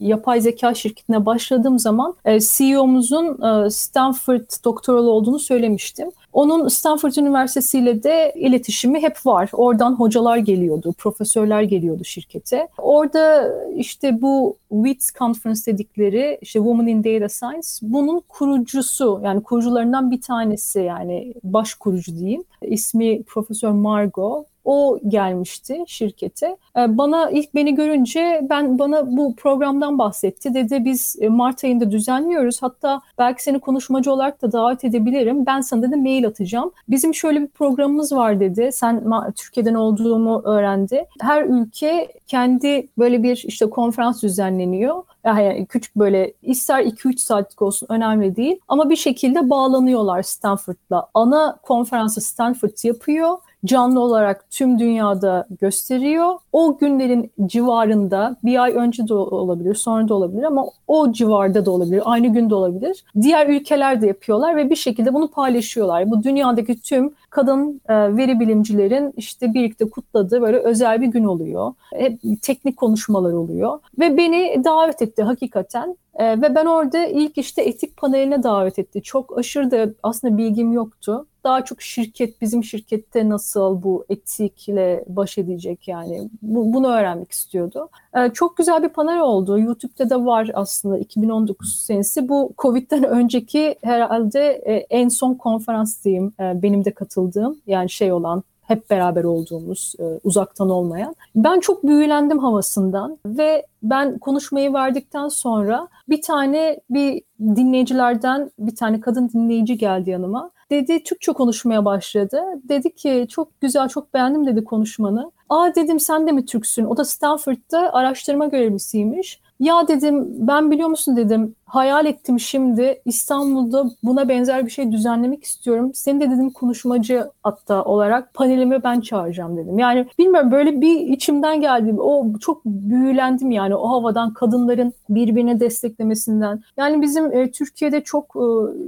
yapay 0.00 0.40
zeka 0.40 0.74
şirketine 0.74 1.26
başladığım 1.26 1.78
zaman 1.78 2.14
e, 2.24 2.40
CEO'muzun 2.40 3.42
e, 3.42 3.70
Stanford 3.70 4.64
doktoralı 4.64 5.10
olduğunu 5.10 5.38
söylemiştim. 5.38 6.10
Onun 6.32 6.68
Stanford 6.68 7.14
Üniversitesi 7.14 7.78
ile 7.78 8.02
de 8.02 8.32
iletişimi 8.36 9.02
hep 9.02 9.26
var. 9.26 9.50
Oradan 9.52 9.92
hocalar 9.94 10.36
geliyordu, 10.36 10.94
profesörler 10.98 11.62
geliyordu 11.62 12.04
şirkete. 12.04 12.68
Orada 12.78 13.52
işte 13.76 14.22
bu 14.22 14.56
WITS 14.70 15.12
Conference 15.12 15.60
dedikleri 15.66 16.38
işte 16.42 16.58
Women 16.58 16.86
in 16.86 17.04
Data 17.04 17.28
Science 17.28 17.68
bunun 17.82 18.22
kurucusu 18.28 19.20
yani 19.24 19.42
kurucularından 19.42 20.10
bir 20.10 20.20
tanesi 20.20 20.80
yani 20.80 21.34
baş 21.44 21.74
kurucu 21.74 22.16
diyeyim. 22.16 22.44
İsmi 22.62 23.22
Profesör 23.22 23.70
Margot. 23.70 24.46
O 24.64 24.98
gelmişti 25.08 25.84
şirkete. 25.86 26.56
Ee, 26.76 26.98
bana 26.98 27.30
ilk 27.30 27.54
beni 27.54 27.74
görünce 27.74 28.46
ben 28.50 28.78
bana 28.78 29.16
bu 29.16 29.34
programdan 29.36 29.98
bahsetti. 29.98 30.54
Dedi 30.54 30.84
biz 30.84 31.16
e, 31.20 31.28
Mart 31.28 31.64
ayında 31.64 31.90
düzenliyoruz. 31.90 32.62
Hatta 32.62 33.00
belki 33.18 33.42
seni 33.42 33.58
konuşmacı 33.58 34.12
olarak 34.12 34.42
da 34.42 34.52
davet 34.52 34.84
edebilirim. 34.84 35.46
Ben 35.46 35.60
sana 35.60 35.92
da 35.92 35.96
mail 35.96 36.26
atacağım. 36.26 36.72
Bizim 36.88 37.14
şöyle 37.14 37.40
bir 37.40 37.46
programımız 37.46 38.12
var 38.12 38.40
dedi. 38.40 38.70
Sen 38.72 39.04
Türkiye'den 39.36 39.74
olduğumu 39.74 40.42
öğrendi. 40.44 41.04
Her 41.20 41.44
ülke 41.44 42.08
kendi 42.26 42.88
böyle 42.98 43.22
bir 43.22 43.44
işte 43.46 43.70
konferans 43.70 44.22
düzenleniyor. 44.22 45.02
Yani 45.24 45.66
küçük 45.66 45.96
böyle 45.96 46.32
ister 46.42 46.84
2-3 46.84 47.16
saatlik 47.16 47.62
olsun 47.62 47.86
önemli 47.90 48.36
değil. 48.36 48.58
Ama 48.68 48.90
bir 48.90 48.96
şekilde 48.96 49.50
bağlanıyorlar 49.50 50.22
Stanford'la. 50.22 51.08
Ana 51.14 51.56
konferansı 51.62 52.20
Stanford 52.20 52.84
yapıyor 52.84 53.38
canlı 53.64 54.00
olarak 54.00 54.50
tüm 54.50 54.78
dünyada 54.78 55.46
gösteriyor. 55.60 56.34
O 56.52 56.78
günlerin 56.78 57.32
civarında 57.46 58.36
bir 58.44 58.62
ay 58.62 58.72
önce 58.72 59.08
de 59.08 59.14
olabilir, 59.14 59.74
sonra 59.74 60.08
da 60.08 60.14
olabilir 60.14 60.42
ama 60.42 60.64
o 60.88 61.12
civarda 61.12 61.66
da 61.66 61.70
olabilir, 61.70 62.02
aynı 62.04 62.26
günde 62.26 62.54
olabilir. 62.54 63.04
Diğer 63.20 63.46
ülkeler 63.46 64.02
de 64.02 64.06
yapıyorlar 64.06 64.56
ve 64.56 64.70
bir 64.70 64.76
şekilde 64.76 65.14
bunu 65.14 65.28
paylaşıyorlar. 65.28 66.10
Bu 66.10 66.22
dünyadaki 66.22 66.80
tüm 66.80 67.14
kadın 67.34 67.80
e, 67.88 68.16
veri 68.16 68.40
bilimcilerin 68.40 69.12
işte 69.16 69.54
birlikte 69.54 69.90
kutladığı 69.90 70.42
böyle 70.42 70.58
özel 70.58 71.00
bir 71.00 71.06
gün 71.06 71.24
oluyor. 71.24 71.72
Hep 71.94 72.20
teknik 72.42 72.76
konuşmalar 72.76 73.32
oluyor 73.32 73.78
ve 73.98 74.16
beni 74.16 74.64
davet 74.64 75.02
etti 75.02 75.22
hakikaten. 75.22 75.96
E, 76.14 76.42
ve 76.42 76.54
ben 76.54 76.66
orada 76.66 77.06
ilk 77.06 77.38
işte 77.38 77.62
etik 77.62 77.96
paneline 77.96 78.42
davet 78.42 78.78
etti. 78.78 79.02
Çok 79.02 79.38
aşırı 79.38 79.70
da 79.70 79.88
aslında 80.02 80.38
bilgim 80.38 80.72
yoktu 80.72 81.26
daha 81.44 81.64
çok 81.64 81.82
şirket 81.82 82.40
bizim 82.40 82.64
şirkette 82.64 83.28
nasıl 83.28 83.82
bu 83.82 84.04
etikle 84.08 85.04
baş 85.06 85.38
edecek 85.38 85.88
yani 85.88 86.28
bu, 86.42 86.72
bunu 86.72 86.88
öğrenmek 86.88 87.32
istiyordu. 87.32 87.88
Ee, 88.16 88.30
çok 88.34 88.56
güzel 88.56 88.82
bir 88.82 88.88
panel 88.88 89.20
oldu. 89.20 89.58
YouTube'da 89.58 90.10
da 90.10 90.24
var 90.24 90.50
aslında 90.54 90.98
2019 90.98 91.76
senesi. 91.76 92.28
Bu 92.28 92.52
Covid'den 92.58 93.04
önceki 93.04 93.76
herhalde 93.82 94.48
e, 94.50 94.74
en 94.74 95.08
son 95.08 95.34
konferans 95.34 96.04
diyeyim 96.04 96.32
e, 96.40 96.62
benim 96.62 96.84
de 96.84 96.90
katıldığım 96.90 97.60
yani 97.66 97.90
şey 97.90 98.12
olan 98.12 98.42
hep 98.62 98.90
beraber 98.90 99.24
olduğumuz, 99.24 99.94
e, 99.98 100.04
uzaktan 100.24 100.70
olmayan. 100.70 101.14
Ben 101.36 101.60
çok 101.60 101.84
büyülendim 101.86 102.38
havasından 102.38 103.18
ve 103.26 103.66
ben 103.82 104.18
konuşmayı 104.18 104.72
verdikten 104.72 105.28
sonra 105.28 105.88
bir 106.08 106.22
tane 106.22 106.80
bir 106.90 107.22
dinleyicilerden 107.40 108.50
bir 108.58 108.76
tane 108.76 109.00
kadın 109.00 109.28
dinleyici 109.28 109.78
geldi 109.78 110.10
yanıma. 110.10 110.50
Dedi 110.70 111.02
Türkçe 111.02 111.32
konuşmaya 111.32 111.84
başladı. 111.84 112.42
Dedi 112.68 112.94
ki 112.94 113.26
çok 113.30 113.60
güzel, 113.60 113.88
çok 113.88 114.14
beğendim 114.14 114.46
dedi 114.46 114.64
konuşmanı. 114.64 115.32
Aa 115.54 115.74
dedim 115.74 116.00
sen 116.00 116.26
de 116.26 116.32
mi 116.32 116.46
Türksün? 116.46 116.84
O 116.84 116.96
da 116.96 117.04
Stanford'da 117.04 117.94
araştırma 117.94 118.46
görevlisiymiş. 118.46 119.40
Ya 119.60 119.88
dedim 119.88 120.26
ben 120.48 120.70
biliyor 120.70 120.88
musun 120.88 121.16
dedim 121.16 121.54
hayal 121.74 122.06
ettim 122.06 122.40
şimdi 122.40 123.02
İstanbul'da 123.04 123.90
buna 124.02 124.28
benzer 124.28 124.66
bir 124.66 124.70
şey 124.70 124.92
düzenlemek 124.92 125.44
istiyorum. 125.44 125.90
Seni 125.94 126.20
de 126.20 126.30
dedim 126.30 126.50
konuşmacı 126.50 127.30
hatta 127.42 127.84
olarak 127.84 128.34
panelime 128.34 128.82
ben 128.82 129.00
çağıracağım 129.00 129.56
dedim. 129.56 129.78
Yani 129.78 130.06
bilmiyorum 130.18 130.50
böyle 130.50 130.80
bir 130.80 131.00
içimden 131.00 131.60
geldi. 131.60 131.94
O 131.98 132.38
çok 132.40 132.64
büyülendim 132.64 133.50
yani 133.50 133.74
o 133.74 133.88
havadan 133.88 134.32
kadınların 134.32 134.92
birbirine 135.08 135.60
desteklemesinden. 135.60 136.62
Yani 136.76 137.02
bizim 137.02 137.32
e, 137.32 137.50
Türkiye'de 137.50 138.00
çok 138.00 138.36
e, 138.36 138.44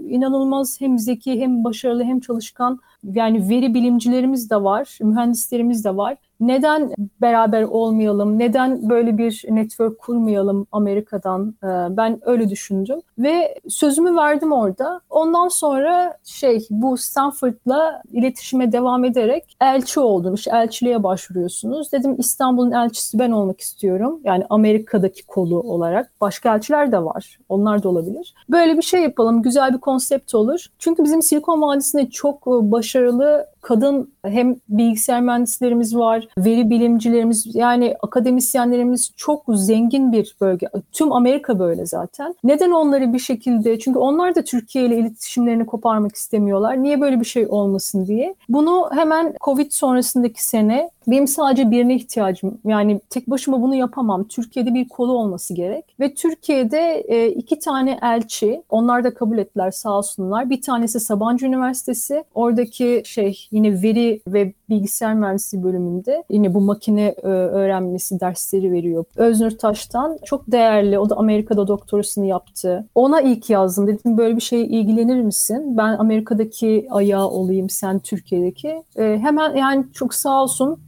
inanılmaz 0.09 0.81
hem 0.81 0.99
zeki 0.99 1.41
hem 1.41 1.65
başarılı 1.65 2.05
hem 2.05 2.21
çalışkan 2.21 2.81
yani 3.13 3.49
veri 3.49 3.75
bilimcilerimiz 3.75 4.51
de 4.51 4.63
var, 4.63 4.99
mühendislerimiz 5.03 5.85
de 5.85 5.97
var. 5.97 6.17
Neden 6.41 6.95
beraber 7.21 7.63
olmayalım? 7.63 8.39
Neden 8.39 8.89
böyle 8.89 9.19
bir 9.19 9.45
network 9.49 9.99
kurmayalım 9.99 10.67
Amerika'dan? 10.73 11.55
Ee, 11.63 11.97
ben 11.97 12.21
öyle 12.23 12.49
düşündüm 12.85 13.03
ve 13.19 13.59
sözümü 13.69 14.17
verdim 14.17 14.53
orada. 14.53 15.01
Ondan 15.11 15.49
sonra 15.49 16.19
şey 16.25 16.67
bu 16.71 16.97
Stanford'la 16.97 18.03
iletişime 18.13 18.73
devam 18.73 19.05
ederek 19.05 19.57
elçi 19.61 20.01
oldum. 20.01 20.35
İşte 20.35 20.51
elçiliğe 20.55 21.03
başvuruyorsunuz. 21.03 21.93
Dedim 21.93 22.15
İstanbul'un 22.19 22.73
elçisi 22.73 23.19
ben 23.19 23.31
olmak 23.31 23.61
istiyorum. 23.61 24.21
Yani 24.25 24.45
Amerika'daki 24.51 25.27
kolu 25.27 25.61
olarak. 25.61 26.11
Başka 26.21 26.55
elçiler 26.55 26.93
de 26.93 27.05
var. 27.05 27.39
Onlar 27.49 27.83
da 27.83 27.89
olabilir. 27.89 28.35
Böyle 28.49 28.77
bir 28.77 28.83
şey 28.83 29.03
yapalım. 29.03 29.43
Güzel 29.43 29.75
bir 29.75 29.79
konsept 29.79 30.35
olur. 30.35 30.67
Çünkü 30.79 31.05
bizim 31.05 31.23
Silikon 31.23 31.63
Vadisi'nde 31.63 32.11
çok 32.11 32.47
başarılı 32.47 33.47
kadın 33.67 34.13
hem 34.23 34.57
bilgisayar 34.69 35.21
mühendislerimiz 35.21 35.97
var, 35.97 36.29
veri 36.39 36.71
bilimcilerimiz 36.71 37.55
yani 37.55 37.97
akademisyenlerimiz 38.03 39.13
çok 39.17 39.45
zengin 39.49 40.13
bir 40.13 40.37
bölge. 40.41 40.67
Tüm 40.93 41.13
Amerika 41.13 41.59
böyle 41.59 41.87
zaten. 41.87 42.35
Neden 42.45 42.66
onları 42.71 43.13
bir 43.13 43.19
şekilde 43.19 43.79
çünkü 43.79 43.99
onlar 43.99 44.35
da 44.35 44.45
Türkiye 44.45 44.87
ile 44.87 44.97
iletişimlerini 44.97 45.67
koparmak 45.67 46.15
istemiyorlar. 46.15 46.83
Niye 46.83 47.01
böyle 47.01 47.21
bir 47.21 47.25
şey 47.25 47.47
olmasın 47.49 48.07
diye. 48.07 48.35
Bunu 48.49 48.91
hemen 48.95 49.35
Covid 49.45 49.71
sonrasındaki 49.71 50.45
sene 50.45 50.91
benim 51.07 51.29
sadece 51.29 51.71
birine 51.71 51.95
ihtiyacım. 51.95 52.59
Yani 52.65 53.01
tek 53.11 53.31
başıma 53.31 53.63
bunu 53.63 53.75
yapamam. 53.75 54.25
Türkiye'de 54.25 54.75
bir 54.75 54.89
kolu 54.89 55.13
olması 55.13 55.55
gerek. 55.55 55.85
Ve 56.01 56.15
Türkiye'de 56.15 57.05
e, 57.09 57.29
iki 57.29 57.59
tane 57.59 57.99
elçi, 58.03 58.63
onlar 58.71 59.05
da 59.05 59.15
kabul 59.15 59.39
ettiler 59.39 59.71
sağ 59.71 59.99
olsunlar. 59.99 60.51
Bir 60.51 60.63
tanesi 60.63 61.01
Sabancı 61.01 61.47
Üniversitesi. 61.47 62.25
Oradaki 62.35 63.03
şey 63.05 63.49
yine 63.51 63.83
veri 63.83 64.21
ve 64.29 64.53
bilgisayar 64.69 65.15
mühendisliği 65.15 65.65
bölümünde 65.65 66.25
yine 66.31 66.55
bu 66.55 66.61
makine 66.61 67.15
e, 67.23 67.27
öğrenmesi 67.27 68.21
dersleri 68.21 68.73
veriyor. 68.73 69.05
Öznur 69.17 69.51
Taş'tan 69.51 70.19
çok 70.25 70.53
değerli. 70.53 70.99
O 70.99 71.11
da 71.11 71.17
Amerika'da 71.17 71.69
doktorasını 71.69 72.27
yaptı. 72.27 72.87
Ona 72.95 73.21
ilk 73.21 73.51
yazdım. 73.51 73.87
Dedim 73.87 74.19
böyle 74.19 74.37
bir 74.37 74.41
şeye 74.41 74.67
ilgilenir 74.67 75.21
misin? 75.21 75.77
Ben 75.77 75.93
Amerika'daki 75.99 76.87
ayağı 76.91 77.29
olayım, 77.29 77.71
sen 77.71 77.99
Türkiye'deki. 77.99 78.83
E, 78.97 79.19
hemen 79.19 79.57
yani 79.57 79.85
çok 79.93 80.15
sağ 80.15 80.43
olsun 80.43 80.79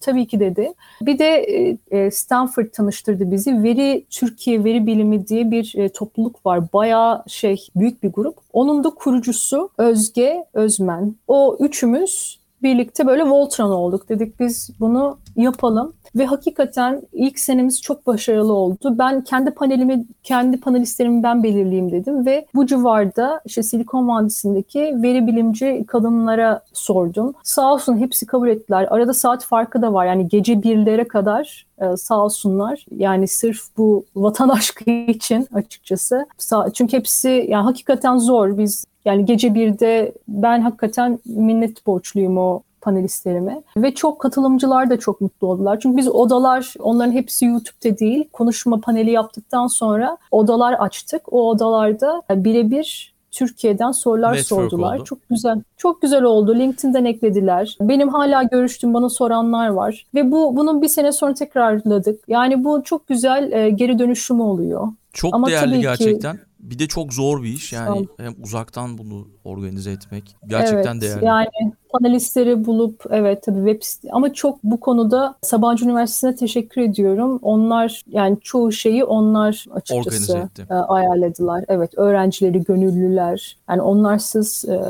tabii 0.00 0.26
ki 0.26 0.40
dedi. 0.40 0.72
Bir 1.02 1.18
de 1.18 1.26
e, 1.26 1.78
e, 1.90 2.10
Stanford 2.10 2.66
tanıştırdı 2.72 3.30
bizi. 3.30 3.62
Veri 3.62 4.04
Türkiye 4.10 4.64
Veri 4.64 4.86
Bilimi 4.86 5.28
diye 5.28 5.50
bir 5.50 5.74
e, 5.76 5.88
topluluk 5.88 6.46
var. 6.46 6.72
Bayağı 6.72 7.24
şey 7.26 7.66
büyük 7.76 8.02
bir 8.02 8.08
grup. 8.08 8.36
Onun 8.52 8.84
da 8.84 8.90
kurucusu 8.90 9.70
Özge 9.78 10.44
Özmen. 10.54 11.14
O 11.28 11.56
üçümüz 11.60 12.39
birlikte 12.62 13.06
böyle 13.06 13.22
Voltron 13.30 13.70
olduk. 13.70 14.08
Dedik 14.08 14.40
biz 14.40 14.70
bunu 14.80 15.18
yapalım. 15.36 15.92
Ve 16.16 16.26
hakikaten 16.26 17.02
ilk 17.12 17.38
senemiz 17.38 17.82
çok 17.82 18.06
başarılı 18.06 18.52
oldu. 18.52 18.94
Ben 18.98 19.24
kendi 19.24 19.50
panelimi, 19.50 20.04
kendi 20.22 20.60
panelistlerimi 20.60 21.22
ben 21.22 21.42
belirleyeyim 21.42 21.92
dedim 21.92 22.26
ve 22.26 22.46
bu 22.54 22.66
civarda 22.66 23.40
işte 23.44 23.62
Silikon 23.62 24.08
Vadisi'ndeki 24.08 24.80
veri 25.02 25.26
bilimci 25.26 25.84
kadınlara 25.86 26.62
sordum. 26.72 27.34
Sağ 27.42 27.72
olsun 27.72 27.96
hepsi 27.96 28.26
kabul 28.26 28.48
ettiler. 28.48 28.86
Arada 28.90 29.14
saat 29.14 29.44
farkı 29.44 29.82
da 29.82 29.92
var. 29.92 30.06
Yani 30.06 30.28
gece 30.28 30.62
birlere 30.62 31.08
kadar 31.08 31.66
e, 31.80 31.96
sağ 31.96 32.24
olsunlar. 32.24 32.86
Yani 32.96 33.28
sırf 33.28 33.60
bu 33.76 34.04
vatan 34.16 34.48
aşkı 34.58 34.90
için 34.90 35.46
açıkçası. 35.54 36.26
Çünkü 36.74 36.96
hepsi 36.96 37.46
yani 37.48 37.64
hakikaten 37.64 38.18
zor. 38.18 38.58
Biz 38.58 38.84
yani 39.04 39.24
gece 39.24 39.54
birde 39.54 40.12
ben 40.28 40.60
hakikaten 40.60 41.18
minnet 41.24 41.86
borçluyum 41.86 42.38
o 42.38 42.62
panelistlerime. 42.80 43.62
Ve 43.76 43.94
çok 43.94 44.18
katılımcılar 44.18 44.90
da 44.90 44.98
çok 44.98 45.20
mutlu 45.20 45.46
oldular. 45.46 45.80
Çünkü 45.80 45.96
biz 45.96 46.08
odalar, 46.08 46.74
onların 46.78 47.12
hepsi 47.12 47.44
YouTube'da 47.44 47.98
değil, 47.98 48.28
konuşma 48.32 48.80
paneli 48.80 49.10
yaptıktan 49.10 49.66
sonra 49.66 50.16
odalar 50.30 50.72
açtık. 50.72 51.32
O 51.32 51.48
odalarda 51.48 52.22
birebir 52.30 53.14
Türkiye'den 53.30 53.92
sorular 53.92 54.32
Network 54.32 54.46
sordular. 54.70 54.96
oldu. 54.96 55.04
Çok 55.04 55.28
güzel. 55.28 55.62
Çok 55.76 56.02
güzel 56.02 56.22
oldu. 56.22 56.54
LinkedIn'den 56.54 57.04
eklediler. 57.04 57.76
Benim 57.80 58.08
hala 58.08 58.42
görüştüğüm 58.42 58.94
bana 58.94 59.08
soranlar 59.08 59.68
var. 59.68 60.06
Ve 60.14 60.32
bu 60.32 60.56
bunun 60.56 60.82
bir 60.82 60.88
sene 60.88 61.12
sonra 61.12 61.34
tekrarladık. 61.34 62.20
Yani 62.28 62.64
bu 62.64 62.82
çok 62.84 63.06
güzel 63.08 63.52
e, 63.52 63.70
geri 63.70 63.98
dönüşümü 63.98 64.42
oluyor. 64.42 64.88
Çok 65.12 65.34
Ama 65.34 65.46
tabii 65.46 65.56
değerli 65.56 65.74
ki- 65.74 65.80
gerçekten. 65.80 66.38
Bir 66.62 66.78
de 66.78 66.86
çok 66.86 67.12
zor 67.12 67.42
bir 67.42 67.48
iş 67.48 67.72
yani 67.72 68.08
hem 68.16 68.34
uzaktan 68.42 68.98
bunu 68.98 69.28
organize 69.44 69.90
etmek 69.90 70.36
gerçekten 70.46 70.92
evet, 70.92 71.02
değerli. 71.02 71.24
Yani 71.24 71.48
panelistleri 71.90 72.64
bulup 72.64 73.04
evet 73.10 73.42
tabii 73.42 73.70
web 73.70 73.82
site 73.82 74.08
ama 74.12 74.34
çok 74.34 74.64
bu 74.64 74.80
konuda 74.80 75.36
Sabancı 75.42 75.84
Üniversitesi'ne 75.84 76.36
teşekkür 76.36 76.80
ediyorum. 76.80 77.38
Onlar 77.42 78.02
yani 78.06 78.38
çoğu 78.40 78.72
şeyi 78.72 79.04
onlar 79.04 79.64
açıkçası 79.74 80.48
e, 80.70 80.74
ayarladılar. 80.74 81.64
Evet 81.68 81.98
öğrencileri 81.98 82.64
gönüllüler. 82.64 83.56
Yani 83.68 83.82
onlarsız 83.82 84.64
e, 84.64 84.80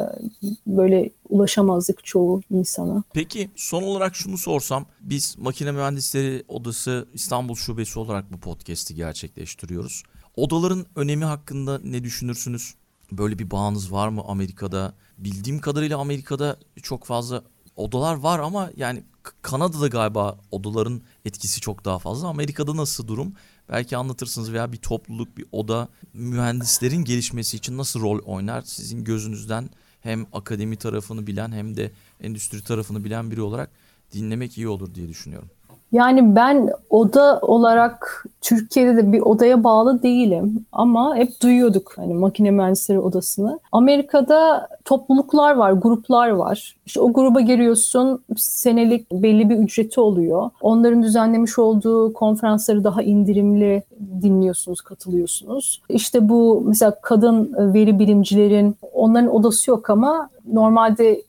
böyle 0.66 1.10
ulaşamazdık 1.28 2.04
çoğu 2.04 2.40
insana. 2.50 3.02
Peki 3.12 3.50
son 3.56 3.82
olarak 3.82 4.14
şunu 4.14 4.38
sorsam 4.38 4.86
biz 5.00 5.36
Makine 5.38 5.72
Mühendisleri 5.72 6.44
Odası 6.48 7.06
İstanbul 7.14 7.54
Şubesi 7.54 7.98
olarak 7.98 8.32
bu 8.32 8.40
podcast'i 8.40 8.94
gerçekleştiriyoruz. 8.94 10.02
Odaların 10.40 10.86
önemi 10.96 11.24
hakkında 11.24 11.80
ne 11.84 12.04
düşünürsünüz? 12.04 12.74
Böyle 13.12 13.38
bir 13.38 13.50
bağınız 13.50 13.92
var 13.92 14.08
mı 14.08 14.22
Amerika'da? 14.26 14.94
Bildiğim 15.18 15.58
kadarıyla 15.58 15.98
Amerika'da 15.98 16.56
çok 16.82 17.04
fazla 17.04 17.42
odalar 17.76 18.14
var 18.14 18.38
ama 18.38 18.70
yani 18.76 19.02
Kanada'da 19.42 19.88
galiba 19.88 20.38
odaların 20.50 21.00
etkisi 21.24 21.60
çok 21.60 21.84
daha 21.84 21.98
fazla. 21.98 22.28
Amerika'da 22.28 22.76
nasıl 22.76 23.08
durum? 23.08 23.32
Belki 23.68 23.96
anlatırsınız 23.96 24.52
veya 24.52 24.72
bir 24.72 24.76
topluluk, 24.76 25.36
bir 25.36 25.46
oda 25.52 25.88
mühendislerin 26.14 27.04
gelişmesi 27.04 27.56
için 27.56 27.78
nasıl 27.78 28.00
rol 28.00 28.18
oynar? 28.18 28.62
Sizin 28.62 29.04
gözünüzden 29.04 29.70
hem 30.00 30.26
akademi 30.32 30.76
tarafını 30.76 31.26
bilen 31.26 31.52
hem 31.52 31.76
de 31.76 31.90
endüstri 32.20 32.64
tarafını 32.64 33.04
bilen 33.04 33.30
biri 33.30 33.42
olarak 33.42 33.70
dinlemek 34.12 34.58
iyi 34.58 34.68
olur 34.68 34.94
diye 34.94 35.08
düşünüyorum. 35.08 35.48
Yani 35.92 36.36
ben 36.36 36.70
oda 36.90 37.38
olarak 37.42 38.24
Türkiye'de 38.40 38.96
de 38.96 39.12
bir 39.12 39.20
odaya 39.20 39.64
bağlı 39.64 40.02
değilim 40.02 40.66
ama 40.72 41.16
hep 41.16 41.42
duyuyorduk 41.42 41.92
hani 41.96 42.14
makine 42.14 42.50
mühendisleri 42.50 43.00
odasını. 43.00 43.60
Amerika'da 43.72 44.68
topluluklar 44.84 45.54
var, 45.54 45.72
gruplar 45.72 46.28
var. 46.28 46.76
İşte 46.86 47.00
o 47.00 47.12
gruba 47.12 47.40
giriyorsun, 47.40 48.22
senelik 48.36 49.12
belli 49.12 49.50
bir 49.50 49.56
ücreti 49.56 50.00
oluyor. 50.00 50.50
Onların 50.60 51.02
düzenlemiş 51.02 51.58
olduğu 51.58 52.12
konferansları 52.12 52.84
daha 52.84 53.02
indirimli 53.02 53.82
dinliyorsunuz, 54.22 54.80
katılıyorsunuz. 54.80 55.80
İşte 55.88 56.28
bu 56.28 56.62
mesela 56.66 56.94
kadın 57.02 57.54
veri 57.74 57.98
bilimcilerin 57.98 58.76
onların 58.92 59.34
odası 59.34 59.70
yok 59.70 59.90
ama 59.90 60.30
normalde 60.52 61.22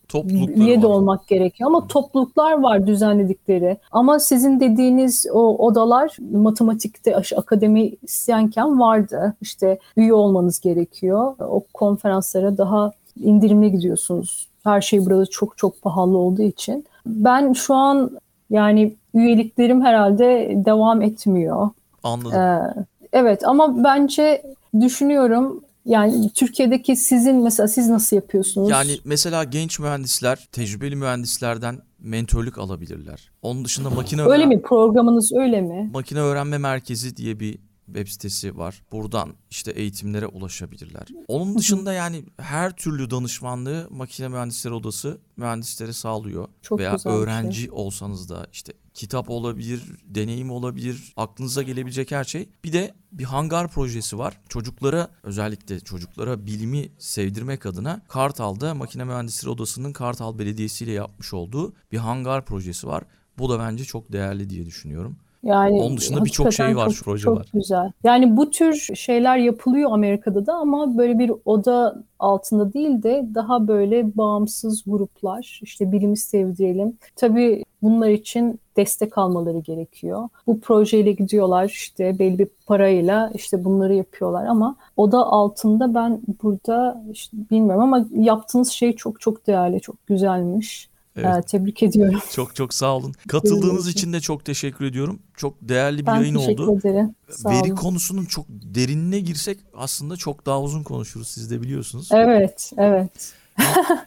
üye 0.56 0.82
de 0.82 0.88
olmak 0.88 1.28
gerekiyor 1.28 1.70
ama 1.70 1.88
topluluklar 1.88 2.62
var 2.62 2.88
düzenledikleri. 2.88 3.78
Ama 3.92 4.20
sizin 4.20 4.60
dediğiniz 4.60 5.26
o 5.34 5.51
odalar 5.58 6.18
matematikte 6.32 7.16
akademisyenken 7.16 8.80
vardı. 8.80 9.36
İşte 9.42 9.80
üye 9.98 10.14
olmanız 10.14 10.60
gerekiyor. 10.60 11.36
O 11.40 11.64
konferanslara 11.74 12.58
daha 12.58 12.92
indirimli 13.20 13.72
gidiyorsunuz. 13.72 14.48
Her 14.64 14.82
şey 14.82 15.06
burada 15.06 15.26
çok 15.26 15.58
çok 15.58 15.82
pahalı 15.82 16.18
olduğu 16.18 16.42
için. 16.42 16.86
Ben 17.06 17.54
şu 17.54 17.74
an 17.74 18.20
yani 18.50 18.96
üyeliklerim 19.14 19.82
herhalde 19.82 20.54
devam 20.66 21.02
etmiyor. 21.02 21.70
Anladım. 22.04 22.40
Ee, 22.40 22.74
evet 23.14 23.48
ama 23.48 23.84
bence 23.84 24.44
düşünüyorum 24.82 25.64
yani 25.86 26.30
Türkiye'deki 26.30 26.96
sizin 26.96 27.36
mesela 27.36 27.68
siz 27.68 27.90
nasıl 27.90 28.16
yapıyorsunuz? 28.16 28.70
Yani 28.70 28.98
mesela 29.06 29.44
genç 29.44 29.80
mühendisler 29.80 30.48
tecrübeli 30.52 30.96
mühendislerden 30.96 31.80
mentörlük 32.02 32.58
alabilirler. 32.58 33.32
Onun 33.42 33.66
dışında 33.66 33.90
makine 33.90 34.22
öyle 34.22 34.32
öğren- 34.44 34.48
mi 34.50 34.62
programınız 34.62 35.32
öyle 35.34 35.62
mi? 35.62 35.90
makine 35.94 36.20
öğrenme 36.20 36.58
merkezi 36.58 37.18
diye 37.18 37.40
bir 37.40 37.60
web 37.94 38.08
sitesi 38.08 38.58
var. 38.58 38.84
Buradan 38.92 39.34
işte 39.50 39.72
eğitimlere 39.72 40.28
ulaşabilirler. 40.28 41.08
Onun 41.28 41.58
dışında 41.58 41.94
yani 41.94 42.26
her 42.38 42.76
türlü 42.76 43.10
danışmanlığı 43.10 43.88
makine 43.90 44.28
mühendisleri 44.28 44.74
odası 44.74 45.22
mühendislere 45.38 45.94
sağlıyor. 45.94 46.48
Çok 46.62 46.80
Veya 46.80 46.98
şey. 46.98 47.12
öğrenci 47.12 47.72
olsanız 47.72 48.30
da 48.30 48.48
işte 48.54 48.74
kitap 48.94 49.30
olabilir, 49.30 49.84
deneyim 50.06 50.52
olabilir, 50.52 51.14
aklınıza 51.18 51.62
gelebilecek 51.62 52.12
her 52.12 52.24
şey. 52.24 52.50
Bir 52.64 52.74
de 52.74 52.94
bir 53.12 53.24
hangar 53.24 53.68
projesi 53.68 54.18
var. 54.18 54.42
Çocuklara 54.50 55.10
özellikle 55.24 55.80
çocuklara 55.80 56.46
bilimi 56.46 56.90
sevdirmek 56.98 57.66
adına 57.66 58.02
Kartal'da 58.08 58.76
Makine 58.76 59.04
Mühendisleri 59.04 59.52
Odası'nın 59.52 59.94
Kartal 59.94 60.40
Belediyesi 60.40 60.84
ile 60.86 60.92
yapmış 60.92 61.34
olduğu 61.34 61.74
bir 61.92 61.98
hangar 61.98 62.46
projesi 62.46 62.88
var. 62.88 63.04
Bu 63.38 63.50
da 63.50 63.60
bence 63.60 63.84
çok 63.86 64.12
değerli 64.12 64.50
diye 64.50 64.66
düşünüyorum. 64.66 65.18
Yani 65.44 65.82
Onun 65.82 65.98
dışında 65.98 66.26
birçok 66.26 66.54
şey 66.54 66.76
var, 66.78 66.90
çok, 66.90 67.06
proje 67.06 67.24
çok 67.24 67.38
var. 67.38 67.48
güzel. 67.54 67.92
Yani 68.04 68.38
bu 68.38 68.50
tür 68.50 68.76
şeyler 68.96 69.38
yapılıyor 69.38 69.92
Amerika'da 69.92 70.46
da 70.46 70.54
ama 70.54 70.98
böyle 70.98 71.20
bir 71.20 71.32
oda 71.46 72.04
altında 72.20 72.74
değil 72.74 73.04
de 73.04 73.26
daha 73.36 73.68
böyle 73.68 74.18
bağımsız 74.18 74.84
gruplar 74.88 75.60
işte 75.64 75.92
bilimi 75.92 76.18
sevdirelim. 76.18 76.98
Tabii 77.16 77.64
bunlar 77.82 78.10
için 78.10 78.60
destek 78.78 79.18
almaları 79.18 79.58
gerekiyor. 79.60 80.30
Bu 80.48 80.60
projeyle 80.60 81.12
gidiyorlar 81.12 81.66
işte 81.66 82.20
belli 82.20 82.40
bir 82.40 82.48
parayla 82.68 83.32
işte 83.34 83.64
bunları 83.64 83.94
yapıyorlar 83.94 84.46
ama 84.46 84.76
oda 84.98 85.18
altında 85.26 85.96
ben 85.96 86.22
burada 86.44 87.04
işte 87.12 87.38
bilmiyorum 87.52 87.84
ama 87.84 88.06
yaptığınız 88.12 88.70
şey 88.70 88.96
çok 88.96 89.22
çok 89.22 89.48
değerli, 89.48 89.82
çok 89.82 90.08
güzelmiş. 90.08 90.91
Evet. 91.16 91.48
Tebrik 91.48 91.84
ediyorum. 91.84 92.20
Çok 92.34 92.56
çok 92.56 92.74
sağ 92.74 92.96
olun. 92.96 93.14
Katıldığınız 93.28 93.88
için 93.88 94.14
de 94.14 94.20
çok 94.20 94.46
teşekkür 94.46 94.86
ediyorum. 94.86 95.20
Çok 95.38 95.56
değerli 95.62 96.02
bir 96.02 96.06
Ben 96.06 96.16
yayın 96.16 96.36
teşekkür 96.38 96.64
oldu. 96.64 96.80
ederim. 96.80 97.16
Sağ 97.30 97.50
Veri 97.50 97.64
olun. 97.74 97.76
konusunun 97.76 98.26
çok 98.26 98.46
derinine 98.50 99.20
girsek 99.20 99.60
aslında 99.76 100.18
çok 100.18 100.46
daha 100.46 100.62
uzun 100.62 100.84
konuşuruz 100.84 101.28
siz 101.28 101.52
de 101.52 101.62
biliyorsunuz. 101.62 102.10
Evet, 102.12 102.72
evet. 102.78 103.34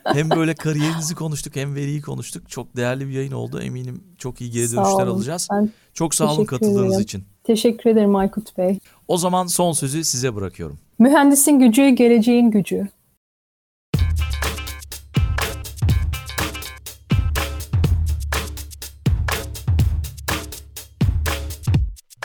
hem 0.05 0.29
böyle 0.29 0.53
kariyerinizi 0.55 1.15
konuştuk 1.15 1.55
hem 1.55 1.75
veriyi 1.75 2.01
konuştuk. 2.01 2.49
Çok 2.49 2.75
değerli 2.77 3.07
bir 3.07 3.13
yayın 3.13 3.31
oldu. 3.31 3.59
Eminim 3.61 4.03
çok 4.17 4.41
iyi 4.41 4.51
geri 4.51 4.63
dönüşler 4.63 5.07
olun. 5.07 5.15
alacağız. 5.15 5.47
Ben 5.51 5.69
Çok 5.93 6.15
sağ 6.15 6.25
olun 6.25 6.35
teşekkür 6.35 6.57
katıldığınız 6.57 6.87
ederim. 6.89 7.01
için. 7.03 7.23
teşekkür 7.43 7.89
ederim 7.89 8.15
Aykut 8.15 8.57
Bey. 8.57 8.79
O 9.07 9.17
zaman 9.17 9.47
son 9.47 9.71
sözü 9.71 10.03
size 10.03 10.35
bırakıyorum. 10.35 10.77
Mühendisin 10.99 11.59
gücü, 11.59 11.89
geleceğin 11.89 12.51
gücü. 12.51 12.87